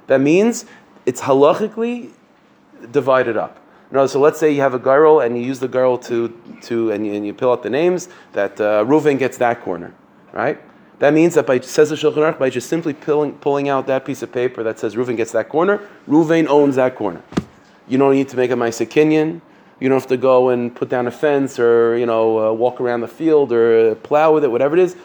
that 0.07 0.21
means 0.21 0.67
it's 1.05 1.23
halachically 1.23 2.11
divided 2.93 3.37
up. 3.37 3.61
No, 3.91 4.07
so 4.07 4.21
let's 4.21 4.39
say 4.39 4.53
you 4.53 4.61
have 4.61 4.75
a 4.75 4.79
girl 4.79 5.21
and 5.21 5.37
you 5.37 5.45
use 5.45 5.61
the 5.61 5.69
girl 5.69 5.97
to, 5.99 6.29
to 6.63 6.91
and, 6.91 7.07
you, 7.07 7.15
and 7.15 7.27
you 7.27 7.35
out 7.49 7.63
the 7.63 7.71
names, 7.71 8.09
that 8.35 8.61
uh, 8.61 8.85
Reuven 8.85 9.19
gets 9.19 9.39
that 9.39 9.63
corner, 9.63 9.95
right? 10.33 10.61
That 10.99 11.15
means 11.15 11.35
that 11.35 11.47
by, 11.47 11.61
says 11.61 11.91
the 11.91 11.97
Shulchan 11.97 12.17
Aruch, 12.17 12.39
by 12.39 12.51
just 12.51 12.69
simply 12.69 12.93
pulling, 12.93 13.35
pulling 13.35 13.69
out 13.69 13.87
that 13.87 14.05
piece 14.05 14.23
of 14.23 14.33
paper 14.33 14.63
that 14.65 14.79
says 14.79 14.97
Reuven 14.97 15.17
gets 15.17 15.33
that 15.33 15.49
corner, 15.49 15.81
Reuven 16.09 16.49
owns 16.49 16.77
that 16.77 16.97
corner. 16.97 17.23
You 17.87 17.99
don't 17.99 18.13
need 18.13 18.29
to 18.31 18.37
make 18.37 18.51
a 18.51 18.55
Maisa 18.55 18.87
Kinyan. 18.87 19.41
You 19.81 19.89
don't 19.89 20.01
have 20.01 20.09
to 20.09 20.17
go 20.17 20.49
and 20.49 20.75
put 20.75 20.89
down 20.89 21.07
a 21.07 21.11
fence 21.13 21.59
or, 21.61 21.97
you 21.97 22.07
know, 22.07 22.49
uh, 22.49 22.53
walk 22.53 22.81
around 22.81 23.03
the 23.03 23.09
field 23.09 23.53
or 23.53 23.95
plow 23.95 24.35
with 24.35 24.43
it, 24.43 24.51
whatever 24.51 24.77
it 24.77 24.83
is. 24.83 24.97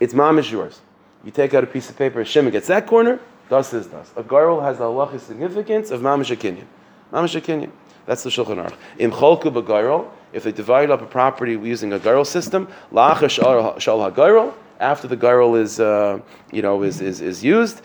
It's 0.00 0.14
mom 0.14 0.38
is 0.38 0.50
yours. 0.50 0.80
You 1.24 1.30
take 1.30 1.52
out 1.52 1.62
a 1.62 1.66
piece 1.66 1.90
of 1.90 1.96
paper, 1.96 2.24
Shimon 2.24 2.50
gets 2.50 2.66
that 2.68 2.86
corner, 2.86 3.20
das 3.50 3.72
is 3.74 3.86
das. 3.86 4.12
A 4.16 4.22
girl 4.22 4.60
has 4.60 4.78
the 4.78 4.84
halachic 4.84 5.20
significance 5.20 5.90
of 5.90 6.00
mamish 6.00 6.34
kinyan. 6.36 6.64
Mamish 7.12 7.40
kinyan. 7.40 7.70
That's 8.06 8.22
the 8.22 8.30
Shulchan 8.30 8.56
Aruch. 8.56 8.76
In 8.98 9.10
Cholku 9.10 10.10
if 10.32 10.42
they 10.42 10.52
divide 10.52 10.90
up 10.90 11.00
a 11.00 11.06
property 11.06 11.52
using 11.52 11.92
a 11.92 11.98
Gairol 11.98 12.26
system, 12.26 12.66
la'achar 12.92 13.30
shal 13.78 14.02
ha'Gairol, 14.02 14.52
after 14.80 15.08
the 15.08 15.16
Gairol 15.16 15.58
is, 15.58 15.80
uh, 15.80 16.20
you 16.52 16.62
know, 16.62 16.82
is, 16.82 17.00
is, 17.00 17.20
is 17.20 17.42
used, 17.44 17.82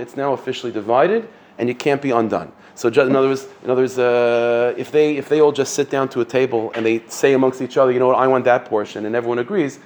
it's 0.00 0.16
now 0.16 0.32
officially 0.32 0.72
divided, 0.72 1.28
and 1.58 1.68
it 1.70 1.78
can't 1.78 2.02
be 2.02 2.10
undone. 2.10 2.52
So, 2.74 2.90
just, 2.90 3.08
in 3.08 3.16
other 3.16 3.28
words, 3.28 3.46
in 3.64 3.70
other 3.70 3.82
words 3.82 3.98
uh, 3.98 4.74
if, 4.76 4.90
they, 4.90 5.16
if 5.16 5.28
they 5.28 5.40
all 5.40 5.52
just 5.52 5.74
sit 5.74 5.88
down 5.88 6.08
to 6.10 6.20
a 6.20 6.24
table 6.24 6.70
and 6.74 6.84
they 6.84 7.02
say 7.08 7.32
amongst 7.32 7.62
each 7.62 7.76
other, 7.78 7.90
you 7.90 7.98
know 7.98 8.08
what, 8.08 8.18
I 8.18 8.26
want 8.26 8.44
that 8.44 8.66
portion, 8.66 9.06
and 9.06 9.16
everyone 9.16 9.38
agrees, 9.38 9.80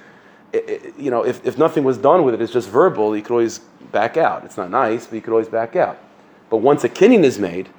it, 0.51 0.69
it, 0.69 0.93
you 0.97 1.09
know, 1.09 1.25
if, 1.25 1.45
if 1.45 1.57
nothing 1.57 1.83
was 1.83 1.97
done 1.97 2.23
with 2.23 2.33
it, 2.33 2.41
it's 2.41 2.51
just 2.51 2.69
verbal, 2.69 3.15
you 3.15 3.21
could 3.21 3.31
always 3.31 3.59
back 3.91 4.17
out. 4.17 4.43
It's 4.43 4.57
not 4.57 4.69
nice, 4.69 5.05
but 5.05 5.15
you 5.15 5.21
could 5.21 5.31
always 5.31 5.47
back 5.47 5.75
out. 5.75 5.97
But 6.49 6.57
once 6.57 6.83
a 6.83 6.89
kinyan 6.89 7.23
is 7.23 7.39
made, 7.39 7.69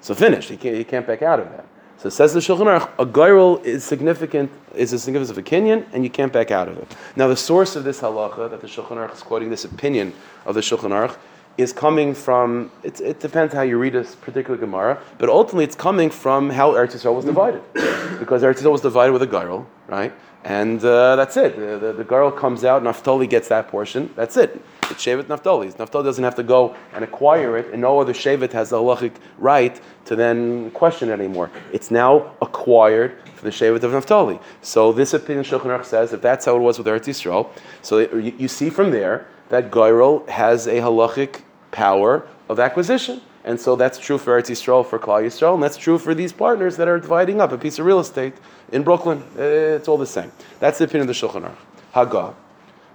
so 0.00 0.14
finished. 0.14 0.48
He 0.50 0.56
can't, 0.56 0.76
he 0.76 0.84
can't 0.84 1.06
back 1.06 1.22
out 1.22 1.40
of 1.40 1.48
that. 1.50 1.64
So 1.98 2.10
says 2.10 2.34
the 2.34 2.40
Shulchan 2.40 2.66
Aruch, 2.66 2.90
a 2.98 3.06
gairul 3.06 3.64
is 3.64 3.82
significant, 3.82 4.50
is 4.74 4.92
a 4.92 4.98
significance 4.98 5.30
of 5.30 5.38
a 5.38 5.42
kinyan, 5.42 5.86
and 5.92 6.04
you 6.04 6.10
can't 6.10 6.32
back 6.32 6.50
out 6.50 6.68
of 6.68 6.76
it. 6.76 6.94
Now 7.16 7.26
the 7.26 7.36
source 7.36 7.74
of 7.74 7.84
this 7.84 8.00
halacha 8.00 8.50
that 8.50 8.60
the 8.60 8.66
Shulchan 8.66 8.96
Aruch 8.96 9.14
is 9.14 9.22
quoting, 9.22 9.48
this 9.48 9.64
opinion 9.64 10.12
of 10.44 10.54
the 10.54 10.60
Shulchan 10.60 10.90
Aruch, 10.90 11.16
is 11.56 11.72
coming 11.72 12.14
from, 12.14 12.70
it, 12.82 13.00
it 13.00 13.20
depends 13.20 13.54
how 13.54 13.62
you 13.62 13.78
read 13.78 13.94
this 13.94 14.14
particular 14.14 14.58
Gemara, 14.58 15.00
but 15.16 15.30
ultimately 15.30 15.64
it's 15.64 15.74
coming 15.74 16.10
from 16.10 16.50
how 16.50 16.72
Eretz 16.72 16.94
Yisrael 16.94 17.16
was 17.16 17.24
divided. 17.24 17.62
because 18.18 18.42
Eretz 18.42 18.56
Yisrael 18.56 18.72
was 18.72 18.82
divided 18.82 19.12
with 19.12 19.22
a 19.22 19.26
gairul, 19.26 19.64
right? 19.86 20.12
And 20.44 20.84
uh, 20.84 21.16
that's 21.16 21.36
it. 21.38 21.56
The, 21.56 21.78
the, 21.78 22.04
the 22.04 22.30
comes 22.32 22.62
out, 22.62 22.82
Naphtali 22.82 23.26
gets 23.26 23.48
that 23.48 23.68
portion, 23.68 24.12
that's 24.14 24.36
it. 24.36 24.62
It's 24.88 25.04
Shevet 25.04 25.24
Naphtali's. 25.24 25.78
Naphtali 25.78 26.04
doesn't 26.04 26.22
have 26.22 26.36
to 26.36 26.42
go 26.42 26.76
and 26.94 27.02
acquire 27.02 27.58
it, 27.58 27.72
and 27.72 27.82
no 27.82 27.98
other 27.98 28.12
Shevet 28.12 28.52
has 28.52 28.70
the 28.70 28.76
halachic 28.76 29.12
right 29.38 29.80
to 30.04 30.14
then 30.14 30.70
question 30.70 31.10
it 31.10 31.12
anymore. 31.12 31.50
It's 31.72 31.90
now 31.90 32.34
acquired 32.40 33.16
for 33.34 33.44
the 33.44 33.50
Shevet 33.50 33.82
of 33.82 33.92
Naphtali. 33.92 34.38
So 34.62 34.92
this 34.92 35.12
opinion 35.12 35.44
Shulchan 35.44 35.64
Aruch 35.64 35.84
says 35.84 36.12
if 36.12 36.22
that's 36.22 36.44
how 36.44 36.56
it 36.56 36.60
was 36.60 36.78
with 36.78 36.86
Eretz 36.86 37.06
Yisrael, 37.06 37.50
so 37.82 37.98
you, 37.98 38.34
you 38.38 38.48
see 38.48 38.70
from 38.70 38.90
there 38.90 39.26
that 39.48 39.70
Goyrel 39.70 40.28
has 40.28 40.66
a 40.66 40.76
halachic 40.76 41.42
power 41.72 42.26
of 42.48 42.60
acquisition. 42.60 43.20
And 43.44 43.60
so 43.60 43.76
that's 43.76 43.96
true 43.98 44.18
for 44.18 44.40
Eretz 44.40 44.50
Yisrael, 44.50 44.84
for 44.84 44.98
Klal 44.98 45.24
Yisrael, 45.24 45.54
and 45.54 45.62
that's 45.62 45.76
true 45.76 45.98
for 45.98 46.14
these 46.14 46.32
partners 46.32 46.76
that 46.78 46.88
are 46.88 46.98
dividing 46.98 47.40
up 47.40 47.52
a 47.52 47.58
piece 47.58 47.78
of 47.78 47.86
real 47.86 48.00
estate 48.00 48.34
in 48.72 48.82
Brooklyn. 48.82 49.22
It's 49.36 49.86
all 49.86 49.98
the 49.98 50.06
same. 50.06 50.32
That's 50.58 50.78
the 50.78 50.84
opinion 50.84 51.08
of 51.08 51.16
the 51.16 51.26
Shulchan 51.26 51.42
Aruch. 51.42 51.56
Haggah. 51.94 52.34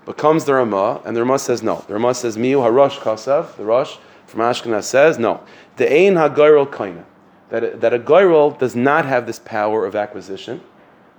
But 0.06 0.18
comes 0.18 0.46
the 0.46 0.56
Rama, 0.56 1.02
and 1.06 1.16
the 1.16 1.22
Rama 1.22 1.40
says 1.40 1.62
no. 1.62 1.84
The 1.88 1.94
Rama 1.94 2.14
says, 2.14 2.38
Miu 2.38 2.58
Harosh 2.58 2.98
Kasav, 2.98 3.56
the 3.56 3.64
Rosh 3.64 3.98
from 4.26 4.42
Ashkenaz 4.42 4.84
says, 4.84 5.20
no. 5.20 5.42
The 5.78 5.92
Ein 5.92 6.16
HaGoyrel 6.16 6.72
Kaina. 6.72 7.06
That, 7.50 7.82
that 7.82 7.94
a 7.94 8.00
Goyrel 8.00 8.58
does 8.58 8.76
not 8.78 9.06
have 9.06 9.28
this 9.28 9.40
power 9.40 9.86
of 9.86 9.96
acquisition. 9.96 10.62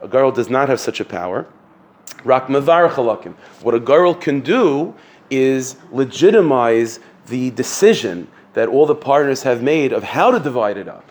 A 0.01 0.09
Goyrel 0.09 0.35
does 0.35 0.49
not 0.49 0.71
have 0.71 0.81
such 0.81 0.99
a 0.99 1.05
power. 1.05 1.47
Rak 2.25 2.47
Mavar. 2.47 3.35
What 3.63 3.75
a 3.75 3.81
Goyrel 3.81 4.19
can 4.19 4.41
do 4.41 4.95
is 5.31 5.77
legitimize 5.91 7.01
the 7.27 7.51
decision 7.51 8.29
that 8.55 8.69
all 8.69 8.87
the 8.87 8.95
partners 8.95 9.43
have 9.43 9.63
made 9.63 9.93
of 9.93 10.03
how 10.03 10.31
to 10.31 10.41
divide 10.41 10.77
it 10.77 10.89
up. 10.89 11.05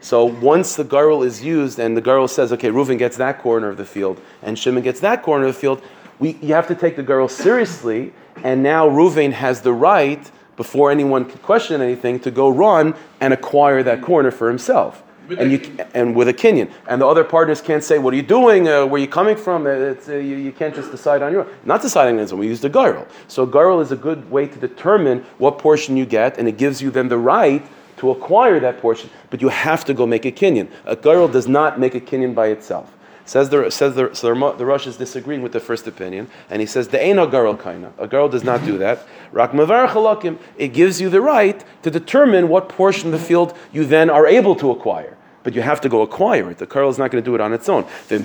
So 0.00 0.24
once 0.24 0.76
the 0.76 0.84
girl 0.84 1.22
is 1.22 1.42
used 1.42 1.78
and 1.78 1.96
the 1.96 2.00
girl 2.00 2.28
says, 2.28 2.52
okay, 2.52 2.68
Reuven 2.68 2.98
gets 2.98 3.16
that 3.16 3.40
corner 3.40 3.68
of 3.68 3.76
the 3.76 3.84
field 3.84 4.20
and 4.42 4.58
Shimon 4.58 4.82
gets 4.82 5.00
that 5.00 5.22
corner 5.22 5.46
of 5.46 5.54
the 5.54 5.60
field, 5.60 5.82
we, 6.18 6.32
you 6.42 6.54
have 6.54 6.68
to 6.68 6.74
take 6.74 6.96
the 6.96 7.02
girl 7.02 7.28
seriously. 7.28 8.12
And 8.44 8.62
now 8.62 8.88
Reuven 8.88 9.32
has 9.32 9.62
the 9.62 9.72
right, 9.72 10.30
before 10.56 10.90
anyone 10.90 11.24
can 11.24 11.38
question 11.38 11.80
anything, 11.80 12.20
to 12.20 12.30
go 12.30 12.48
run 12.48 12.94
and 13.20 13.32
acquire 13.32 13.82
that 13.82 14.02
corner 14.02 14.30
for 14.30 14.48
himself. 14.48 15.02
With 15.28 15.40
and 15.40 15.50
you 15.50 15.76
and 15.92 16.14
with 16.14 16.28
a 16.28 16.32
Kenyan, 16.32 16.70
and 16.86 17.02
the 17.02 17.06
other 17.06 17.24
partners 17.24 17.60
can't 17.60 17.82
say, 17.82 17.98
"What 17.98 18.14
are 18.14 18.16
you 18.16 18.22
doing? 18.22 18.68
Uh, 18.68 18.86
where 18.86 18.94
are 18.94 18.98
you 18.98 19.08
coming 19.08 19.36
from?" 19.36 19.66
It's, 19.66 20.08
uh, 20.08 20.12
you, 20.12 20.36
you 20.36 20.52
can't 20.52 20.72
just 20.72 20.92
decide 20.92 21.20
on 21.20 21.32
your 21.32 21.40
own. 21.40 21.50
Not 21.64 21.82
deciding 21.82 22.14
on 22.14 22.22
its 22.22 22.32
own. 22.32 22.38
We 22.38 22.46
use 22.46 22.60
the 22.60 22.68
girl. 22.68 23.08
So 23.26 23.44
girl 23.44 23.80
is 23.80 23.90
a 23.90 23.96
good 23.96 24.30
way 24.30 24.46
to 24.46 24.56
determine 24.56 25.24
what 25.38 25.58
portion 25.58 25.96
you 25.96 26.06
get, 26.06 26.38
and 26.38 26.46
it 26.46 26.58
gives 26.58 26.80
you 26.80 26.92
then 26.92 27.08
the 27.08 27.18
right 27.18 27.66
to 27.96 28.10
acquire 28.10 28.60
that 28.60 28.80
portion. 28.80 29.10
But 29.30 29.40
you 29.42 29.48
have 29.48 29.84
to 29.86 29.94
go 29.94 30.06
make 30.06 30.24
a 30.24 30.30
Kenyan. 30.30 30.68
A 30.84 30.94
girl 30.94 31.26
does 31.26 31.48
not 31.48 31.80
make 31.80 31.96
a 31.96 32.00
Kenyan 32.00 32.32
by 32.32 32.48
itself. 32.48 32.95
Says 33.26 33.50
the 33.50 33.70
says 33.70 33.94
the 33.96 34.14
so 34.14 34.32
the, 34.32 34.52
the 34.52 34.64
Rosh 34.64 34.86
is 34.86 34.96
disagreeing 34.96 35.42
with 35.42 35.52
the 35.52 35.58
first 35.58 35.88
opinion, 35.88 36.28
and 36.48 36.60
he 36.60 36.66
says 36.66 36.86
the 36.88 37.00
ain't 37.00 37.18
a 37.18 37.26
girl 37.26 37.56
kaina. 37.56 37.90
A 37.98 38.06
girl 38.06 38.28
does 38.28 38.44
not 38.44 38.64
do 38.64 38.78
that. 38.78 39.04
Rak 39.32 39.50
mavar 39.50 39.88
chalakim. 39.88 40.38
It 40.56 40.68
gives 40.68 41.00
you 41.00 41.10
the 41.10 41.20
right 41.20 41.64
to 41.82 41.90
determine 41.90 42.48
what 42.48 42.68
portion 42.68 43.12
of 43.12 43.20
the 43.20 43.26
field 43.26 43.52
you 43.72 43.84
then 43.84 44.10
are 44.10 44.28
able 44.28 44.54
to 44.56 44.70
acquire. 44.70 45.16
But 45.42 45.54
you 45.54 45.62
have 45.62 45.80
to 45.82 45.88
go 45.88 46.02
acquire 46.02 46.50
it. 46.50 46.58
The 46.58 46.66
girl 46.66 46.88
is 46.88 46.98
not 46.98 47.12
going 47.12 47.22
to 47.22 47.28
do 47.28 47.36
it 47.36 47.40
on 47.40 47.52
its 47.52 47.68
own. 47.68 47.86
And 48.10 48.24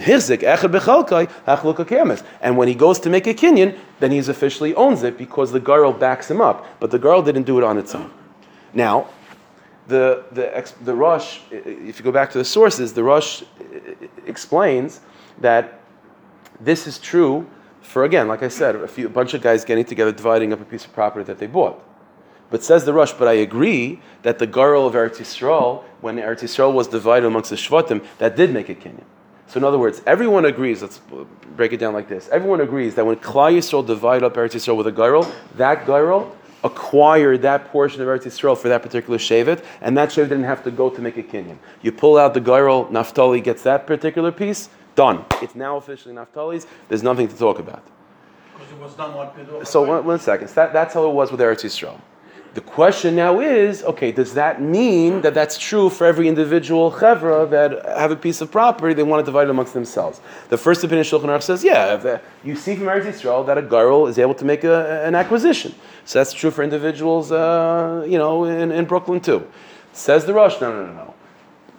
when 2.58 2.68
he 2.68 2.74
goes 2.74 3.00
to 3.00 3.10
make 3.12 3.28
a 3.28 3.34
kinyan, 3.36 3.78
then 4.00 4.12
he 4.12 4.18
officially 4.18 4.74
owns 4.74 5.04
it 5.04 5.20
because 5.20 5.52
the 5.52 5.60
girl 5.60 5.94
backs 5.94 6.32
him 6.32 6.42
up. 6.42 6.66
But 6.80 6.90
the 6.90 6.98
girl 6.98 7.22
didn't 7.22 7.44
do 7.44 7.60
it 7.60 7.64
on 7.64 7.78
its 7.78 7.94
own. 7.94 8.12
Now, 8.74 9.08
the, 9.88 10.24
the, 10.32 10.74
the 10.84 10.94
Rosh, 10.94 11.40
if 11.52 11.98
you 12.00 12.04
go 12.04 12.12
back 12.12 12.32
to 12.32 12.38
the 12.38 12.46
sources, 12.46 12.94
the 12.94 13.04
Rosh 13.04 13.44
explains 14.26 15.02
that 15.40 15.80
this 16.60 16.88
is 16.88 17.00
true 17.00 17.48
for, 17.82 18.04
again, 18.04 18.28
like 18.28 18.44
I 18.44 18.48
said, 18.48 18.76
a, 18.76 18.88
few, 18.88 19.08
a 19.08 19.10
bunch 19.10 19.34
of 19.34 19.42
guys 19.42 19.66
getting 19.66 19.86
together, 19.86 20.12
dividing 20.12 20.54
up 20.54 20.62
a 20.62 20.66
piece 20.66 20.86
of 20.86 20.94
property 20.94 21.26
that 21.26 21.40
they 21.40 21.48
bought. 21.48 21.84
But 22.50 22.64
says 22.64 22.86
the 22.86 22.94
Rosh, 22.94 23.14
but 23.14 23.28
I 23.28 23.34
agree 23.34 24.02
that 24.24 24.38
the 24.40 24.48
girl 24.48 24.86
of 24.86 24.94
Eretz 24.94 25.18
Yisrael, 25.18 25.84
when 26.02 26.18
Eretz 26.18 26.42
Yisrael 26.42 26.74
was 26.74 26.88
divided 26.88 27.26
amongst 27.26 27.50
the 27.50 27.56
Shvatim, 27.56 28.06
that 28.18 28.36
did 28.36 28.54
make 28.54 28.70
a 28.70 28.76
Kenyan. 28.76 29.06
So 29.48 29.58
in 29.58 29.64
other 29.64 29.80
words, 29.80 30.02
everyone 30.06 30.46
agrees, 30.46 30.82
let's 30.82 31.02
break 31.56 31.74
it 31.74 31.78
down 31.78 31.94
like 31.94 32.08
this, 32.08 32.30
everyone 32.30 32.62
agrees 32.62 32.96
that 32.96 33.06
when 33.06 33.18
Klal 33.18 33.54
Yisrael 33.54 33.86
divided 33.86 34.26
up 34.26 34.36
Eretz 34.36 34.52
Yisrael 34.52 34.78
with 34.78 34.88
a 34.88 34.92
girl, 34.92 35.30
that 35.56 35.86
girl 35.86 36.36
acquired 36.64 37.42
that 37.42 37.72
portion 37.72 38.02
of 38.02 38.08
Eretz 38.08 38.24
Yisrael 38.24 38.58
for 38.58 38.70
that 38.70 38.82
particular 38.82 39.18
Shevet, 39.18 39.64
and 39.82 39.98
that 39.98 40.10
Shevet 40.10 40.30
didn't 40.30 40.44
have 40.44 40.64
to 40.64 40.72
go 40.72 40.90
to 40.90 41.02
make 41.02 41.18
a 41.18 41.24
Kenyan. 41.24 41.58
You 41.82 41.92
pull 41.92 42.18
out 42.18 42.34
the 42.34 42.40
girl, 42.40 42.90
Naphtali 42.92 43.42
gets 43.42 43.64
that 43.64 43.88
particular 43.88 44.32
piece, 44.32 44.70
done. 44.96 45.26
It's 45.42 45.56
now 45.56 45.78
officially 45.78 46.14
Naphtali's, 46.14 46.68
there's 46.88 47.04
nothing 47.04 47.28
to 47.28 47.38
talk 47.38 47.60
about. 47.60 47.84
Because 48.54 48.72
it 48.72 48.80
was 48.80 48.94
done 48.94 49.14
one. 49.16 49.66
So 49.66 49.84
one, 49.84 50.06
one 50.06 50.20
second, 50.20 50.50
that, 50.50 50.74
that's 50.74 50.94
how 50.94 51.10
it 51.10 51.14
was 51.14 51.32
with 51.32 51.40
Eretz 51.40 51.64
Yisrael. 51.64 52.00
The 52.54 52.62
question 52.62 53.16
now 53.16 53.40
is, 53.40 53.82
okay, 53.84 54.12
does 54.12 54.34
that 54.34 54.62
mean 54.62 55.22
that 55.22 55.34
that's 55.34 55.58
true 55.58 55.90
for 55.90 56.06
every 56.06 56.28
individual 56.28 56.92
chevra 56.92 57.50
that 57.50 57.86
have 57.98 58.12
a 58.12 58.16
piece 58.18 58.42
of 58.42 58.52
property 58.52 58.94
they 58.94 59.04
want 59.04 59.22
to 59.22 59.26
divide 59.26 59.48
it 59.48 59.52
amongst 59.52 59.74
themselves? 59.74 60.20
The 60.50 60.58
first 60.58 60.84
opinion 60.84 61.06
Shulchan 61.06 61.30
Aruch 61.30 61.44
says, 61.44 61.64
yeah, 61.64 62.20
you 62.44 62.58
see 62.58 62.76
from 62.76 62.88
Eretz 62.88 63.06
Yisrael 63.06 63.46
that 63.46 63.58
a 63.58 63.62
girl 63.62 64.06
is 64.08 64.20
able 64.20 64.34
to 64.36 64.44
make 64.44 64.66
a, 64.66 65.02
an 65.06 65.16
acquisition. 65.16 65.74
So 66.04 66.20
that's 66.20 66.34
true 66.34 66.52
for 66.52 66.62
individuals, 66.62 67.32
uh, 67.32 68.06
you 68.06 68.18
know, 68.18 68.44
in, 68.44 68.74
in 68.74 68.84
Brooklyn 68.84 69.22
too. 69.22 69.48
Says 69.94 70.26
the 70.26 70.34
Rosh, 70.34 70.60
no, 70.60 70.74
no, 70.74 70.88
no, 70.88 70.94
no. 70.94 71.14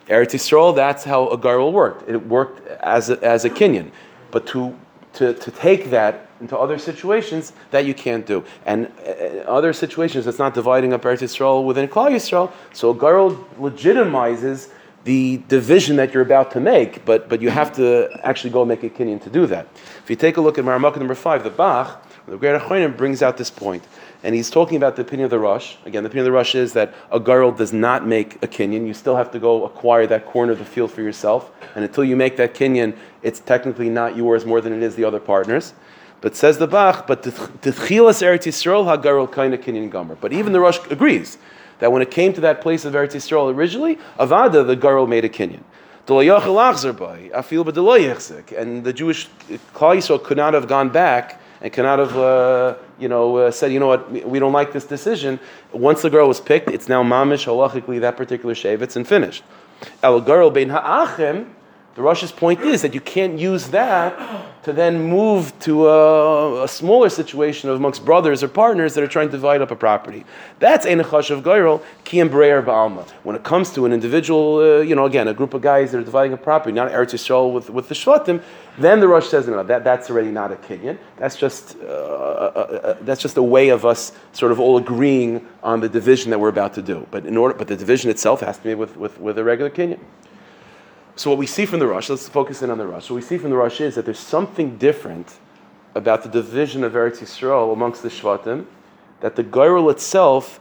Eretz 0.09 0.33
Yisrael, 0.33 0.75
that's 0.75 1.05
how 1.05 1.29
a 1.29 1.37
girl 1.37 1.71
worked. 1.71 2.09
It 2.09 2.27
worked 2.27 2.67
as 2.81 3.11
a, 3.11 3.23
as 3.23 3.45
a 3.45 3.51
Kenyan. 3.51 3.91
But 4.31 4.47
to, 4.49 4.75
to, 5.15 5.35
to 5.35 5.51
take 5.51 5.91
that 5.91 6.27
into 6.41 6.59
other 6.59 6.79
situations, 6.79 7.53
that 7.71 7.87
you 7.87 7.95
can't 7.95 8.27
do. 8.27 8.45
And 8.67 8.87
uh, 9.07 9.11
other 9.47 9.73
situations, 9.73 10.27
it's 10.27 10.39
not 10.39 10.55
dividing 10.55 10.93
up 10.93 11.03
Eretz 11.03 11.23
Yisrael 11.23 11.65
within 11.65 11.89
Klal 11.89 12.11
Yisrael. 12.11 12.53
So 12.73 12.91
a 12.91 12.95
girl 12.95 13.37
legitimizes 13.59 14.71
the 15.05 15.43
division 15.49 15.97
that 15.97 16.15
you're 16.15 16.23
about 16.23 16.51
to 16.53 16.61
make, 16.61 17.05
but, 17.05 17.29
but 17.29 17.41
you 17.43 17.51
have 17.51 17.75
to 17.75 18.09
actually 18.23 18.51
go 18.51 18.65
make 18.65 18.83
a 18.85 18.91
Kenyan 18.91 19.23
to 19.23 19.31
do 19.31 19.47
that. 19.47 19.67
If 20.03 20.11
you 20.11 20.17
take 20.17 20.37
a 20.37 20.41
look 20.41 20.59
at 20.59 20.65
Maramaka 20.65 20.99
number 20.99 21.15
five, 21.15 21.43
the 21.43 21.51
Bach, 21.51 22.07
the 22.27 22.37
Great 22.37 22.61
Achronim 22.61 22.97
brings 22.97 23.21
out 23.23 23.37
this 23.37 23.51
point, 23.51 23.85
and 24.23 24.35
he's 24.35 24.51
talking 24.51 24.77
about 24.77 24.97
the 24.97 25.03
opinion 25.03 25.25
of 25.25 25.31
the 25.31 25.39
Rosh. 25.39 25.77
Again, 25.85 26.03
the 26.03 26.09
opinion 26.09 26.27
of 26.27 26.33
the 26.33 26.37
Rosh 26.37 26.55
is 26.55 26.73
that 26.75 26.95
a 27.11 27.19
girl 27.19 27.51
does 27.51 27.73
not 27.73 28.07
make 28.07 28.43
a 28.43 28.47
Kenyan. 28.47 28.87
You 28.87 28.95
still 28.95 29.17
have 29.17 29.31
to 29.33 29.39
go 29.39 29.65
acquire 29.65 30.07
that 30.07 30.27
corner 30.27 30.53
of 30.53 30.59
the 30.59 30.65
field 30.65 30.93
for 30.93 31.03
yourself, 31.03 31.51
and 31.75 31.85
until 31.85 32.05
you 32.05 32.17
make 32.17 32.37
that 32.37 32.55
Kenyan, 32.55 32.97
it's 33.23 33.41
technically 33.41 33.89
not 33.89 34.17
yours 34.17 34.45
more 34.45 34.61
than 34.61 34.73
it 34.73 34.83
is 34.83 34.97
the 34.97 35.05
other 35.05 35.21
partners. 35.21 35.75
But 36.21 36.37
says 36.37 36.59
the 36.59 36.69
Bach, 36.69 37.09
but 37.09 37.23
Tchilas 37.23 38.23
Eretz 38.23 38.47
Yisrael 38.47 39.33
kind 39.33 39.55
of 39.55 39.61
Kenyan 39.61 39.91
Gomer. 39.91 40.15
But 40.15 40.33
even 40.33 40.53
the 40.53 40.61
Rosh 40.61 40.79
agrees 40.89 41.39
that 41.81 41.91
when 41.91 42.01
it 42.01 42.13
came 42.13 42.33
to 42.33 42.41
that 42.43 42.61
place 42.61 42.85
of 42.85 42.95
Eretz 42.95 43.15
Yisrael 43.15 43.53
originally, 43.53 43.99
Avada, 44.21 44.65
the 44.65 44.77
Garl 44.77 45.09
made 45.09 45.25
a 45.25 45.29
Kenyan. 45.29 45.65
And 46.05 46.19
the 48.85 48.93
Jewish 48.93 49.29
Klal 49.75 50.25
could 50.25 50.37
not 50.37 50.55
have 50.55 50.69
gone 50.69 50.91
back 50.91 51.41
and 51.61 51.73
could 51.73 51.83
not 51.83 51.99
have, 51.99 52.17
uh, 52.17 52.77
you 52.99 53.09
know, 53.09 53.37
uh, 53.37 53.51
said, 53.51 53.73
you 53.73 53.81
know 53.81 53.87
what, 53.87 54.11
we 54.11 54.39
don't 54.39 54.53
like 54.53 54.73
this 54.73 54.85
decision. 54.85 55.41
Once 55.73 56.03
the 56.03 56.11
girl 56.11 56.29
was 56.29 56.41
picked, 56.41 56.71
it's 56.71 56.89
now 56.89 57.03
mamish 57.03 57.47
halachically 57.47 58.01
that 58.01 58.17
particular 58.17 58.55
shevetz 58.55 58.97
and 58.97 59.07
finished. 59.07 59.43
El 60.03 60.21
girl 60.21 60.51
bein 60.51 60.69
ha'achem. 60.69 61.55
The 61.95 62.01
Rosh's 62.01 62.33
point 62.33 62.61
is 62.61 62.81
that 62.83 62.95
you 62.95 63.01
can't 63.01 63.39
use 63.39 63.69
that 63.69 64.63
to 64.65 64.73
then 64.73 65.03
move 65.03 65.53
to 65.61 65.89
a, 65.89 66.65
a, 66.65 66.69
smaller 66.69 67.11
situation 67.11 67.69
of 67.69 67.77
amongst 67.77 68.05
brothers 68.05 68.43
or 68.43 68.49
partners 68.49 68.95
that 68.95 69.03
are 69.03 69.09
trying 69.09 69.29
to 69.29 69.33
divide 69.33 69.61
up 69.61 69.71
a 69.71 69.77
property. 69.77 70.25
That's 70.59 70.87
Enechash 70.87 71.31
of 71.31 71.43
Gairol, 71.43 71.83
Kiyam 72.05 72.31
Breyer 72.31 72.65
Ba'alma. 72.65 73.07
When 73.25 73.37
it 73.37 73.43
comes 73.43 73.71
to 73.73 73.85
an 73.85 73.93
individual, 73.93 74.59
uh, 74.59 74.81
you 74.81 74.95
know, 74.95 75.05
again, 75.05 75.29
a 75.29 75.35
group 75.35 75.53
of 75.53 75.61
guys 75.61 75.91
that 75.91 75.99
are 75.99 76.05
dividing 76.05 76.33
a 76.33 76.37
property, 76.37 76.73
not 76.73 76.93
Eretz 76.93 77.13
Yisrael 77.13 77.53
with, 77.53 77.69
with 77.69 77.89
the 77.89 77.95
Shvatim, 77.95 78.43
then 78.79 79.01
the 79.01 79.09
Rosh 79.09 79.29
says, 79.29 79.47
no, 79.49 79.63
that, 79.63 79.85
that's 79.85 80.09
already 80.09 80.31
not 80.31 80.51
a 80.51 80.57
Kenyan. 80.57 80.97
That's 81.19 81.37
just, 81.37 81.77
uh, 81.77 81.85
uh, 81.85 82.81
uh, 82.85 82.97
that's 83.03 83.21
just 83.21 83.37
a 83.37 83.43
way 83.43 83.69
of 83.69 83.85
us 83.85 84.13
sort 84.33 84.53
of 84.53 84.61
all 84.61 84.79
agreeing 84.79 85.47
on 85.63 85.81
the 85.81 85.89
division 85.89 86.31
that 86.31 86.39
we're 86.39 86.49
about 86.49 86.73
to 86.75 86.83
do. 86.83 87.07
But, 87.11 87.27
in 87.27 87.37
order, 87.37 87.55
but 87.55 87.69
the 87.69 87.77
division 87.77 88.11
itself 88.11 88.41
has 88.41 88.57
to 88.59 88.65
be 88.65 88.75
with, 88.75 88.97
with, 88.97 89.21
with 89.21 89.37
a 89.39 89.45
regular 89.45 89.71
Kenyan. 89.71 89.99
So 91.15 91.31
what 91.31 91.39
we 91.39 91.47
see 91.47 91.67
from 91.67 91.79
the 91.79 91.87
Rosh, 91.87 92.09
let's 92.09 92.29
focus 92.29 92.63
in 92.63 92.71
on 92.71 92.79
the 92.79 92.87
Rosh. 92.87 93.11
What 93.11 93.17
we 93.17 93.23
see 93.23 93.39
from 93.39 93.51
the 93.51 93.57
Rosh 93.57 93.81
is 93.81 93.97
that 93.97 94.05
there's 94.05 94.19
something 94.19 94.79
different 94.79 95.39
about 95.95 96.23
the 96.23 96.29
division 96.29 96.85
of 96.85 96.95
Eretz 96.95 97.19
Yisrael 97.19 97.73
amongst 97.73 98.03
the 98.03 98.09
Shvatim, 98.09 98.65
that 99.21 99.37
the 99.37 99.45
Gairul 99.45 99.91
itself 99.91 100.59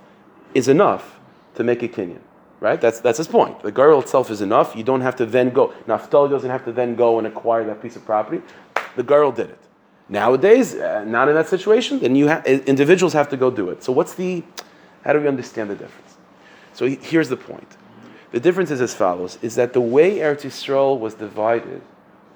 is 0.53 0.67
enough 0.67 1.19
to 1.55 1.63
make 1.63 1.81
a 1.83 1.87
Kenyan. 1.87 2.19
Right? 2.59 2.79
That's, 2.79 2.99
that's 2.99 3.17
his 3.17 3.27
point. 3.27 3.63
The 3.63 3.71
Gairul 3.71 4.03
itself 4.03 4.29
is 4.29 4.41
enough. 4.41 4.75
You 4.75 4.83
don't 4.83 5.01
have 5.01 5.15
to 5.15 5.25
then 5.25 5.49
go. 5.49 5.73
Naphtali 5.87 6.29
doesn't 6.29 6.49
have 6.49 6.63
to 6.65 6.71
then 6.71 6.95
go 6.95 7.17
and 7.17 7.25
acquire 7.25 7.63
that 7.65 7.81
piece 7.81 7.95
of 7.95 8.05
property. 8.05 8.43
The 8.95 9.03
Gairul 9.03 9.33
did 9.33 9.49
it. 9.49 9.59
Nowadays, 10.09 10.75
uh, 10.75 11.05
not 11.05 11.29
in 11.29 11.35
that 11.35 11.47
situation, 11.47 11.99
then 11.99 12.15
you 12.15 12.27
ha- 12.27 12.43
individuals 12.45 13.13
have 13.13 13.29
to 13.29 13.37
go 13.37 13.49
do 13.49 13.69
it. 13.69 13.83
So 13.83 13.93
what's 13.93 14.13
the, 14.13 14.43
how 15.05 15.13
do 15.13 15.21
we 15.21 15.27
understand 15.27 15.69
the 15.69 15.75
difference? 15.75 16.17
So 16.73 16.87
here's 16.87 17.29
the 17.29 17.37
point. 17.37 17.77
The 18.31 18.39
difference 18.39 18.71
is 18.71 18.81
as 18.81 18.93
follows: 18.93 19.37
is 19.41 19.55
that 19.55 19.73
the 19.73 19.81
way 19.81 20.17
Eretz 20.17 20.43
Yisrael 20.43 20.99
was 20.99 21.13
divided 21.13 21.81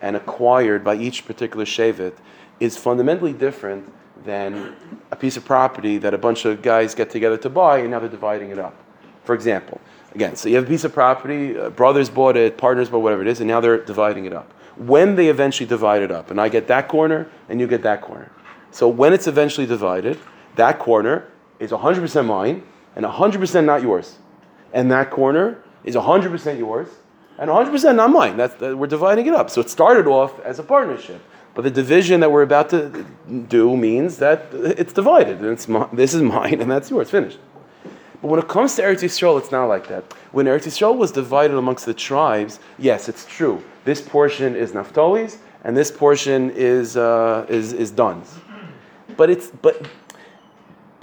and 0.01 0.15
acquired 0.15 0.83
by 0.83 0.95
each 0.95 1.25
particular 1.25 1.65
shevet 1.65 2.13
is 2.59 2.77
fundamentally 2.77 3.33
different 3.33 3.91
than 4.23 4.75
a 5.11 5.15
piece 5.15 5.37
of 5.37 5.45
property 5.45 5.97
that 5.97 6.13
a 6.13 6.17
bunch 6.17 6.45
of 6.45 6.61
guys 6.61 6.95
get 6.95 7.09
together 7.09 7.37
to 7.37 7.49
buy 7.49 7.79
and 7.79 7.91
now 7.91 7.99
they're 7.99 8.09
dividing 8.09 8.49
it 8.49 8.59
up. 8.59 8.75
For 9.23 9.35
example, 9.35 9.79
again, 10.13 10.35
so 10.35 10.49
you 10.49 10.55
have 10.55 10.65
a 10.65 10.67
piece 10.67 10.83
of 10.83 10.93
property, 10.93 11.57
uh, 11.57 11.69
brothers 11.69 12.09
bought 12.09 12.37
it, 12.37 12.57
partners 12.57 12.89
bought 12.89 12.99
whatever 12.99 13.21
it 13.21 13.27
is, 13.27 13.39
and 13.39 13.47
now 13.47 13.59
they're 13.59 13.83
dividing 13.83 14.25
it 14.25 14.33
up. 14.33 14.53
When 14.77 15.15
they 15.15 15.29
eventually 15.29 15.67
divide 15.67 16.01
it 16.01 16.11
up, 16.11 16.31
and 16.31 16.39
I 16.39 16.49
get 16.49 16.67
that 16.67 16.87
corner 16.87 17.27
and 17.49 17.59
you 17.59 17.67
get 17.67 17.81
that 17.83 18.01
corner. 18.01 18.31
So 18.71 18.87
when 18.87 19.13
it's 19.13 19.27
eventually 19.27 19.65
divided, 19.65 20.19
that 20.55 20.79
corner 20.79 21.27
is 21.59 21.71
100% 21.71 22.25
mine 22.25 22.63
and 22.95 23.05
100% 23.05 23.65
not 23.65 23.81
yours. 23.81 24.17
And 24.73 24.91
that 24.91 25.09
corner 25.09 25.63
is 25.85 25.95
100% 25.95 26.57
yours 26.57 26.89
and 27.37 27.49
100% 27.49 27.95
not 27.95 28.09
mine. 28.09 28.35
That's, 28.35 28.55
that, 28.55 28.77
we're 28.77 28.87
dividing 28.87 29.27
it 29.27 29.33
up. 29.33 29.49
So 29.49 29.61
it 29.61 29.69
started 29.69 30.07
off 30.07 30.39
as 30.41 30.59
a 30.59 30.63
partnership. 30.63 31.21
But 31.53 31.63
the 31.63 31.71
division 31.71 32.19
that 32.19 32.31
we're 32.31 32.41
about 32.41 32.69
to 32.71 33.05
do 33.47 33.77
means 33.77 34.17
that 34.17 34.47
it's 34.51 34.91
divided. 34.91 35.39
And 35.39 35.51
it's 35.51 35.69
my, 35.69 35.87
this 35.93 36.13
is 36.13 36.21
mine 36.21 36.59
and 36.59 36.69
that's 36.69 36.89
yours. 36.89 37.09
Finished. 37.09 37.39
But 38.21 38.27
when 38.29 38.39
it 38.39 38.47
comes 38.47 38.75
to 38.75 38.81
Eretz 38.81 39.03
Yisrael, 39.03 39.37
it's 39.39 39.51
not 39.51 39.65
like 39.67 39.87
that. 39.87 40.03
When 40.31 40.47
Eretz 40.47 40.65
Yisrael 40.65 40.97
was 40.97 41.11
divided 41.11 41.55
amongst 41.55 41.85
the 41.85 41.93
tribes, 41.93 42.59
yes, 42.77 43.07
it's 43.07 43.25
true. 43.25 43.63
This 43.85 44.01
portion 44.01 44.55
is 44.55 44.71
Naphtali's 44.71 45.37
and 45.63 45.77
this 45.77 45.91
portion 45.91 46.51
is, 46.51 46.97
uh, 46.97 47.45
is, 47.49 47.73
is 47.73 47.91
Dun's. 47.91 48.35
But 49.17 49.29
it's, 49.29 49.49
but 49.49 49.87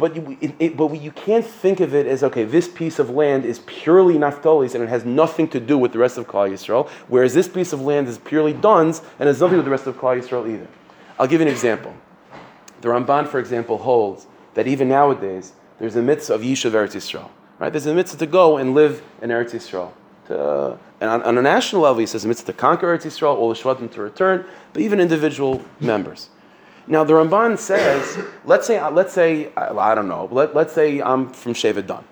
but 0.02 0.16
you, 0.16 0.36
it, 0.40 0.54
it, 0.58 0.76
but 0.76 1.00
you 1.00 1.12
can't 1.12 1.46
think 1.46 1.78
of 1.78 1.94
it 1.94 2.08
as 2.08 2.24
okay. 2.24 2.42
This 2.42 2.66
piece 2.66 2.98
of 2.98 3.08
land 3.08 3.44
is 3.44 3.60
purely 3.66 4.14
Naphtali's 4.14 4.74
and 4.74 4.82
it 4.82 4.88
has 4.88 5.04
nothing 5.04 5.46
to 5.50 5.60
do 5.60 5.78
with 5.78 5.92
the 5.92 6.00
rest 6.00 6.18
of 6.18 6.26
Klal 6.26 6.50
Yisrael. 6.50 6.88
Whereas 7.06 7.34
this 7.34 7.46
piece 7.46 7.72
of 7.72 7.82
land 7.82 8.08
is 8.08 8.18
purely 8.18 8.52
Dun's 8.52 9.00
and 9.20 9.28
has 9.28 9.40
nothing 9.40 9.58
to 9.58 9.62
do 9.62 9.64
with 9.64 9.66
the 9.66 9.70
rest 9.70 9.86
of 9.86 9.96
Klal 9.96 10.20
Yisrael 10.20 10.52
either. 10.52 10.66
I'll 11.20 11.28
give 11.28 11.40
you 11.40 11.46
an 11.46 11.52
example. 11.52 11.94
The 12.80 12.88
Ramban, 12.88 13.28
for 13.28 13.38
example, 13.38 13.78
holds 13.78 14.26
that 14.54 14.66
even 14.66 14.88
nowadays 14.88 15.52
there's 15.78 15.94
a 15.94 16.02
mitzvah 16.02 16.34
of 16.34 16.40
Yishuv 16.40 16.72
Eretz 16.72 16.96
Yisrael. 16.96 17.30
Right? 17.60 17.70
There's 17.70 17.86
a 17.86 17.94
mitzvah 17.94 18.18
to 18.18 18.26
go 18.26 18.56
and 18.56 18.74
live 18.74 19.04
in 19.22 19.30
Eretz 19.30 19.52
Yisrael. 19.52 19.92
To, 20.26 20.80
and 21.00 21.10
on, 21.10 21.22
on, 21.22 21.38
a 21.38 21.42
national 21.42 21.82
level, 21.82 22.00
he 22.00 22.06
says 22.06 22.24
a 22.24 22.28
mitzvah 22.28 22.50
to 22.50 22.58
conquer 22.58 22.88
Eretz 22.88 23.04
Yisrael, 23.04 23.36
all 23.36 23.50
the 23.50 23.54
Shvatim 23.54 23.88
to 23.92 24.02
return, 24.02 24.46
but 24.72 24.82
even 24.82 24.98
individual 24.98 25.62
members. 25.78 26.30
Now 26.87 27.05
the 27.05 27.12
Ramban 27.12 27.59
says, 27.59 28.18
let's 28.45 28.66
say, 28.66 28.85
let's 28.90 29.12
say, 29.12 29.53
I 29.57 29.95
don't 29.95 30.09
know, 30.09 30.29
let, 30.33 30.55
let's 30.55 30.73
say 30.73 31.01
I'm 31.01 31.33
from 31.33 31.55
Shevet 31.55 31.87
Dan. 31.87 32.05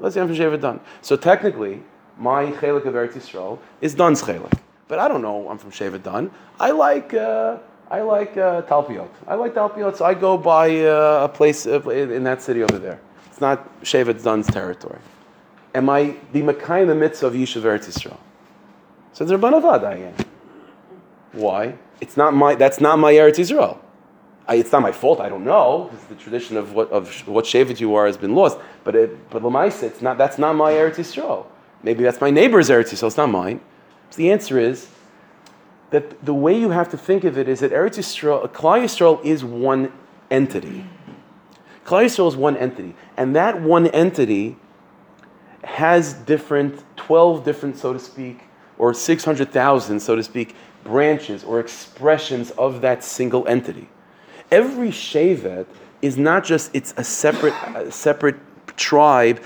Let's 0.00 0.14
say 0.14 0.20
I'm 0.20 0.28
from 0.28 0.36
Shevet 0.36 0.60
Dan. 0.60 0.80
So 1.02 1.16
technically, 1.16 1.82
my 2.18 2.46
chelik 2.46 2.86
of 2.86 2.94
Eretz 2.94 3.12
Yisrael 3.12 3.58
is 3.80 3.94
Dan's 3.94 4.22
chelik. 4.22 4.58
But 4.88 4.98
I 4.98 5.08
don't 5.08 5.22
know 5.22 5.48
I'm 5.48 5.58
from 5.58 5.70
Shevet 5.70 6.02
Dan. 6.02 6.30
I 6.58 6.70
like, 6.70 7.12
uh, 7.12 7.58
I 7.90 8.00
like 8.00 8.36
uh, 8.36 8.62
Talpiot. 8.62 9.10
I 9.26 9.34
like 9.34 9.54
Talpiot, 9.54 9.96
so 9.96 10.04
I 10.04 10.14
go 10.14 10.38
by 10.38 10.80
uh, 10.80 11.24
a 11.24 11.28
place 11.28 11.66
in 11.66 12.24
that 12.24 12.40
city 12.40 12.62
over 12.62 12.78
there. 12.78 13.00
It's 13.26 13.40
not 13.40 13.80
Shevet 13.82 14.22
Dan's 14.22 14.46
territory. 14.46 15.00
Am 15.74 15.90
I 15.90 16.16
the 16.32 16.40
Makai 16.40 16.82
in 16.82 16.88
the 16.88 16.94
midst 16.94 17.22
of 17.22 17.34
Yishuv 17.34 17.62
Eretz 17.62 17.88
Yisrael? 17.88 18.16
So 19.12 19.24
the 19.24 19.36
Rabban 19.36 19.60
Avad 19.60 19.84
I 19.84 19.96
am. 19.96 20.14
Why? 21.32 21.74
It's 22.00 22.16
not 22.16 22.32
my, 22.32 22.54
that's 22.54 22.80
not 22.80 22.98
my 22.98 23.12
Eretz 23.12 23.36
Yisrael. 23.38 23.78
I, 24.46 24.56
it's 24.56 24.72
not 24.72 24.82
my 24.82 24.92
fault. 24.92 25.20
I 25.20 25.28
don't 25.28 25.44
know 25.44 25.90
the 26.08 26.14
tradition 26.16 26.56
of 26.56 26.74
what 26.74 26.90
of 26.90 27.26
what 27.26 27.44
shevet 27.44 27.80
you 27.80 27.94
are 27.94 28.06
has 28.06 28.16
been 28.16 28.34
lost. 28.34 28.58
But 28.82 28.94
it, 28.94 29.30
but 29.30 29.42
lemaisa, 29.42 29.84
it's 29.84 30.02
not. 30.02 30.18
That's 30.18 30.38
not 30.38 30.54
my 30.54 30.72
Eretz 30.72 30.96
Yisrael. 30.96 31.46
Maybe 31.82 32.04
that's 32.04 32.20
my 32.20 32.30
neighbor's 32.30 32.68
Eretz 32.68 32.92
Yisrael. 32.92 33.06
It's 33.06 33.16
not 33.16 33.30
mine. 33.30 33.60
So 34.10 34.18
the 34.18 34.30
answer 34.30 34.58
is 34.58 34.88
that 35.90 36.24
the 36.24 36.34
way 36.34 36.58
you 36.58 36.70
have 36.70 36.90
to 36.90 36.98
think 36.98 37.24
of 37.24 37.38
it 37.38 37.48
is 37.48 37.60
that 37.60 37.72
Eretz 37.72 37.98
Yisrael, 37.98 38.46
Klal 38.48 38.82
Yisrael 38.82 39.24
is 39.24 39.44
one 39.44 39.92
entity. 40.30 40.84
Klal 41.86 42.04
Yisrael 42.04 42.28
is 42.28 42.36
one 42.36 42.56
entity, 42.56 42.94
and 43.16 43.34
that 43.34 43.62
one 43.62 43.86
entity 43.88 44.56
has 45.62 46.12
different, 46.12 46.84
twelve 46.96 47.44
different, 47.44 47.78
so 47.78 47.94
to 47.94 47.98
speak, 47.98 48.40
or 48.76 48.92
six 48.92 49.24
hundred 49.24 49.50
thousand, 49.50 50.00
so 50.00 50.14
to 50.14 50.22
speak, 50.22 50.54
branches 50.82 51.42
or 51.44 51.60
expressions 51.60 52.50
of 52.52 52.82
that 52.82 53.02
single 53.02 53.48
entity 53.48 53.88
every 54.50 54.88
Shevet 54.88 55.66
is 56.02 56.16
not 56.16 56.44
just 56.44 56.70
it's 56.74 56.92
a 56.96 57.04
separate 57.04 57.54
a 57.74 57.90
separate 57.90 58.36
tribe 58.76 59.40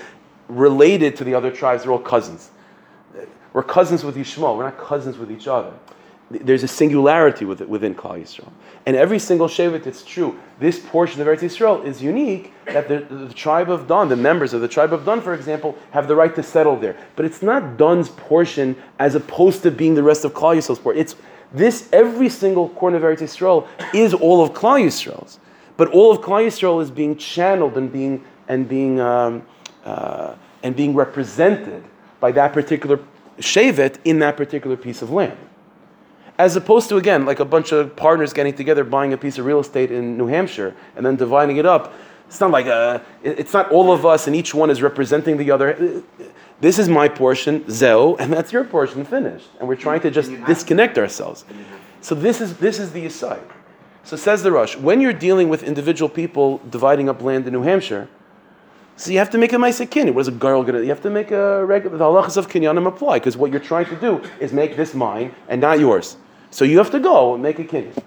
related 0.48 1.16
to 1.16 1.24
the 1.24 1.34
other 1.34 1.50
tribes. 1.50 1.82
They're 1.82 1.92
all 1.92 1.98
cousins. 1.98 2.50
We're 3.52 3.62
cousins 3.62 4.04
with 4.04 4.16
Yishmael. 4.16 4.56
We're 4.56 4.64
not 4.64 4.78
cousins 4.78 5.18
with 5.18 5.30
each 5.30 5.48
other. 5.48 5.72
There's 6.30 6.62
a 6.62 6.68
singularity 6.68 7.46
within 7.46 7.94
Klal 7.94 8.20
Yisrael. 8.20 8.52
And 8.84 8.94
every 8.94 9.18
single 9.18 9.48
Shevet, 9.48 9.86
it's 9.86 10.02
true. 10.02 10.38
This 10.60 10.78
portion 10.78 11.22
of 11.22 11.26
Eretz 11.26 11.40
Yisrael 11.40 11.82
is 11.84 12.02
unique 12.02 12.52
that 12.66 12.86
the, 12.86 13.00
the, 13.00 13.32
tribe 13.32 13.70
of 13.70 13.86
Dan, 13.86 14.08
the 14.08 14.16
members 14.16 14.52
of 14.52 14.60
the 14.60 14.68
tribe 14.68 14.92
of 14.92 15.06
Dan, 15.06 15.22
for 15.22 15.32
example, 15.32 15.74
have 15.92 16.06
the 16.06 16.14
right 16.14 16.34
to 16.34 16.42
settle 16.42 16.76
there. 16.76 16.96
But 17.16 17.24
it's 17.24 17.40
not 17.40 17.78
Dan's 17.78 18.10
portion 18.10 18.76
as 18.98 19.14
opposed 19.14 19.62
to 19.62 19.70
being 19.70 19.94
the 19.94 20.02
rest 20.02 20.26
of 20.26 20.34
Klal 20.34 20.56
Yisrael's 20.56 20.78
portion. 20.78 21.00
It's 21.00 21.16
this, 21.52 21.88
every 21.92 22.28
single 22.28 22.68
corner 22.70 22.96
of 22.96 23.02
Eretz 23.02 23.22
Yisrael 23.22 23.66
is 23.94 24.14
all 24.14 24.42
of 24.42 24.52
Klal 24.52 24.84
Yisrael's. 24.84 25.38
But 25.76 25.88
all 25.88 26.12
of 26.12 26.20
Klal 26.20 26.46
Yisrael 26.46 26.82
is 26.82 26.90
being 26.90 27.16
channeled 27.16 27.76
and 27.76 27.90
being, 27.92 28.24
and 28.48 28.68
being, 28.68 29.00
um, 29.00 29.46
uh, 29.84 30.34
and 30.62 30.76
being 30.76 30.94
represented 30.94 31.84
by 32.20 32.32
that 32.32 32.52
particular 32.52 33.00
Shevet 33.38 33.98
in 34.04 34.18
that 34.18 34.36
particular 34.36 34.76
piece 34.76 35.02
of 35.02 35.10
land. 35.10 35.38
As 36.38 36.56
opposed 36.56 36.88
to, 36.90 36.96
again, 36.96 37.24
like 37.24 37.40
a 37.40 37.44
bunch 37.44 37.72
of 37.72 37.96
partners 37.96 38.32
getting 38.32 38.54
together, 38.54 38.84
buying 38.84 39.12
a 39.12 39.16
piece 39.16 39.38
of 39.38 39.46
real 39.46 39.60
estate 39.60 39.90
in 39.90 40.16
New 40.16 40.26
Hampshire, 40.26 40.74
and 40.96 41.04
then 41.04 41.16
dividing 41.16 41.56
it 41.56 41.66
up. 41.66 41.92
It's 42.26 42.40
not 42.40 42.50
like 42.50 42.66
a, 42.66 43.02
it's 43.22 43.52
not 43.54 43.72
all 43.72 43.90
of 43.90 44.04
us 44.04 44.26
and 44.26 44.36
each 44.36 44.54
one 44.54 44.68
is 44.68 44.82
representing 44.82 45.38
the 45.38 45.50
other. 45.50 46.02
This 46.60 46.78
is 46.78 46.88
my 46.88 47.08
portion, 47.08 47.60
zeo, 47.64 48.18
and 48.18 48.32
that's 48.32 48.52
your 48.52 48.64
portion, 48.64 49.04
finished. 49.04 49.48
And 49.60 49.68
we're 49.68 49.76
trying 49.76 50.00
to 50.00 50.10
just 50.10 50.30
disconnect 50.44 50.98
ourselves. 50.98 51.44
So 52.00 52.14
this 52.14 52.40
is 52.40 52.56
this 52.56 52.78
is 52.78 52.92
the 52.92 53.06
aside. 53.06 53.42
So 54.02 54.16
says 54.16 54.42
the 54.42 54.50
Rosh, 54.50 54.76
when 54.76 55.00
you're 55.00 55.12
dealing 55.12 55.48
with 55.48 55.62
individual 55.62 56.08
people 56.08 56.58
dividing 56.70 57.08
up 57.08 57.22
land 57.22 57.46
in 57.46 57.52
New 57.52 57.62
Hampshire, 57.62 58.08
so 58.96 59.12
you 59.12 59.18
have 59.18 59.30
to 59.30 59.38
make 59.38 59.52
a 59.52 59.56
Maisa 59.56 59.86
Kinyan. 59.86 60.14
What 60.14 60.22
is 60.22 60.28
a 60.28 60.32
girl 60.32 60.64
gonna? 60.64 60.80
You 60.80 60.88
have 60.88 61.02
to 61.02 61.10
make 61.10 61.30
a 61.30 61.64
regular. 61.64 61.96
The 61.96 62.04
halachas 62.04 62.36
of 62.36 62.48
Kinyanim 62.48 62.88
apply 62.88 63.20
because 63.20 63.36
what 63.36 63.52
you're 63.52 63.60
trying 63.60 63.86
to 63.86 63.96
do 63.96 64.20
is 64.40 64.52
make 64.52 64.76
this 64.76 64.92
mine 64.92 65.32
and 65.48 65.60
not 65.60 65.78
yours. 65.78 66.16
So 66.50 66.64
you 66.64 66.78
have 66.78 66.90
to 66.90 66.98
go 66.98 67.34
and 67.34 67.42
make 67.42 67.60
a 67.60 67.64
Kinyan. 67.64 68.02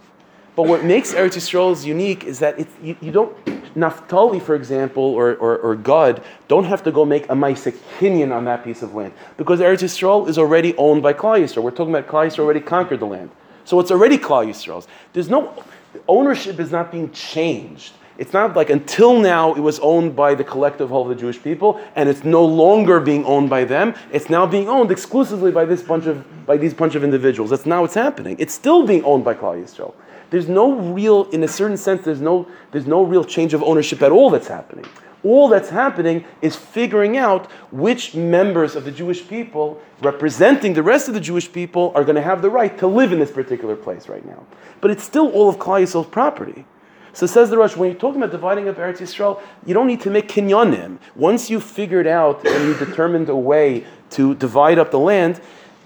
But 0.55 0.63
what 0.63 0.83
makes 0.83 1.13
Eretz 1.13 1.37
Yisrael 1.37 1.83
unique 1.85 2.25
is 2.25 2.39
that 2.39 2.59
you, 2.83 2.95
you, 2.99 3.11
don't, 3.11 3.75
Naphtali, 3.75 4.39
for 4.39 4.53
example, 4.53 5.03
or, 5.03 5.35
or, 5.35 5.57
or 5.59 5.75
God, 5.75 6.21
don't 6.49 6.65
have 6.65 6.83
to 6.83 6.91
go 6.91 7.05
make 7.05 7.23
a 7.25 7.33
Maisa 7.33 7.71
Kinyan 7.99 8.35
on 8.35 8.43
that 8.45 8.63
piece 8.63 8.81
of 8.81 8.93
land. 8.93 9.13
Because 9.37 9.61
Eretz 9.61 9.81
Yisrael 9.81 10.27
is 10.27 10.37
already 10.37 10.75
owned 10.75 11.03
by 11.03 11.13
Klal 11.13 11.41
Yisrael. 11.41 11.63
We're 11.63 11.71
talking 11.71 11.95
about 11.95 12.07
Klal 12.07 12.27
Yisrael 12.27 12.39
already 12.39 12.59
conquered 12.59 12.99
the 12.99 13.05
land. 13.05 13.31
So 13.63 13.79
it's 13.79 13.91
already 13.91 14.17
Klal 14.17 14.45
Yisrael's. 14.45 14.87
There's 15.13 15.29
no, 15.29 15.63
ownership 16.09 16.59
is 16.59 16.71
not 16.71 16.91
being 16.91 17.11
changed. 17.11 17.93
It's 18.17 18.33
not 18.33 18.53
like 18.55 18.69
until 18.69 19.19
now 19.19 19.53
it 19.55 19.61
was 19.61 19.79
owned 19.79 20.17
by 20.17 20.35
the 20.35 20.43
collective 20.43 20.89
whole 20.89 21.03
of 21.03 21.09
the 21.09 21.15
Jewish 21.15 21.41
people, 21.41 21.81
and 21.95 22.09
it's 22.09 22.25
no 22.25 22.45
longer 22.45 22.99
being 22.99 23.25
owned 23.25 23.49
by 23.49 23.63
them. 23.63 23.95
It's 24.11 24.29
now 24.29 24.45
being 24.45 24.67
owned 24.67 24.91
exclusively 24.91 25.51
by 25.51 25.65
this 25.65 25.81
bunch 25.81 26.05
of 26.05 26.45
by 26.45 26.57
these 26.57 26.73
bunch 26.73 26.93
of 26.95 27.03
individuals. 27.03 27.49
That's 27.49 27.65
now 27.65 27.81
what's 27.81 27.95
happening. 27.95 28.35
It's 28.37 28.53
still 28.53 28.85
being 28.85 29.03
owned 29.05 29.23
by 29.23 29.33
Klal 29.33 29.63
Yisrael 29.63 29.93
there's 30.31 30.49
no 30.49 30.73
real, 30.73 31.25
in 31.29 31.43
a 31.43 31.47
certain 31.47 31.77
sense, 31.77 32.03
there's 32.03 32.21
no, 32.21 32.47
there's 32.71 32.87
no 32.87 33.03
real 33.03 33.23
change 33.23 33.53
of 33.53 33.61
ownership 33.61 34.01
at 34.01 34.11
all 34.11 34.29
that's 34.29 34.47
happening. 34.47 34.85
All 35.23 35.49
that's 35.49 35.69
happening 35.69 36.25
is 36.41 36.55
figuring 36.55 37.17
out 37.17 37.51
which 37.71 38.15
members 38.15 38.75
of 38.75 38.85
the 38.85 38.91
Jewish 38.91 39.27
people, 39.27 39.79
representing 40.01 40.73
the 40.73 40.81
rest 40.81 41.07
of 41.07 41.13
the 41.13 41.19
Jewish 41.19 41.51
people, 41.51 41.91
are 41.93 42.03
going 42.03 42.15
to 42.15 42.21
have 42.23 42.41
the 42.41 42.49
right 42.49 42.75
to 42.79 42.87
live 42.87 43.11
in 43.11 43.19
this 43.19 43.29
particular 43.29 43.75
place 43.75 44.07
right 44.07 44.25
now. 44.25 44.43
But 44.79 44.89
it's 44.89 45.03
still 45.03 45.29
all 45.29 45.47
of 45.47 45.57
Klal 45.57 45.83
Yisrael's 45.83 46.07
property. 46.07 46.65
So 47.13 47.27
says 47.27 47.49
the 47.49 47.57
Rosh, 47.57 47.75
when 47.75 47.91
you're 47.91 47.99
talking 47.99 48.21
about 48.21 48.31
dividing 48.31 48.69
up 48.69 48.77
Eretz 48.77 48.99
Yisrael, 48.99 49.41
you 49.65 49.73
don't 49.73 49.87
need 49.87 50.01
to 50.01 50.09
make 50.09 50.29
kinyanim. 50.29 50.97
Once 51.15 51.49
you've 51.49 51.63
figured 51.63 52.07
out 52.07 52.45
and 52.47 52.65
you've 52.65 52.79
determined 52.79 53.27
a 53.27 53.35
way 53.35 53.85
to 54.11 54.33
divide 54.35 54.79
up 54.79 54.91
the 54.91 54.99
land, 54.99 55.41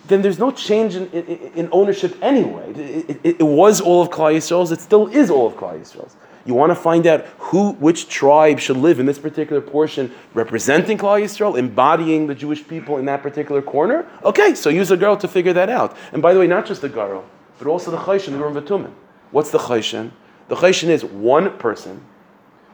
then 0.07 0.21
there's 0.21 0.39
no 0.39 0.51
change 0.51 0.95
in, 0.95 1.09
in, 1.11 1.25
in 1.55 1.69
ownership 1.71 2.17
anyway. 2.21 2.71
It, 2.73 3.19
it, 3.23 3.35
it, 3.39 3.43
was 3.43 3.81
all 3.81 4.01
of 4.01 4.09
Klal 4.09 4.35
Yisrael's, 4.35 4.71
it 4.71 4.81
still 4.81 5.07
is 5.07 5.29
all 5.29 5.47
of 5.47 5.53
Klal 5.55 5.79
Yisrael's. 5.79 6.15
You 6.45 6.53
want 6.53 6.69
to 6.69 6.75
find 6.75 7.07
out 7.07 7.25
who, 7.39 7.71
which 7.73 8.07
tribe 8.07 8.59
should 8.59 8.77
live 8.77 8.99
in 8.99 9.07
this 9.07 9.17
particular 9.17 9.61
portion, 9.61 10.13
representing 10.35 10.97
Klal 10.97 11.21
Yisrael, 11.21 11.57
embodying 11.57 12.27
the 12.27 12.35
Jewish 12.35 12.67
people 12.67 12.97
in 12.97 13.05
that 13.05 13.23
particular 13.23 13.63
corner? 13.63 14.07
Okay, 14.23 14.53
so 14.53 14.69
use 14.69 14.91
a 14.91 14.97
girl 14.97 15.17
to 15.17 15.27
figure 15.27 15.53
that 15.53 15.69
out. 15.69 15.97
And 16.13 16.21
by 16.21 16.33
the 16.33 16.39
way, 16.39 16.47
not 16.47 16.67
just 16.67 16.81
the 16.81 16.89
girl, 16.89 17.25
but 17.57 17.67
also 17.67 17.89
the 17.89 17.97
Chayshin, 17.97 18.31
the 18.31 18.37
Rum 18.37 18.53
Vatumen. 18.53 18.93
What's 19.31 19.49
the 19.49 19.57
Chayshin? 19.57 20.11
The 20.47 20.55
Chayshin 20.55 20.89
is 20.89 21.03
one 21.03 21.57
person 21.57 22.05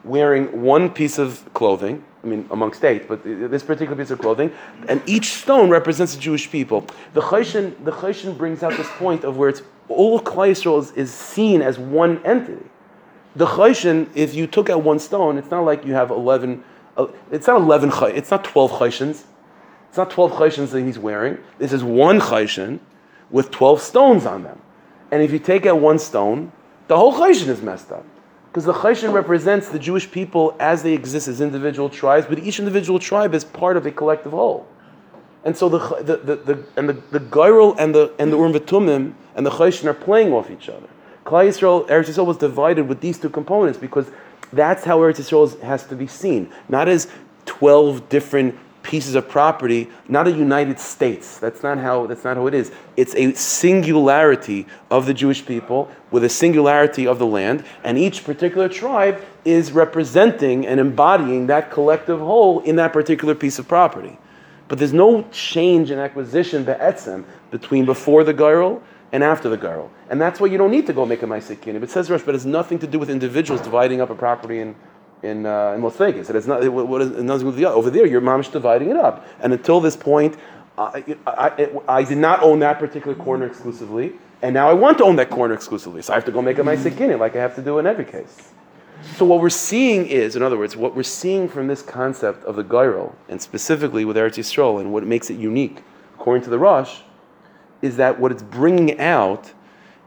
wearing 0.04 0.62
one 0.62 0.90
piece 0.90 1.18
of 1.18 1.48
clothing, 1.54 2.04
I 2.22 2.26
mean, 2.26 2.46
among 2.52 2.72
states, 2.72 3.04
but 3.08 3.24
this 3.24 3.64
particular 3.64 3.96
piece 3.96 4.12
of 4.12 4.20
clothing, 4.20 4.52
and 4.88 5.02
each 5.06 5.32
stone 5.32 5.70
represents 5.70 6.14
the 6.14 6.20
Jewish 6.20 6.48
people. 6.48 6.86
The 7.14 7.20
Chayshin, 7.20 7.84
the 7.84 7.90
Chayshin 7.90 8.38
brings 8.38 8.62
out 8.62 8.76
this 8.76 8.88
point 8.90 9.24
of 9.24 9.36
where 9.36 9.48
it's 9.48 9.62
all 9.88 10.20
Yisrael 10.20 10.80
is, 10.80 10.92
is, 10.92 11.12
seen 11.12 11.62
as 11.62 11.78
one 11.78 12.24
entity. 12.24 12.64
The 13.34 13.46
chayshin, 13.46 14.08
if 14.14 14.34
you 14.34 14.46
took 14.46 14.68
out 14.68 14.82
one 14.82 14.98
stone, 14.98 15.38
it's 15.38 15.50
not 15.50 15.64
like 15.64 15.84
you 15.84 15.94
have 15.94 16.10
11, 16.10 16.62
uh, 16.96 17.06
it's 17.30 17.46
not 17.46 17.60
11, 17.60 17.90
chay- 17.90 18.14
it's 18.14 18.30
not 18.30 18.44
12 18.44 18.70
chayshins. 18.72 19.24
It's 19.88 19.96
not 19.96 20.10
12 20.10 20.32
chayshins 20.32 20.70
that 20.70 20.82
he's 20.82 20.98
wearing. 20.98 21.38
This 21.58 21.72
is 21.72 21.82
one 21.84 22.20
chayshin 22.20 22.80
with 23.30 23.50
12 23.50 23.80
stones 23.80 24.26
on 24.26 24.42
them. 24.42 24.60
And 25.10 25.22
if 25.22 25.32
you 25.32 25.38
take 25.38 25.66
out 25.66 25.80
one 25.80 25.98
stone, 25.98 26.52
the 26.88 26.96
whole 26.96 27.12
chayshin 27.14 27.48
is 27.48 27.62
messed 27.62 27.90
up. 27.90 28.04
Because 28.52 28.66
the 28.66 28.74
chayshin 28.74 29.14
represents 29.14 29.70
the 29.70 29.78
Jewish 29.78 30.10
people 30.10 30.54
as 30.60 30.82
they 30.82 30.92
exist 30.92 31.26
as 31.26 31.40
individual 31.40 31.88
tribes, 31.88 32.26
but 32.26 32.38
each 32.38 32.58
individual 32.58 32.98
tribe 32.98 33.32
is 33.32 33.44
part 33.44 33.78
of 33.78 33.86
a 33.86 33.90
collective 33.90 34.32
whole. 34.32 34.66
And 35.42 35.56
so 35.56 35.70
the 35.70 35.78
the, 36.02 36.16
the, 36.18 36.36
the 36.36 36.64
and 36.76 36.86
the, 36.86 36.92
the 37.10 37.20
Gairul 37.20 37.74
and 37.78 37.94
the 37.94 38.12
and 38.18 38.30
the 38.30 38.36
Urim 38.36 38.52
V'Tumim 38.52 39.14
and 39.34 39.46
the 39.46 39.50
Chayshin 39.50 39.86
are 39.86 39.94
playing 39.94 40.34
off 40.34 40.50
each 40.50 40.68
other. 40.68 40.86
Klal 41.24 41.48
Yisrael, 41.48 41.88
Eretz 41.88 42.10
Yisrael 42.10 42.26
was 42.26 42.36
divided 42.36 42.88
with 42.88 43.00
these 43.00 43.18
two 43.18 43.30
components 43.30 43.78
because 43.78 44.10
that's 44.52 44.84
how 44.84 44.98
Eretz 44.98 45.18
Yisrael 45.18 45.58
has 45.62 45.86
to 45.86 45.96
be 45.96 46.06
seen, 46.06 46.52
not 46.68 46.88
as 46.88 47.08
twelve 47.46 48.06
different 48.10 48.54
pieces 48.82 49.14
of 49.14 49.28
property, 49.28 49.88
not 50.08 50.26
a 50.26 50.32
United 50.32 50.78
States. 50.78 51.38
That's 51.38 51.62
not 51.62 51.78
how 51.78 52.06
that's 52.06 52.24
not 52.24 52.36
how 52.36 52.46
it 52.46 52.54
is. 52.54 52.72
It's 52.96 53.14
a 53.14 53.32
singularity 53.34 54.66
of 54.90 55.06
the 55.06 55.14
Jewish 55.14 55.44
people 55.44 55.90
with 56.10 56.24
a 56.24 56.28
singularity 56.28 57.06
of 57.06 57.18
the 57.18 57.26
land, 57.26 57.64
and 57.84 57.98
each 57.98 58.24
particular 58.24 58.68
tribe 58.68 59.22
is 59.44 59.72
representing 59.72 60.66
and 60.66 60.78
embodying 60.78 61.46
that 61.46 61.70
collective 61.70 62.20
whole 62.20 62.60
in 62.60 62.76
that 62.76 62.92
particular 62.92 63.34
piece 63.34 63.58
of 63.58 63.66
property. 63.68 64.18
But 64.68 64.78
there's 64.78 64.92
no 64.92 65.26
change 65.30 65.90
in 65.90 65.98
acquisition 65.98 66.64
be'etzem 66.64 67.24
between 67.50 67.84
before 67.84 68.24
the 68.24 68.32
Gairul 68.32 68.80
and 69.12 69.22
after 69.22 69.48
the 69.48 69.58
Gairul. 69.58 69.90
And 70.08 70.20
that's 70.20 70.40
why 70.40 70.46
you 70.46 70.56
don't 70.56 70.70
need 70.70 70.86
to 70.86 70.92
go 70.92 71.04
make 71.04 71.22
a 71.22 71.26
Maisikin. 71.26 71.82
It 71.82 71.90
says 71.90 72.10
Rosh, 72.10 72.22
but 72.22 72.34
it 72.34 72.38
has 72.38 72.46
nothing 72.46 72.78
to 72.78 72.86
do 72.86 72.98
with 72.98 73.10
individuals 73.10 73.60
dividing 73.60 74.00
up 74.00 74.08
a 74.10 74.14
property 74.14 74.60
in, 74.60 74.74
in, 75.22 75.46
uh, 75.46 75.72
in 75.74 75.82
Las 75.82 75.96
Vegas. 75.96 76.28
It 76.30 76.34
has 76.34 76.46
not, 76.46 76.62
it, 76.64 76.68
what 76.68 77.00
is, 77.00 77.10
it 77.10 77.22
nothing 77.22 77.46
with 77.46 77.56
the 77.56 77.66
Over 77.66 77.90
there, 77.90 78.06
you're 78.06 78.20
mamish 78.20 78.50
dividing 78.50 78.90
it 78.90 78.96
up. 78.96 79.26
And 79.40 79.52
until 79.52 79.80
this 79.80 79.96
point, 79.96 80.36
I, 80.78 81.04
I, 81.26 81.32
I, 81.48 81.70
I 81.88 82.04
did 82.04 82.18
not 82.18 82.42
own 82.42 82.58
that 82.60 82.78
particular 82.78 83.14
corner 83.14 83.46
exclusively, 83.46 84.14
and 84.40 84.54
now 84.54 84.68
I 84.68 84.72
want 84.72 84.98
to 84.98 85.04
own 85.04 85.16
that 85.16 85.30
corner 85.30 85.54
exclusively. 85.54 86.02
So 86.02 86.12
I 86.12 86.16
have 86.16 86.24
to 86.24 86.32
go 86.32 86.42
make 86.42 86.58
a 86.58 86.62
Maisikin, 86.62 87.18
like 87.18 87.36
I 87.36 87.40
have 87.40 87.54
to 87.56 87.62
do 87.62 87.78
in 87.78 87.86
every 87.86 88.04
case. 88.04 88.52
So 89.16 89.24
what 89.24 89.40
we're 89.40 89.50
seeing 89.50 90.06
is, 90.06 90.36
in 90.36 90.42
other 90.42 90.56
words, 90.56 90.76
what 90.76 90.94
we're 90.94 91.02
seeing 91.02 91.48
from 91.48 91.66
this 91.66 91.82
concept 91.82 92.44
of 92.44 92.56
the 92.56 92.64
Gairul, 92.64 93.14
and 93.28 93.40
specifically 93.40 94.04
with 94.04 94.16
Eretz 94.16 94.38
Yisrael, 94.38 94.80
and 94.80 94.92
what 94.92 95.04
makes 95.06 95.28
it 95.28 95.38
unique, 95.38 95.82
according 96.14 96.44
to 96.44 96.50
the 96.50 96.58
Rosh, 96.58 97.00
is 97.82 97.96
that 97.96 98.18
what 98.18 98.30
it's 98.30 98.42
bringing 98.42 98.98
out 99.00 99.52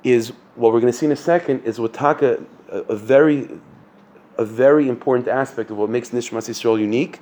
is 0.04 0.32
what 0.56 0.71
we're 0.71 0.80
going 0.80 0.91
to 0.91 0.97
see 0.97 1.06
in 1.06 1.12
a 1.12 1.15
second 1.15 1.63
is 1.65 1.80
what 1.80 1.93
Taka, 1.93 2.43
a, 2.69 2.78
a 2.84 2.95
very, 2.95 3.49
a 4.38 4.45
very 4.45 4.88
important 4.89 5.28
aspect 5.28 5.71
of 5.71 5.78
what 5.78 5.89
makes 5.89 6.10
Nishmas 6.10 6.50
Yisrael 6.50 6.80
unique, 6.80 7.19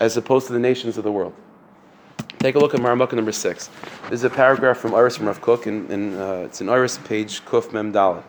as 0.00 0.16
opposed 0.16 0.46
to 0.48 0.52
the 0.52 0.58
nations 0.58 0.96
of 0.98 1.04
the 1.04 1.12
world. 1.12 1.34
Take 2.38 2.54
a 2.54 2.58
look 2.58 2.74
at 2.74 2.80
Maramaka 2.80 3.14
number 3.14 3.32
six. 3.32 3.70
This 4.04 4.20
is 4.20 4.24
a 4.24 4.30
paragraph 4.30 4.76
from 4.78 4.92
Oros 4.92 5.16
from 5.16 5.26
Rav 5.26 5.40
Kook, 5.40 5.66
and, 5.66 6.16
uh, 6.16 6.42
it's 6.44 6.60
in 6.60 6.68
Oros 6.68 6.98
page 6.98 7.44
Kuf 7.44 7.72
Mem 7.72 7.92
Dalet. 7.92 8.22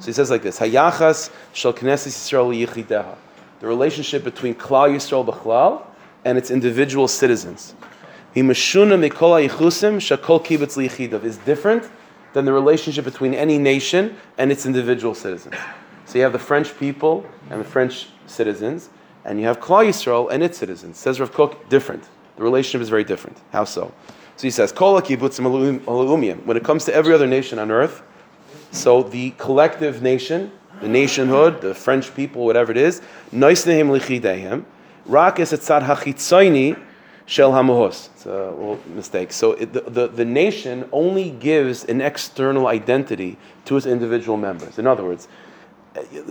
So 0.00 0.06
he 0.06 0.12
says 0.12 0.30
like 0.30 0.42
this: 0.42 0.58
Hayachas 0.58 1.30
shel 1.52 1.72
Knesset 1.72 2.08
Yisrael 2.08 2.66
yichideha. 2.66 3.16
The 3.60 3.66
relationship 3.66 4.22
between 4.22 4.54
Klal 4.54 4.94
Yisrael 4.94 5.26
b'Chlal 5.26 5.82
and 6.24 6.36
its 6.36 6.50
individual 6.50 7.08
citizens. 7.08 7.74
Himashuna 8.36 9.08
mikol 9.08 9.48
hayichusim 9.48 9.96
shakol 9.96 10.44
kibbutz 10.44 10.76
liyichidav 10.76 11.24
is 11.24 11.38
different 11.38 11.88
than 12.34 12.44
the 12.44 12.52
relationship 12.52 13.04
between 13.04 13.34
any 13.34 13.56
nation 13.56 14.16
and 14.36 14.52
its 14.52 14.66
individual 14.66 15.14
citizens. 15.14 15.54
So 16.08 16.16
you 16.16 16.24
have 16.24 16.32
the 16.32 16.38
French 16.38 16.74
people 16.78 17.26
and 17.50 17.60
the 17.60 17.66
French 17.66 18.06
citizens, 18.26 18.88
and 19.26 19.38
you 19.38 19.44
have 19.44 19.60
Klal 19.60 19.86
Yisrael 19.86 20.30
and 20.32 20.42
its 20.42 20.56
citizens. 20.56 20.96
Says 20.96 21.20
Rav 21.20 21.32
Kook, 21.32 21.68
different. 21.68 22.02
The 22.36 22.42
relationship 22.42 22.80
is 22.80 22.88
very 22.88 23.04
different. 23.04 23.36
How 23.52 23.64
so? 23.64 23.92
So 24.36 24.42
he 24.42 24.50
says, 24.50 24.72
Kol. 24.72 24.94
When 24.94 26.56
it 26.56 26.64
comes 26.64 26.84
to 26.86 26.94
every 26.94 27.12
other 27.12 27.26
nation 27.26 27.58
on 27.58 27.70
earth, 27.70 28.02
so 28.70 29.02
the 29.02 29.32
collective 29.32 30.00
nation, 30.00 30.50
the 30.80 30.88
nationhood, 30.88 31.60
the 31.60 31.74
French 31.74 32.14
people, 32.14 32.46
whatever 32.46 32.72
it 32.72 32.78
is, 32.78 33.02
noisnehim 33.30 33.90
lichidehem, 33.90 34.64
rak 35.04 35.40
es 35.40 35.52
etzad 35.52 35.84
hachitzoini 35.84 36.82
shel 37.26 37.52
hamohos. 37.52 38.08
It's 38.14 38.24
a 38.24 38.50
little 38.50 38.80
mistake. 38.94 39.30
So 39.30 39.52
it, 39.52 39.74
the, 39.74 39.82
the, 39.82 40.08
the 40.08 40.24
nation 40.24 40.88
only 40.90 41.32
gives 41.32 41.84
an 41.84 42.00
external 42.00 42.66
identity 42.66 43.36
to 43.66 43.76
its 43.76 43.84
individual 43.84 44.38
members. 44.38 44.78
In 44.78 44.86
other 44.86 45.04
words, 45.04 45.28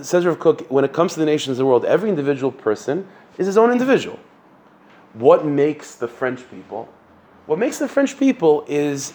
says 0.02 0.26
Rav 0.26 0.40
Kook, 0.40 0.70
when 0.70 0.84
it 0.84 0.94
comes 0.94 1.14
to 1.14 1.20
the 1.20 1.26
nations 1.26 1.54
of 1.54 1.58
the 1.58 1.66
world, 1.66 1.86
every 1.86 2.10
individual 2.10 2.52
person 2.52 3.08
is 3.38 3.46
his 3.46 3.58
own 3.58 3.72
individual. 3.72 4.20
What 5.14 5.46
makes 5.46 5.96
the 5.96 6.08
French 6.08 6.50
people? 6.50 6.90
What 7.46 7.60
makes 7.60 7.80
the 7.80 7.88
French 7.88 8.20
people 8.20 8.66
is 8.68 9.14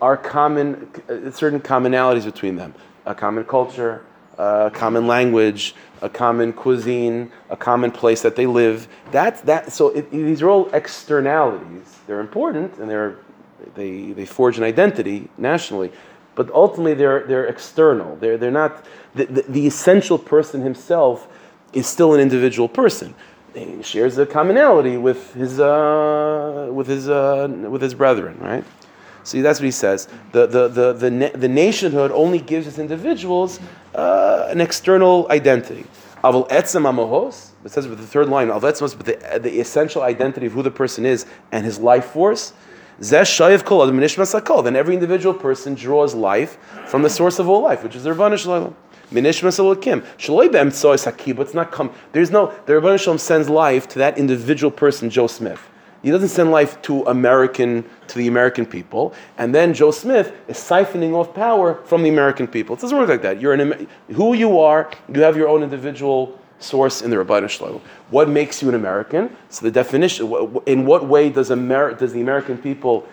our 0.00 0.16
common, 0.16 0.90
uh, 1.08 1.30
certain 1.30 1.60
commonalities 1.60 2.24
between 2.24 2.56
them. 2.56 2.74
A 3.04 3.14
common 3.14 3.44
culture, 3.44 4.04
a 4.38 4.70
common 4.72 5.06
language, 5.06 5.74
a 6.02 6.08
common 6.08 6.52
cuisine, 6.52 7.30
a 7.50 7.56
common 7.56 7.90
place 7.90 8.22
that 8.22 8.36
they 8.36 8.46
live. 8.46 8.88
That's 9.10 9.40
that. 9.42 9.72
So 9.72 9.88
it, 9.90 10.10
these 10.10 10.42
are 10.42 10.50
all 10.50 10.68
externalities. 10.74 11.98
They're 12.06 12.20
important 12.20 12.76
and 12.78 12.90
they're 12.90 13.16
they 13.74 14.12
they 14.12 14.26
forge 14.26 14.58
an 14.58 14.64
identity 14.64 15.28
nationally, 15.38 15.92
but 16.34 16.50
ultimately 16.50 16.94
they're 16.94 17.26
they're 17.26 17.46
external. 17.46 18.16
They're 18.16 18.36
they're 18.36 18.50
not 18.50 18.84
the, 19.16 19.26
the, 19.26 19.42
the 19.42 19.66
essential 19.66 20.18
person 20.18 20.60
himself 20.62 21.28
is 21.72 21.86
still 21.86 22.14
an 22.14 22.20
individual 22.20 22.68
person. 22.68 23.14
He 23.54 23.82
shares 23.82 24.18
a 24.18 24.26
commonality 24.26 24.96
with 24.98 25.32
his 25.34 25.58
uh, 25.58 26.68
with 26.72 26.86
his 26.86 27.08
uh, 27.08 27.48
with 27.70 27.80
his 27.80 27.94
brethren, 27.94 28.38
right? 28.38 28.64
See, 29.26 29.40
that's 29.40 29.58
what 29.58 29.64
he 29.64 29.72
says. 29.72 30.06
The, 30.30 30.46
the, 30.46 30.68
the, 30.68 30.92
the, 30.92 31.10
na- 31.10 31.30
the 31.34 31.48
nationhood 31.48 32.12
only 32.12 32.38
gives 32.38 32.68
its 32.68 32.78
individuals 32.78 33.58
uh, 33.92 34.46
an 34.48 34.60
external 34.60 35.26
identity. 35.30 35.84
Aval 36.22 36.48
etzem 36.48 36.84
amahos, 36.84 37.50
it 37.64 37.72
says 37.72 37.88
with 37.88 37.98
the 37.98 38.06
third 38.06 38.28
line, 38.28 38.50
aval 38.50 38.70
etzem, 38.70 38.96
but 38.96 39.42
the, 39.42 39.58
essential 39.58 40.02
identity 40.02 40.46
of 40.46 40.52
who 40.52 40.62
the 40.62 40.70
person 40.70 41.04
is 41.04 41.26
and 41.50 41.64
his 41.64 41.80
life 41.80 42.04
force. 42.04 42.52
Then 43.00 43.26
every 44.76 44.94
individual 44.94 45.34
person 45.34 45.74
draws 45.74 46.14
life 46.14 46.56
from 46.86 47.02
the 47.02 47.10
source 47.10 47.40
of 47.40 47.48
all 47.48 47.62
life, 47.62 47.82
which 47.82 47.96
is 47.96 48.04
their 48.04 48.14
Ribbono 48.14 48.38
Shel 48.38 48.52
Olam. 48.52 48.74
Minishmas 49.10 49.58
elokim. 49.58 50.04
Shaloi 50.18 50.50
be'emtsois 50.50 51.10
hakibutz 51.10 51.54
not 51.54 51.70
come. 51.70 51.92
There's 52.12 52.30
no, 52.30 52.52
the 52.66 52.72
Ribbono 52.72 52.98
Shel 52.98 53.14
Olam 53.14 53.20
sends 53.20 53.48
life 53.48 53.88
to 53.88 53.98
that 54.00 54.18
individual 54.18 54.70
person, 54.70 55.10
Joe 55.10 55.26
Smith. 55.26 55.60
He 56.02 56.10
doesn't 56.10 56.28
send 56.28 56.50
life 56.50 56.80
to 56.82 57.02
American 57.04 57.84
to 58.08 58.18
the 58.18 58.28
American 58.28 58.66
people, 58.66 59.14
and 59.38 59.54
then 59.54 59.74
Joe 59.74 59.90
Smith 59.90 60.32
is 60.46 60.56
siphoning 60.56 61.14
off 61.14 61.34
power 61.34 61.82
from 61.84 62.02
the 62.02 62.08
American 62.08 62.46
people. 62.46 62.76
It 62.76 62.80
doesn't 62.80 62.96
work 62.96 63.08
like 63.08 63.22
that. 63.22 63.40
You're 63.40 63.54
an, 63.54 63.88
who 64.12 64.34
you 64.34 64.60
are. 64.60 64.90
You 65.12 65.22
have 65.22 65.36
your 65.36 65.48
own 65.48 65.62
individual 65.62 66.38
source 66.58 67.02
in 67.02 67.10
the 67.10 67.16
Ribbono 67.16 67.48
Shel 67.48 67.68
Olam. 67.68 67.80
What 68.10 68.28
makes 68.28 68.62
you 68.62 68.68
an 68.68 68.74
American? 68.74 69.36
So 69.48 69.64
the 69.64 69.70
definition. 69.70 70.26
In 70.66 70.86
what 70.86 71.06
way 71.06 71.28
does 71.30 71.50
Amer- 71.50 71.94
does 71.94 72.12
the 72.12 72.20
American 72.20 72.58
people 72.58 73.06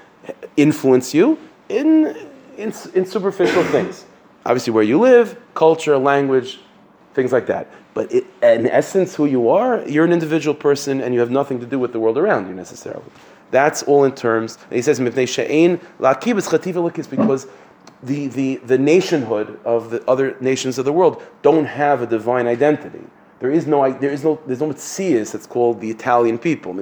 influence 0.58 1.13
you? 1.13 1.39
In 1.69 2.15
in, 2.58 2.73
in 2.93 3.06
superficial 3.06 3.63
things. 3.65 4.06
Obviously, 4.45 4.73
where 4.73 4.84
you 4.84 4.99
live, 4.99 5.38
culture, 5.53 5.97
language, 5.97 6.60
things 7.13 7.32
like 7.32 7.47
that. 7.47 7.71
But 7.93 8.12
it, 8.12 8.25
in 8.41 8.67
essence, 8.67 9.15
who 9.15 9.25
you 9.25 9.49
are, 9.49 9.88
you're 9.88 10.06
an 10.06 10.12
individual 10.12 10.56
person 10.56 11.01
and 11.01 11.13
you 11.13 11.19
have 11.19 11.32
nothing 11.32 11.60
to 11.60 11.65
do 11.65 11.79
with 11.79 11.93
the 11.93 11.99
world 11.99 12.17
around 12.17 12.47
you 12.47 12.53
necessarily. 12.53 13.06
That's 13.51 13.84
all 13.84 14.03
in 14.03 14.13
terms. 14.13 14.58
And 14.69 14.75
he 14.75 14.82
says, 14.82 14.99
"Mipnei 14.99 15.27
she'ein 15.27 15.79
la'akib 15.99 16.41
chativa 16.41 17.10
because 17.10 17.47
the, 18.01 18.27
the, 18.27 18.56
the 18.58 18.77
nationhood 18.77 19.60
of 19.63 19.91
the 19.91 20.03
other 20.10 20.36
nations 20.41 20.77
of 20.77 20.86
the 20.86 20.93
world 20.93 21.21
don't 21.41 21.65
have 21.65 22.01
a 22.01 22.08
divine 22.08 22.47
identity. 22.47 23.01
There 23.39 23.51
is 23.51 23.67
no, 23.67 23.91
there 23.91 24.10
is 24.10 24.23
no, 24.23 24.39
there's 24.48 24.62
no 24.62 24.69
Metzias 24.69 25.31
that's 25.31 25.46
called 25.46 25.81
the 25.81 25.89
Italian 25.89 26.37
people. 26.37 26.73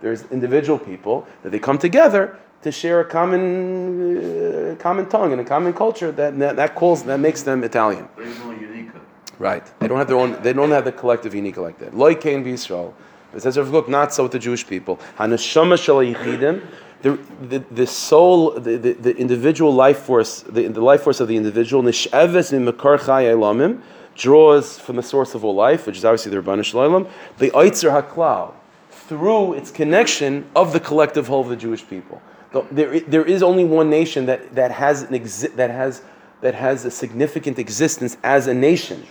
There's 0.00 0.24
individual 0.30 0.78
people 0.78 1.26
that 1.42 1.50
they 1.50 1.58
come 1.58 1.78
together 1.78 2.38
to 2.62 2.70
share 2.70 3.00
a 3.00 3.04
common, 3.04 4.18
uh, 4.18 4.76
common 4.76 5.08
tongue 5.08 5.32
and 5.32 5.40
a 5.40 5.44
common 5.44 5.72
culture 5.72 6.12
that, 6.12 6.38
that, 6.38 6.56
that 6.56 6.74
calls, 6.74 7.02
that 7.04 7.18
makes 7.18 7.42
them 7.42 7.64
Italian. 7.64 8.08
There 8.16 8.26
is 8.26 8.38
no 8.40 8.50
unique. 8.50 8.90
Right. 9.38 9.64
They 9.80 9.88
don't 9.88 9.98
have 9.98 10.08
their 10.08 10.18
own. 10.18 10.40
They 10.42 10.52
don't 10.52 10.70
have 10.70 10.84
the 10.84 10.92
collective 10.92 11.34
unique 11.34 11.56
like 11.56 11.78
that. 11.78 11.96
Loi 11.96 12.14
kain 12.14 12.44
v'Yisrael. 12.44 12.92
It 13.34 13.42
says, 13.42 13.56
look, 13.56 13.88
not 13.88 14.12
so 14.12 14.24
with 14.24 14.32
the 14.32 14.38
Jewish 14.38 14.66
people. 14.66 14.98
Haneshama 15.16 15.82
shel 15.82 15.96
yichidim. 15.96 16.66
The, 17.02 17.18
the, 17.40 17.64
the 17.70 17.86
soul, 17.86 18.60
the, 18.60 18.76
the, 18.76 18.92
the 18.92 19.16
individual 19.16 19.72
life 19.72 20.00
force, 20.00 20.42
the, 20.42 20.68
the 20.68 20.82
life 20.82 21.02
force 21.02 21.20
of 21.20 21.28
the 21.28 21.36
individual, 21.36 21.82
nisheves 21.82 22.52
in 22.52 22.66
makar 22.66 22.98
elamim, 22.98 23.80
draws 24.14 24.78
from 24.78 24.96
the 24.96 25.02
source 25.02 25.34
of 25.34 25.42
all 25.42 25.54
life, 25.54 25.86
which 25.86 25.96
is 25.96 26.04
obviously 26.04 26.30
the 26.30 26.42
Ribbono 26.42 26.62
Shel 26.62 26.80
Olam, 26.80 27.08
the 27.38 27.50
Eitzer 27.52 28.02
HaKlal, 28.02 28.52
through 28.90 29.54
its 29.54 29.70
connection 29.70 30.44
of 30.54 30.74
the 30.74 30.80
collective 30.80 31.28
whole 31.28 31.40
of 31.40 31.48
the 31.48 31.56
Jewish 31.56 31.88
people. 31.88 32.20
The- 32.52 32.64
There, 32.70 33.00
there 33.00 33.24
is 33.24 33.42
only 33.42 33.64
one 33.64 33.88
nation 33.90 34.26
that, 34.26 34.54
that, 34.54 34.70
has 34.72 35.02
an 35.02 35.14
exi- 35.14 35.54
that, 35.56 35.70
has, 35.70 36.02
that 36.40 36.54
has 36.54 36.84
a 36.84 36.90
significant 36.90 37.58
existence 37.58 38.16
as 38.22 38.46
a 38.46 38.54
nation. 38.54 39.04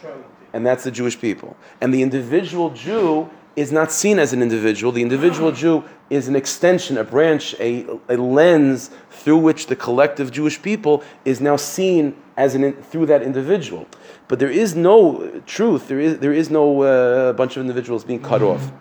and 0.54 0.66
that's 0.66 0.84
the 0.84 0.92
Jewish 0.92 1.20
people. 1.20 1.56
And 1.82 1.94
the 1.94 2.02
individual 2.02 2.72
Jew 2.72 3.30
is 3.56 3.72
not 3.72 3.92
seen 3.92 4.20
as 4.20 4.32
an 4.34 4.42
individual. 4.42 4.92
The 4.92 5.02
individual 5.02 5.52
Jew 5.52 5.84
is 6.10 6.28
an 6.28 6.36
extension, 6.36 6.98
a 6.98 7.04
branch, 7.04 7.56
a, 7.60 7.86
a 8.08 8.16
lens 8.16 8.90
through 9.12 9.38
which 9.38 9.68
the 9.68 9.76
collective 9.76 10.32
Jewish 10.32 10.62
people 10.62 11.04
is 11.26 11.40
now 11.42 11.56
seen 11.58 12.16
as 12.38 12.56
an 12.56 12.74
through 12.90 13.06
that 13.08 13.22
individual. 13.22 13.86
But 14.28 14.40
there 14.40 14.50
is 14.52 14.76
no 14.76 15.42
truth. 15.46 15.88
There 15.88 16.00
is 16.00 16.20
there 16.20 16.34
is 16.34 16.50
no 16.50 16.82
uh, 16.82 17.34
bunch 17.34 17.58
of 17.58 17.62
individuals 17.62 18.04
being 18.06 18.22
cut 18.22 18.42
off. 18.42 18.72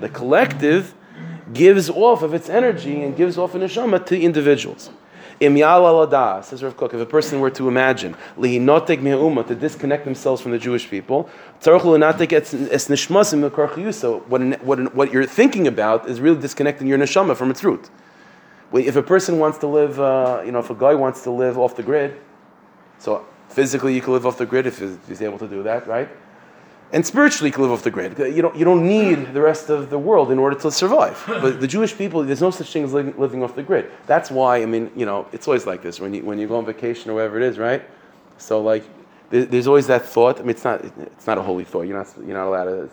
The 0.00 0.08
collective 0.08 0.94
gives 1.52 1.90
off 1.90 2.22
of 2.22 2.34
its 2.34 2.48
energy 2.48 3.02
and 3.02 3.16
gives 3.16 3.38
off 3.38 3.54
a 3.54 3.58
neshama 3.58 4.04
to 4.06 4.20
individuals. 4.20 4.90
Im 5.40 5.56
yal 5.56 6.42
says 6.42 6.64
Rav 6.64 6.76
Kook, 6.76 6.94
if 6.94 7.00
a 7.00 7.06
person 7.06 7.38
were 7.38 7.50
to 7.50 7.68
imagine 7.68 8.16
lihinotek 8.36 9.00
me'uma 9.00 9.44
to 9.44 9.54
disconnect 9.54 10.04
themselves 10.04 10.42
from 10.42 10.50
the 10.50 10.58
Jewish 10.58 10.90
people, 10.90 11.30
what 11.64 11.86
what 14.64 14.94
what 14.94 15.12
you're 15.12 15.26
thinking 15.26 15.68
about 15.68 16.08
is 16.08 16.20
really 16.20 16.40
disconnecting 16.40 16.88
your 16.88 16.98
neshama 16.98 17.36
from 17.36 17.50
its 17.50 17.62
root. 17.62 17.88
If 18.72 18.96
a 18.96 19.02
person 19.02 19.38
wants 19.38 19.58
to 19.58 19.66
live, 19.66 20.00
uh, 20.00 20.42
you 20.44 20.52
know, 20.52 20.58
if 20.58 20.70
a 20.70 20.74
guy 20.74 20.94
wants 20.94 21.22
to 21.22 21.30
live 21.30 21.56
off 21.56 21.76
the 21.76 21.82
grid, 21.82 22.20
so 22.98 23.24
physically 23.48 23.94
you 23.94 24.00
can 24.00 24.12
live 24.12 24.26
off 24.26 24.38
the 24.38 24.46
grid 24.46 24.66
if 24.66 24.78
he's 25.06 25.22
able 25.22 25.38
to 25.38 25.48
do 25.48 25.62
that, 25.62 25.86
right? 25.86 26.08
And 26.92 27.06
spiritually 27.06 27.50
can 27.50 27.62
live 27.62 27.72
off 27.72 27.82
the 27.82 27.90
grid. 27.90 28.18
You 28.18 28.42
don't, 28.42 28.56
you 28.56 28.64
don't 28.64 28.86
need 28.86 29.34
the 29.34 29.42
rest 29.42 29.68
of 29.68 29.90
the 29.90 29.98
world 29.98 30.30
in 30.30 30.38
order 30.38 30.56
to 30.60 30.70
survive. 30.70 31.22
But 31.26 31.60
the 31.60 31.66
Jewish 31.66 31.96
people, 31.96 32.22
there's 32.24 32.40
no 32.40 32.50
such 32.50 32.72
thing 32.72 32.84
as 32.84 32.92
living, 32.92 33.18
living, 33.18 33.42
off 33.42 33.54
the 33.54 33.62
grid. 33.62 33.90
That's 34.06 34.30
why, 34.30 34.62
I 34.62 34.66
mean, 34.66 34.90
you 34.96 35.04
know, 35.04 35.26
it's 35.32 35.46
always 35.46 35.66
like 35.66 35.82
this 35.82 36.00
when 36.00 36.14
you, 36.14 36.24
when 36.24 36.38
you 36.38 36.48
go 36.48 36.56
on 36.56 36.64
vacation 36.64 37.10
or 37.10 37.14
wherever 37.14 37.36
it 37.36 37.42
is, 37.42 37.58
right? 37.58 37.82
So, 38.38 38.62
like, 38.62 38.84
there, 39.30 39.44
there's 39.44 39.66
always 39.66 39.86
that 39.88 40.06
thought. 40.06 40.38
I 40.38 40.40
mean, 40.40 40.50
it's 40.50 40.64
not, 40.64 40.82
it's 40.82 41.26
not 41.26 41.36
a 41.36 41.42
holy 41.42 41.64
thought. 41.64 41.82
You're 41.82 41.98
not, 41.98 42.08
you're 42.24 42.36
not 42.36 42.46
allowed 42.46 42.64
to 42.64 42.88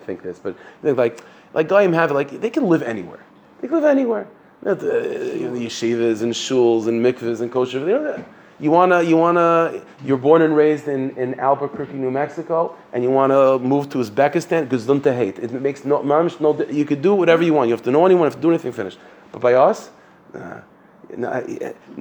think 0.00 0.22
this. 0.22 0.38
But, 0.38 0.56
like, 0.82 1.22
like 1.54 1.68
Goyim 1.68 1.94
have, 1.94 2.10
like, 2.10 2.40
they 2.40 2.50
can 2.50 2.64
live 2.64 2.82
anywhere. 2.82 3.24
They 3.60 3.68
can 3.68 3.76
live 3.76 3.86
anywhere. 3.86 4.28
You 4.62 4.68
know, 4.68 4.74
the, 4.74 5.36
you 5.38 5.48
know, 5.48 5.54
the 5.54 5.66
yeshivas 5.66 6.20
and 6.20 6.32
shuls 6.34 6.86
and 6.88 7.02
mikvahs 7.02 7.40
and 7.40 7.50
kosher. 7.50 7.78
You 7.78 7.86
know, 7.86 8.24
you 8.60 8.70
wanna, 8.70 9.02
you 9.02 9.16
wanna, 9.16 9.82
you're 10.04 10.18
born 10.18 10.42
and 10.42 10.56
raised 10.56 10.88
in, 10.88 11.10
in 11.16 11.38
Albuquerque, 11.38 11.92
New 11.92 12.10
Mexico, 12.10 12.74
and 12.92 13.02
you 13.02 13.10
wanna 13.10 13.58
move 13.58 13.88
to 13.90 13.98
Uzbekistan, 13.98 15.02
to 15.02 15.14
hate. 15.14 15.38
It 15.38 15.52
makes 15.52 15.84
no, 15.84 16.02
no, 16.02 16.66
you 16.70 16.84
could 16.84 17.02
do 17.02 17.14
whatever 17.14 17.42
you 17.42 17.54
want. 17.54 17.68
You 17.68 17.74
have 17.74 17.84
to 17.84 17.90
know 17.90 18.04
anyone, 18.04 18.22
you 18.22 18.30
have 18.30 18.36
to 18.36 18.42
do 18.42 18.50
anything, 18.50 18.72
finished. 18.72 18.98
But 19.30 19.40
by 19.40 19.54
us, 19.54 19.90
nah, 20.34 20.60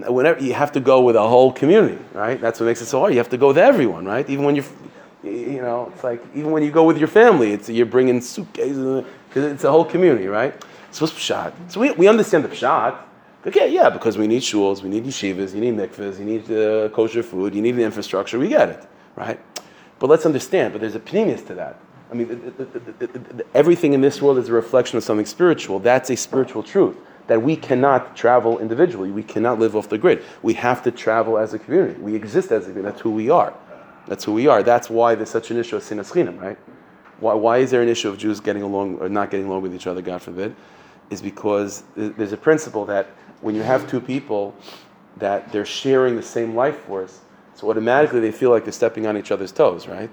whenever 0.10 0.44
you 0.44 0.54
have 0.54 0.72
to 0.74 0.80
go 0.80 1.02
with 1.02 1.16
a 1.16 1.28
whole 1.28 1.52
community, 1.52 1.98
right? 2.14 2.40
That's 2.40 2.60
what 2.60 2.66
makes 2.66 2.82
it 2.82 2.88
so 2.88 3.00
hard. 3.00 3.14
You 3.14 3.20
have 3.20 3.30
to 3.30 3.38
go 3.38 3.48
with 3.50 3.58
everyone, 3.58 4.06
right? 4.06 4.30
Even 4.30 4.46
when 4.46 4.56
you're, 4.56 4.66
you 5.24 5.62
know, 5.62 5.92
it's 5.94 6.04
like 6.04 6.24
even 6.34 6.52
when 6.52 6.64
you 6.64 6.72
go 6.72 6.84
with 6.84 6.98
your 6.98 7.08
family, 7.08 7.52
it's 7.52 7.70
you're 7.70 7.86
bringing 7.86 8.20
suitcases 8.22 9.06
because 9.30 9.52
it's 9.52 9.64
a 9.64 9.72
whole 9.72 9.86
community, 9.86 10.28
right? 10.28 10.54
So 10.92 11.06
it's 11.06 11.14
pshat. 11.14 11.54
So 11.70 11.80
we, 11.80 11.92
we 11.92 12.08
understand 12.08 12.44
the 12.44 12.50
pshat. 12.50 12.98
Okay, 13.48 13.72
yeah, 13.72 13.90
because 13.90 14.18
we 14.18 14.28
need 14.28 14.42
shuls, 14.42 14.84
we 14.84 14.90
need 14.90 15.06
yeshivas, 15.06 15.56
you 15.56 15.62
need 15.62 15.74
mikvahs, 15.76 16.20
you 16.20 16.26
need 16.26 16.52
uh, 16.52 16.90
kosher 16.90 17.24
food, 17.24 17.56
you 17.56 17.62
need 17.62 17.78
the 17.78 17.84
infrastructure. 17.84 18.38
We 18.38 18.50
get 18.50 18.68
it, 18.68 18.86
right? 19.16 19.40
But 20.00 20.10
let's 20.10 20.26
understand. 20.26 20.74
But 20.74 20.82
there's 20.82 20.96
a 20.96 21.00
pneumius 21.00 21.48
to 21.48 21.54
that. 21.56 21.80
I 22.12 22.14
mean, 22.14 22.28
the, 22.28 22.66
the, 22.66 23.08
the, 23.08 23.46
everything 23.54 23.94
in 23.94 24.02
this 24.02 24.22
world 24.22 24.38
is 24.38 24.50
a 24.50 24.52
reflection 24.52 24.98
of 24.98 25.06
something 25.06 25.26
spiritual. 25.26 25.80
That's 25.80 26.10
a 26.10 26.18
spiritual 26.18 26.62
truth 26.62 26.98
that 27.28 27.42
we 27.42 27.56
cannot 27.56 28.18
travel 28.18 28.60
individually. 28.60 29.12
We 29.12 29.24
cannot 29.24 29.60
live 29.60 29.78
off 29.78 29.88
the 29.88 29.98
grid. 29.98 30.26
We 30.42 30.54
have 30.56 30.84
to 30.84 30.92
travel 30.92 31.38
as 31.38 31.54
a 31.54 31.60
community. 31.60 32.02
We 32.02 32.16
exist 32.16 32.52
as 32.52 32.64
a 32.64 32.68
community. 32.72 32.92
That's 32.92 33.02
who 33.02 33.12
we 33.12 33.30
are. 33.30 33.54
That's 34.08 34.26
who 34.26 34.34
we 34.34 34.48
are. 34.48 34.62
That's 34.62 34.90
why 34.90 35.16
there's 35.16 35.30
such 35.30 35.52
an 35.52 35.58
issue 35.58 35.78
of 35.78 35.84
sinas 35.84 36.12
chinam, 36.12 36.42
right? 36.42 36.58
Why, 37.22 37.34
why 37.34 37.58
is 37.60 37.72
there 37.72 37.82
an 37.82 37.90
issue 37.90 38.10
of 38.10 38.18
Jews 38.18 38.42
getting 38.42 38.62
along 38.62 38.98
or 38.98 39.08
not 39.08 39.32
getting 39.32 39.48
along 39.48 39.62
with 39.62 39.74
each 39.74 39.88
other, 39.88 40.02
God 40.02 40.22
forbid? 40.22 40.54
Is 41.10 41.22
because 41.22 41.84
there's 41.96 42.34
a 42.34 42.38
principle 42.38 42.84
that 42.86 43.08
when 43.42 43.56
you 43.56 43.62
have 43.62 43.90
two 43.90 44.00
people 44.00 44.56
that 45.18 45.52
they're 45.52 45.66
sharing 45.66 46.16
the 46.16 46.24
same 46.24 46.56
life 46.56 46.78
force, 46.82 47.20
so 47.56 47.70
automatically 47.70 48.20
they 48.20 48.32
feel 48.32 48.52
like 48.52 48.64
they're 48.64 48.72
stepping 48.72 49.08
on 49.08 49.18
each 49.18 49.32
other's 49.32 49.52
toes, 49.52 49.88
right? 49.88 50.10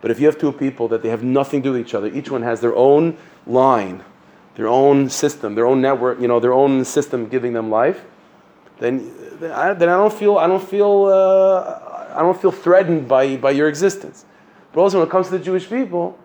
But 0.00 0.10
if 0.10 0.20
you 0.20 0.26
have 0.26 0.38
two 0.38 0.52
people 0.52 0.88
that 0.88 1.02
they 1.02 1.08
have 1.08 1.24
nothing 1.24 1.62
to 1.62 1.68
do 1.68 1.72
with 1.72 1.80
each 1.80 1.94
other, 1.94 2.08
each 2.08 2.30
one 2.30 2.42
has 2.42 2.60
their 2.60 2.76
own 2.76 3.16
line, 3.46 4.04
their 4.54 4.68
own 4.68 5.08
system, 5.08 5.54
their 5.54 5.66
own 5.66 5.80
network, 5.80 6.20
you 6.20 6.28
know, 6.28 6.38
their 6.38 6.52
own 6.52 6.84
system 6.84 7.28
giving 7.28 7.52
them 7.52 7.70
life, 7.70 8.04
then, 8.78 9.12
then, 9.40 9.50
I, 9.50 9.72
then 9.72 9.88
I 9.88 9.96
don't 9.96 10.12
feel, 10.12 10.38
I 10.38 10.46
don't 10.46 10.62
feel, 10.62 11.06
uh, 11.06 12.14
I 12.14 12.20
don't 12.20 12.40
feel 12.40 12.52
threatened 12.52 13.08
by, 13.08 13.36
by 13.36 13.50
your 13.52 13.68
existence. 13.68 14.24
But 14.72 14.82
also 14.82 14.98
when 14.98 15.08
it 15.08 15.10
comes 15.10 15.26
to 15.28 15.38
the 15.38 15.44
Jewish 15.44 15.68
people, 15.68 16.18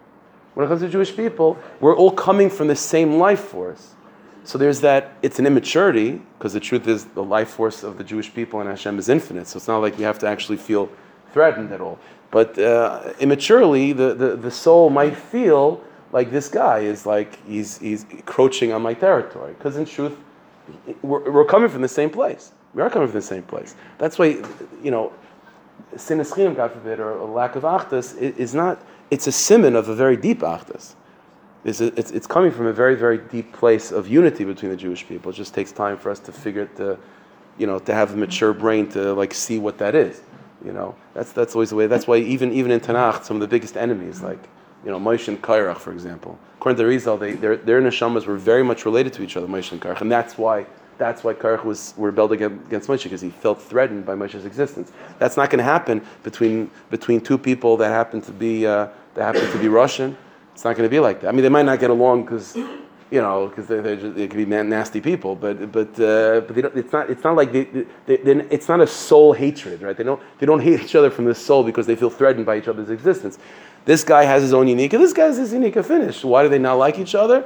when 0.54 0.66
it 0.66 0.70
comes 0.70 0.82
to 0.82 0.90
Jewish 0.90 1.16
people, 1.16 1.58
we're 1.80 1.96
all 1.96 2.12
coming 2.12 2.50
from 2.50 2.68
the 2.68 2.76
same 2.76 3.18
life 3.18 3.40
force. 3.40 3.96
So 4.44 4.58
there's 4.58 4.82
that, 4.82 5.14
it's 5.22 5.40
an 5.40 5.46
immaturity, 5.46 6.22
because 6.38 6.54
the 6.54 6.60
truth 6.60 6.88
is 6.88 7.06
the 7.06 7.24
life 7.24 7.50
force 7.50 7.84
of 7.84 7.98
the 7.98 8.04
Jewish 8.04 8.34
people 8.34 8.60
and 8.60 8.70
Hashem 8.70 8.98
is 8.98 9.08
infinite. 9.08 9.48
So 9.48 9.58
it's 9.58 9.68
not 9.68 9.80
like 9.80 9.98
we 9.98 10.04
have 10.04 10.20
to 10.20 10.28
actually 10.28 10.58
feel 10.58 10.90
threatened 11.32 11.72
at 11.72 11.80
all. 11.80 12.00
But 12.32 12.58
uh, 12.58 13.14
immaturely, 13.20 13.94
the, 13.94 14.14
the, 14.14 14.36
the 14.36 14.52
soul 14.52 14.90
might 14.90 15.16
feel 15.16 15.84
like 16.12 16.32
this 16.32 16.48
guy 16.48 16.80
is 16.80 17.06
like, 17.06 17.46
he's, 17.46 17.78
he's 17.78 18.06
encroaching 18.10 18.74
on 18.74 18.82
my 18.82 18.94
territory. 18.94 19.54
Because 19.54 19.78
in 19.78 19.86
truth, 19.86 20.18
we're, 21.02 21.30
we're 21.32 21.46
coming 21.46 21.70
from 21.70 21.82
the 21.82 21.88
same 21.88 22.10
place. 22.10 22.52
We 22.74 22.82
are 22.82 22.90
coming 22.90 23.08
from 23.10 23.20
the 23.20 23.26
same 23.26 23.44
place. 23.44 23.76
That's 23.98 24.18
why, 24.18 24.42
you 24.82 24.92
know, 24.92 25.14
sin 25.98 26.20
sinas 26.20 26.56
God 26.56 26.72
forbid, 26.72 27.00
or 27.00 27.18
a 27.18 27.26
lack 27.26 27.56
of 27.56 27.64
achtas, 27.64 28.18
is 28.18 28.56
not, 28.56 28.82
it's 29.12 29.28
a 29.28 29.32
Siman 29.32 29.76
of 29.76 29.90
a 29.90 29.96
very 29.96 30.18
deep 30.18 30.40
it's, 31.64 31.80
it's, 31.82 32.12
it's 32.12 32.28
coming 32.28 32.52
from 32.52 32.66
a 32.68 32.74
very, 32.74 32.96
very 32.96 33.20
deep 33.20 33.54
place 33.54 33.92
of 33.92 34.08
unity 34.08 34.44
between 34.44 34.72
the 34.72 34.78
Jewish 34.78 35.08
people. 35.08 35.32
It 35.32 35.36
just 35.36 35.54
takes 35.54 35.72
time 35.72 35.98
for 35.98 36.10
us 36.10 36.20
to 36.22 36.32
figure 36.32 36.64
it, 36.64 36.76
to, 36.78 36.98
you 37.58 37.68
know, 37.68 37.78
to 37.80 37.94
have 37.94 38.14
a 38.14 38.18
mature 38.18 38.54
brain 38.54 38.90
to 38.90 39.14
like 39.14 39.34
see 39.34 39.60
what 39.60 39.78
that 39.78 39.94
is. 39.94 40.22
You 40.66 40.74
know, 40.74 40.96
that's, 41.14 41.32
that's 41.32 41.56
always 41.56 41.70
the 41.70 41.76
way. 41.76 41.88
That's 41.88 42.08
why 42.08 42.18
even, 42.18 42.52
even 42.52 42.72
in 42.72 42.80
Tanakh, 42.80 43.24
some 43.24 43.38
of 43.38 43.42
the 43.42 43.48
biggest 43.48 43.78
enemies, 43.78 44.22
like, 44.22 44.40
you 44.84 44.92
know, 44.92 45.00
Moshe 45.00 45.28
and 45.28 45.42
Kairach, 45.42 45.78
for 45.78 45.92
example. 45.92 46.38
According 46.58 46.78
to 46.78 46.86
Rizal, 46.86 47.18
they, 47.18 47.34
their, 47.34 47.58
their 47.58 47.82
neshamas 47.82 48.26
were 48.26 48.38
very 48.38 48.64
much 48.64 48.86
related 48.86 49.14
to 49.14 49.24
each 49.24 49.38
other, 49.38 49.48
Moshe 49.48 49.72
and 49.72 49.82
Kairach. 49.82 50.02
And 50.02 50.12
that's 50.12 50.38
why 50.38 50.66
that's 50.98 51.24
why 51.24 51.34
Kairach 51.34 51.64
was 51.64 51.96
rebelled 51.98 52.32
against 52.32 52.88
Moshe 52.88 53.04
because 53.04 53.22
he 53.22 53.32
felt 53.32 53.60
threatened 53.60 54.06
by 54.06 54.14
Moshe's 54.14 54.46
existence. 54.46 54.92
That's 55.18 55.36
not 55.36 55.50
going 55.50 55.58
to 55.58 55.64
happen 55.64 56.06
between 56.22 56.70
between 56.92 57.22
two 57.22 57.40
people 57.40 57.76
that 57.78 57.90
happen 57.90 58.22
to 58.22 58.32
be 58.32 58.68
uh, 58.68 58.88
that 59.16 59.36
happen 59.36 59.52
to 59.52 59.58
be 59.58 59.68
Russian 59.68 60.16
it's 60.54 60.64
not 60.64 60.76
going 60.76 60.88
to 60.88 60.94
be 60.94 61.00
like 61.00 61.22
that. 61.22 61.30
I 61.30 61.32
mean, 61.32 61.44
they 61.44 61.50
might 61.50 61.66
not 61.66 61.80
get 61.80 61.90
along 61.90 62.24
because, 62.24 62.56
you 62.56 63.22
know, 63.22 63.48
because 63.48 63.68
they, 63.68 63.80
they, 63.80 64.28
could 64.28 64.38
be 64.38 64.46
nasty 64.46 65.02
people, 65.02 65.36
but 65.36 65.72
but 65.72 66.00
uh, 66.00 66.42
but 66.42 66.58
it's 66.58 66.92
not 66.92 67.10
it's 67.10 67.24
not 67.24 67.36
like 67.36 67.52
they, 67.52 67.64
they, 68.06 68.18
they, 68.18 68.32
it's 68.50 68.68
not 68.68 68.82
a 68.82 68.88
soul 68.88 69.34
hatred, 69.34 69.82
right? 69.82 69.96
They 69.96 70.04
don't 70.04 70.22
they 70.40 70.46
don't 70.46 70.60
hate 70.60 70.82
each 70.82 70.96
other 70.96 71.10
from 71.10 71.26
the 71.26 71.36
soul 71.36 71.64
because 71.64 71.88
they 71.88 71.96
feel 71.96 72.10
threatened 72.10 72.46
by 72.46 72.58
each 72.58 72.68
other's 72.68 72.90
existence. 72.90 73.40
This 73.86 74.04
guy 74.04 74.26
has 74.26 74.44
his 74.44 74.54
own 74.54 74.68
unique, 74.68 74.92
this 74.92 75.14
guy 75.14 75.26
has 75.26 75.38
his 75.38 75.54
unique 75.54 75.74
finish. 75.84 76.24
Why 76.24 76.44
do 76.44 76.50
they 76.50 76.60
not 76.60 76.76
like 76.76 77.00
each 77.00 77.16
other? 77.16 77.44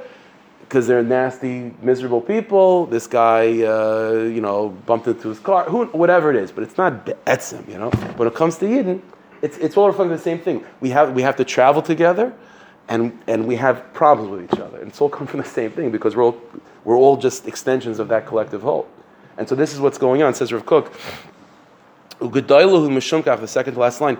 Because 0.61 0.87
they're 0.87 1.03
nasty, 1.03 1.71
miserable 1.81 2.21
people. 2.21 2.87
This 2.87 3.07
guy, 3.07 3.61
uh, 3.61 4.29
you 4.33 4.41
know, 4.41 4.69
bumped 4.85 5.07
into 5.07 5.29
his 5.29 5.39
car, 5.39 5.63
who, 5.65 5.85
whatever 5.87 6.31
it 6.31 6.35
is. 6.35 6.51
But 6.51 6.63
it's 6.63 6.77
not 6.77 7.05
etzim, 7.05 7.69
you 7.69 7.77
know. 7.77 7.91
When 8.17 8.27
it 8.27 8.33
comes 8.33 8.57
to 8.57 8.65
Yidden, 8.65 8.99
it's, 9.41 9.57
it's 9.59 9.77
all 9.77 9.87
reflecting 9.87 10.17
the 10.17 10.21
same 10.21 10.39
thing. 10.39 10.65
We 10.81 10.89
have, 10.89 11.13
we 11.13 11.21
have 11.21 11.35
to 11.35 11.45
travel 11.45 11.83
together 11.83 12.33
and, 12.87 13.17
and 13.27 13.47
we 13.47 13.55
have 13.55 13.93
problems 13.93 14.29
with 14.29 14.43
each 14.53 14.59
other. 14.59 14.79
And 14.79 14.89
it's 14.89 15.01
all 15.01 15.09
come 15.09 15.27
from 15.27 15.39
the 15.39 15.45
same 15.47 15.71
thing 15.71 15.91
because 15.91 16.15
we're 16.15 16.23
all, 16.23 16.37
we're 16.83 16.97
all 16.97 17.17
just 17.17 17.47
extensions 17.47 17.99
of 17.99 18.07
that 18.09 18.27
collective 18.27 18.61
whole. 18.61 18.87
And 19.37 19.47
so 19.49 19.55
this 19.55 19.73
is 19.73 19.79
what's 19.79 19.97
going 19.97 20.23
on, 20.23 20.33
says 20.33 20.53
Rav 20.53 20.65
Kook. 20.65 20.93
The 22.21 23.47
second 23.47 23.73
to 23.73 23.79
last 23.79 23.99
line. 23.99 24.17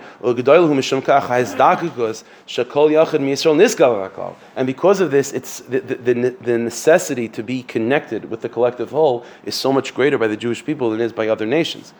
And 4.54 4.66
because 4.66 5.00
of 5.00 5.10
this, 5.10 5.32
it's 5.32 5.60
the, 5.60 5.80
the, 5.80 6.36
the 6.38 6.58
necessity 6.58 7.28
to 7.30 7.42
be 7.42 7.62
connected 7.62 8.28
with 8.30 8.42
the 8.42 8.50
collective 8.50 8.90
whole 8.90 9.24
is 9.46 9.54
so 9.54 9.72
much 9.72 9.94
greater 9.94 10.18
by 10.18 10.26
the 10.26 10.36
Jewish 10.36 10.62
people 10.62 10.90
than 10.90 11.00
it 11.00 11.04
is 11.04 11.12
by 11.14 11.28
other 11.28 11.46
nations. 11.46 11.94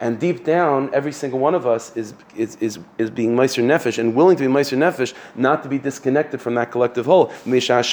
And 0.00 0.18
deep 0.18 0.44
down, 0.44 0.90
every 0.94 1.12
single 1.12 1.38
one 1.38 1.54
of 1.54 1.66
us 1.66 1.94
is, 1.96 2.14
is, 2.34 2.56
is, 2.56 2.78
is 2.96 3.10
being 3.10 3.36
Meiser 3.36 3.62
Nefesh 3.62 3.98
and 3.98 4.14
willing 4.14 4.36
to 4.36 4.42
be 4.42 4.48
Meiser 4.48 4.78
Nefesh, 4.78 5.12
not 5.34 5.62
to 5.62 5.68
be 5.68 5.78
disconnected 5.78 6.40
from 6.40 6.54
that 6.54 6.72
collective 6.72 7.04
whole. 7.04 7.30
Because 7.44 7.92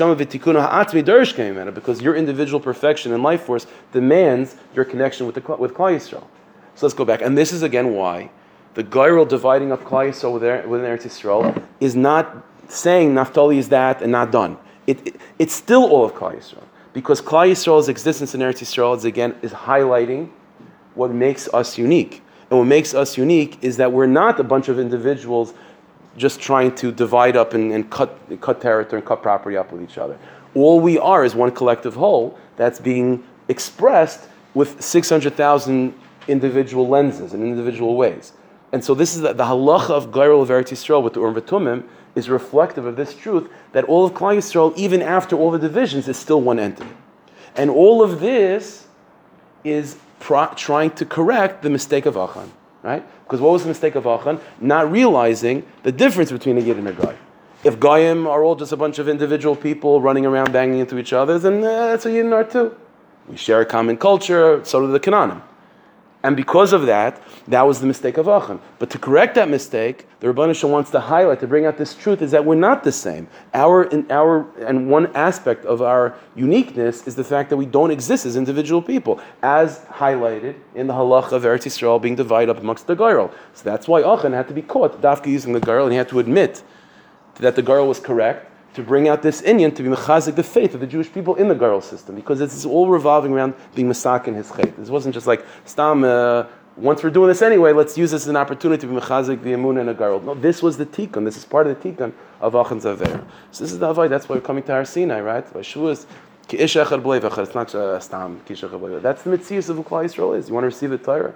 your 2.01 2.15
individual 2.15 2.59
perfection 2.59 3.13
and 3.13 3.21
life 3.21 3.43
force 3.43 3.67
demands 3.91 4.55
your 4.73 4.85
connection 4.85 5.25
with, 5.25 5.35
the, 5.35 5.41
with 5.57 5.73
Klal 5.73 5.95
Yisrael. 5.95 6.23
So 6.75 6.85
let's 6.85 6.93
go 6.93 7.05
back. 7.05 7.21
And 7.21 7.37
this 7.37 7.51
is 7.51 7.63
again 7.63 7.93
why 7.93 8.31
the 8.75 8.83
Gairul 8.83 9.27
dividing 9.27 9.71
up 9.71 9.83
Klal 9.83 10.09
Yisrael 10.09 10.33
within, 10.33 10.89
Eretz 10.89 11.03
Yisrael 11.03 11.63
is 11.79 11.95
not 11.95 12.45
saying 12.69 13.13
Naphtali 13.13 13.57
is 13.57 13.69
that 13.69 14.01
and 14.01 14.11
not 14.11 14.31
done. 14.31 14.57
It, 14.87 15.07
it, 15.07 15.21
it's 15.37 15.53
still 15.53 15.85
all 15.85 16.05
of 16.05 16.13
Klal 16.13 16.35
Yisrael. 16.35 16.63
Because 16.93 17.21
Klal 17.21 17.49
Yisrael's 17.49 17.89
existence 17.89 18.35
in 18.35 18.41
Eretz 18.41 18.61
Yisrael 18.61 18.95
is 18.95 19.03
again 19.03 19.35
is 19.41 19.51
highlighting 19.51 20.29
what 20.93 21.11
makes 21.11 21.47
us 21.53 21.77
unique. 21.77 22.21
And 22.49 22.59
what 22.59 22.65
makes 22.65 22.93
us 22.93 23.17
unique 23.17 23.57
is 23.63 23.77
that 23.77 23.91
we're 23.91 24.05
not 24.05 24.39
a 24.39 24.43
bunch 24.43 24.69
of 24.69 24.77
individuals 24.77 25.53
just 26.17 26.39
trying 26.39 26.75
to 26.75 26.91
divide 26.91 27.35
up 27.35 27.55
and, 27.55 27.71
and 27.71 27.89
cut, 27.89 28.19
cut 28.41 28.61
territory 28.61 28.99
and 28.99 29.07
cut 29.07 29.23
property 29.23 29.57
up 29.57 29.71
with 29.71 29.81
each 29.81 29.97
other. 29.97 30.17
All 30.53 30.79
we 30.79 30.99
are 30.99 31.25
is 31.25 31.33
one 31.33 31.51
collective 31.51 31.95
whole 31.95 32.37
that's 32.55 32.79
being 32.79 33.23
expressed 33.47 34.29
with 34.53 34.79
600,000 34.81 35.95
individual 36.27 36.87
lenses 36.87 37.33
and 37.33 37.41
individual 37.43 37.95
ways. 37.97 38.33
And 38.71 38.83
so 38.83 38.93
this 38.93 39.15
is 39.15 39.21
the, 39.21 39.33
the 39.33 39.45
halacha 39.45 39.89
of 39.89 40.11
Gairul 40.11 40.43
of 40.43 40.49
Eretz 40.49 40.69
Yisrael 40.69 41.03
with 41.03 41.13
the 41.13 41.21
Urim 41.21 41.35
V'Tumim 41.35 41.83
is 42.15 42.29
reflective 42.29 42.85
of 42.85 42.95
this 42.95 43.15
truth 43.15 43.49
that 43.71 43.83
all 43.85 44.05
of 44.05 44.13
Klal 44.13 44.37
Yisrael, 44.37 44.75
even 44.77 45.01
after 45.01 45.35
all 45.35 45.51
the 45.51 45.59
divisions, 45.59 46.07
is 46.07 46.17
still 46.17 46.41
one 46.41 46.59
entity. 46.59 46.89
And 47.55 47.69
all 47.69 48.01
of 48.01 48.19
this 48.19 48.87
is 49.63 49.97
pro- 50.19 50.53
trying 50.55 50.91
to 50.91 51.05
correct 51.05 51.63
the 51.63 51.69
mistake 51.69 52.05
of 52.05 52.17
Achan, 52.17 52.51
right? 52.81 53.03
Because 53.23 53.41
what 53.41 53.51
was 53.51 53.63
the 53.63 53.69
mistake 53.69 53.95
of 53.95 54.05
Achan? 54.05 54.39
Not 54.59 54.91
realizing 54.91 55.65
the 55.83 55.91
difference 55.91 56.31
between 56.31 56.57
a 56.57 56.61
Yid 56.61 56.77
and 56.77 56.87
a 56.87 56.93
Goy. 56.93 57.15
If 57.63 57.79
Goyim 57.79 58.27
are 58.27 58.43
all 58.43 58.55
just 58.55 58.73
a 58.73 58.77
bunch 58.77 58.99
of 58.99 59.07
individual 59.07 59.55
people 59.55 60.01
running 60.01 60.25
around 60.25 60.51
banging 60.51 60.79
into 60.79 60.97
each 60.97 61.13
other, 61.13 61.39
then 61.39 61.63
uh, 61.63 61.87
that's 61.87 62.05
what 62.05 62.13
Yidden 62.13 62.33
are 62.33 62.43
too. 62.43 62.75
We 63.27 63.37
share 63.37 63.61
a 63.61 63.65
common 63.65 63.97
culture, 63.97 64.61
so 64.65 64.81
do 64.85 64.91
the 64.91 64.99
Canaanim. 64.99 65.41
And 66.25 66.37
because 66.37 66.71
of 66.71 66.85
that, 66.85 67.21
that 67.49 67.63
was 67.63 67.81
the 67.81 67.85
mistake 67.85 68.17
of 68.17 68.29
Achan. 68.29 68.61
But 68.79 68.89
to 68.91 68.97
correct 68.97 69.35
that 69.35 69.49
mistake, 69.49 70.07
the 70.21 70.27
Ribbono 70.27 70.55
Shel 70.55 70.69
Olam 70.69 70.73
wants 70.73 70.91
to 70.91 71.01
highlight, 71.01 71.41
to 71.41 71.47
bring 71.47 71.65
out 71.65 71.77
this 71.77 71.93
truth, 71.93 72.21
is 72.21 72.31
that 72.31 72.45
we're 72.45 72.55
not 72.55 72.85
the 72.85 72.93
same. 72.93 73.27
Our, 73.53 73.83
in 73.83 74.09
our, 74.09 74.49
and 74.65 74.89
one 74.89 75.13
aspect 75.17 75.65
of 75.65 75.81
our 75.81 76.15
uniqueness 76.33 77.05
is 77.07 77.15
the 77.15 77.25
fact 77.25 77.49
that 77.49 77.57
we 77.57 77.65
don't 77.65 77.91
exist 77.91 78.25
as 78.25 78.37
individual 78.37 78.81
people, 78.81 79.19
as 79.41 79.79
highlighted 79.89 80.55
in 80.75 80.87
the 80.87 80.93
halacha 80.93 81.33
of 81.33 81.43
Eretz 81.43 81.65
Yisrael 81.65 82.01
being 82.01 82.15
divided 82.15 82.49
up 82.49 82.59
amongst 82.59 82.87
the 82.87 82.95
girl. 82.95 83.29
So 83.53 83.65
that's 83.65 83.89
why 83.89 84.01
Achan 84.01 84.31
had 84.31 84.47
to 84.47 84.53
be 84.53 84.61
caught, 84.61 85.01
Dafka 85.01 85.27
using 85.27 85.51
the 85.51 85.59
girl, 85.59 85.83
and 85.83 85.91
he 85.91 85.97
had 85.97 86.07
to 86.09 86.19
admit 86.19 86.63
that 87.35 87.57
the 87.57 87.61
girl 87.61 87.85
was 87.85 87.99
correct, 87.99 88.49
to 88.73 88.83
bring 88.83 89.07
out 89.07 89.21
this 89.21 89.41
Inyan 89.41 89.75
to 89.75 89.83
be 89.83 89.89
mechazik 89.89 90.35
the 90.35 90.43
faith 90.43 90.73
of 90.73 90.79
the 90.79 90.87
Jewish 90.87 91.11
people 91.11 91.35
in 91.35 91.47
the 91.47 91.55
girl 91.55 91.81
system, 91.81 92.15
because 92.15 92.41
it's 92.41 92.65
all 92.65 92.89
revolving 92.89 93.33
around 93.33 93.53
being 93.75 93.87
masak 93.87 94.27
in 94.27 94.33
his 94.33 94.49
chait. 94.49 94.75
This 94.75 94.89
wasn't 94.89 95.13
just 95.13 95.27
like 95.27 95.45
stam. 95.65 96.03
Uh, 96.03 96.45
once 96.75 97.03
we're 97.03 97.11
doing 97.11 97.27
this 97.27 97.43
anyway, 97.43 97.71
let's 97.71 97.95
use 97.97 98.09
this 98.09 98.23
as 98.23 98.27
an 98.29 98.35
opportunity 98.35 98.81
to 98.81 98.87
be 98.87 98.99
mechazik 98.99 99.43
the 99.43 99.51
emun 99.51 99.79
and 99.79 99.89
a 99.89 99.93
girl. 99.93 100.19
No, 100.19 100.33
this 100.33 100.63
was 100.63 100.77
the 100.77 100.85
tikkun. 100.87 101.23
This 101.23 101.37
is 101.37 101.45
part 101.45 101.67
of 101.67 101.79
the 101.79 101.91
tikkun 101.91 102.13
of 102.41 102.55
Achan 102.55 102.81
Zaver. 102.81 103.23
So 103.51 103.63
this 103.63 103.71
is 103.71 103.79
the 103.79 103.87
avoid. 103.87 104.09
That's 104.09 104.27
why 104.27 104.35
we're 104.35 104.41
coming 104.41 104.63
to 104.63 104.71
Har 104.71 104.85
Sinai, 104.85 105.21
right? 105.21 105.45
V'echad. 105.53 106.05
It's 106.49 107.55
not 107.55 107.73
uh, 107.73 107.99
stam. 107.99 108.41
That's 108.45 109.23
the 109.23 109.29
mitzvah 109.29 109.57
of 109.57 109.77
who 109.77 109.83
Klal 109.83 110.03
Yisrael 110.03 110.37
is. 110.37 110.49
You 110.49 110.53
want 110.53 110.63
to 110.63 110.67
receive 110.67 110.89
the 110.89 110.97
Torah. 110.97 111.33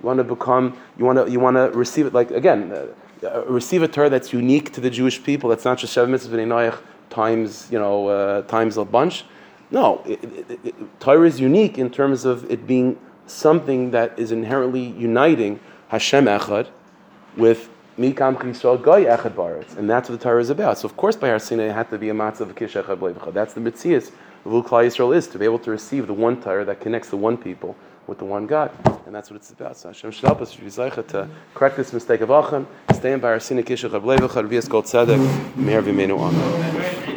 You 0.00 0.06
want 0.06 0.18
to 0.18 0.24
become. 0.24 0.76
You 0.96 1.04
want 1.04 1.18
to. 1.18 1.30
You 1.30 1.40
want 1.40 1.56
to 1.56 1.76
receive 1.76 2.06
it 2.06 2.14
like 2.14 2.30
again. 2.30 2.70
Uh, 2.70 2.86
receive 3.46 3.82
a 3.82 3.88
Torah 3.88 4.10
that's 4.10 4.32
unique 4.32 4.72
to 4.72 4.80
the 4.80 4.90
Jewish 4.90 5.22
people. 5.22 5.50
That's 5.50 5.64
not 5.64 5.78
just 5.78 5.96
Shev 5.96 6.08
Mitzvah 6.08 6.36
Noach 6.36 6.78
times 7.10 7.68
you 7.70 7.78
know 7.78 8.08
uh, 8.08 8.42
times 8.42 8.76
a 8.76 8.84
bunch. 8.84 9.24
No, 9.70 10.04
Torah 11.00 11.26
is 11.26 11.40
unique 11.40 11.76
in 11.78 11.90
terms 11.90 12.24
of 12.24 12.48
it 12.50 12.66
being 12.66 12.98
something 13.26 13.90
that 13.90 14.16
is 14.16 14.30
inherently 14.30 14.80
uniting 14.80 15.58
Hashem 15.88 16.26
Echad 16.26 16.68
with 17.36 17.68
Mikam 17.98 18.36
Yisrael 18.36 18.80
Goy 18.80 19.04
Echad 19.04 19.34
Baretz, 19.34 19.76
and 19.76 19.90
that's 19.90 20.08
what 20.08 20.20
the 20.20 20.22
Torah 20.22 20.40
is 20.40 20.50
about. 20.50 20.78
So 20.78 20.86
of 20.86 20.96
course 20.96 21.16
by 21.16 21.28
Har 21.28 21.38
Sinai 21.38 21.64
it 21.64 21.72
had 21.72 21.90
to 21.90 21.98
be 21.98 22.10
a 22.10 22.14
matzah 22.14 22.42
of 22.42 22.54
Kish 22.54 22.74
Echad. 22.74 23.32
That's 23.32 23.54
the 23.54 23.60
mitzias 23.60 24.08
of 24.44 24.52
who 24.52 24.62
Klal 24.62 24.86
Yisrael 24.86 25.16
is 25.16 25.26
to 25.28 25.38
be 25.38 25.44
able 25.44 25.58
to 25.60 25.70
receive 25.70 26.06
the 26.06 26.14
one 26.14 26.40
Torah 26.40 26.64
that 26.64 26.80
connects 26.80 27.08
the 27.10 27.16
one 27.16 27.36
people 27.36 27.74
with 28.06 28.18
the 28.18 28.24
one 28.24 28.46
God, 28.46 28.70
and 29.06 29.14
that's 29.14 29.30
what 29.30 29.36
it's 29.36 29.50
about. 29.50 29.76
So 29.76 29.88
Hashem 29.88 30.10
should 30.10 30.24
help 30.24 30.40
us 30.40 30.54
to 30.54 31.28
correct 31.54 31.76
this 31.76 31.92
mistake 31.92 32.20
of 32.20 32.30
Achan, 32.30 32.66
stay 32.94 33.12
in 33.12 33.20
by 33.20 33.28
our 33.28 33.40
Sinai 33.40 33.62
Kish 33.62 33.84
Echad 33.84 34.02
Bleivacha, 34.02 34.46
Revias 34.46 34.68
Gold 34.68 34.84
Tzedek, 34.84 35.56
Meir 35.56 35.82
Vimenu 35.82 36.18
Amen. 36.18 37.15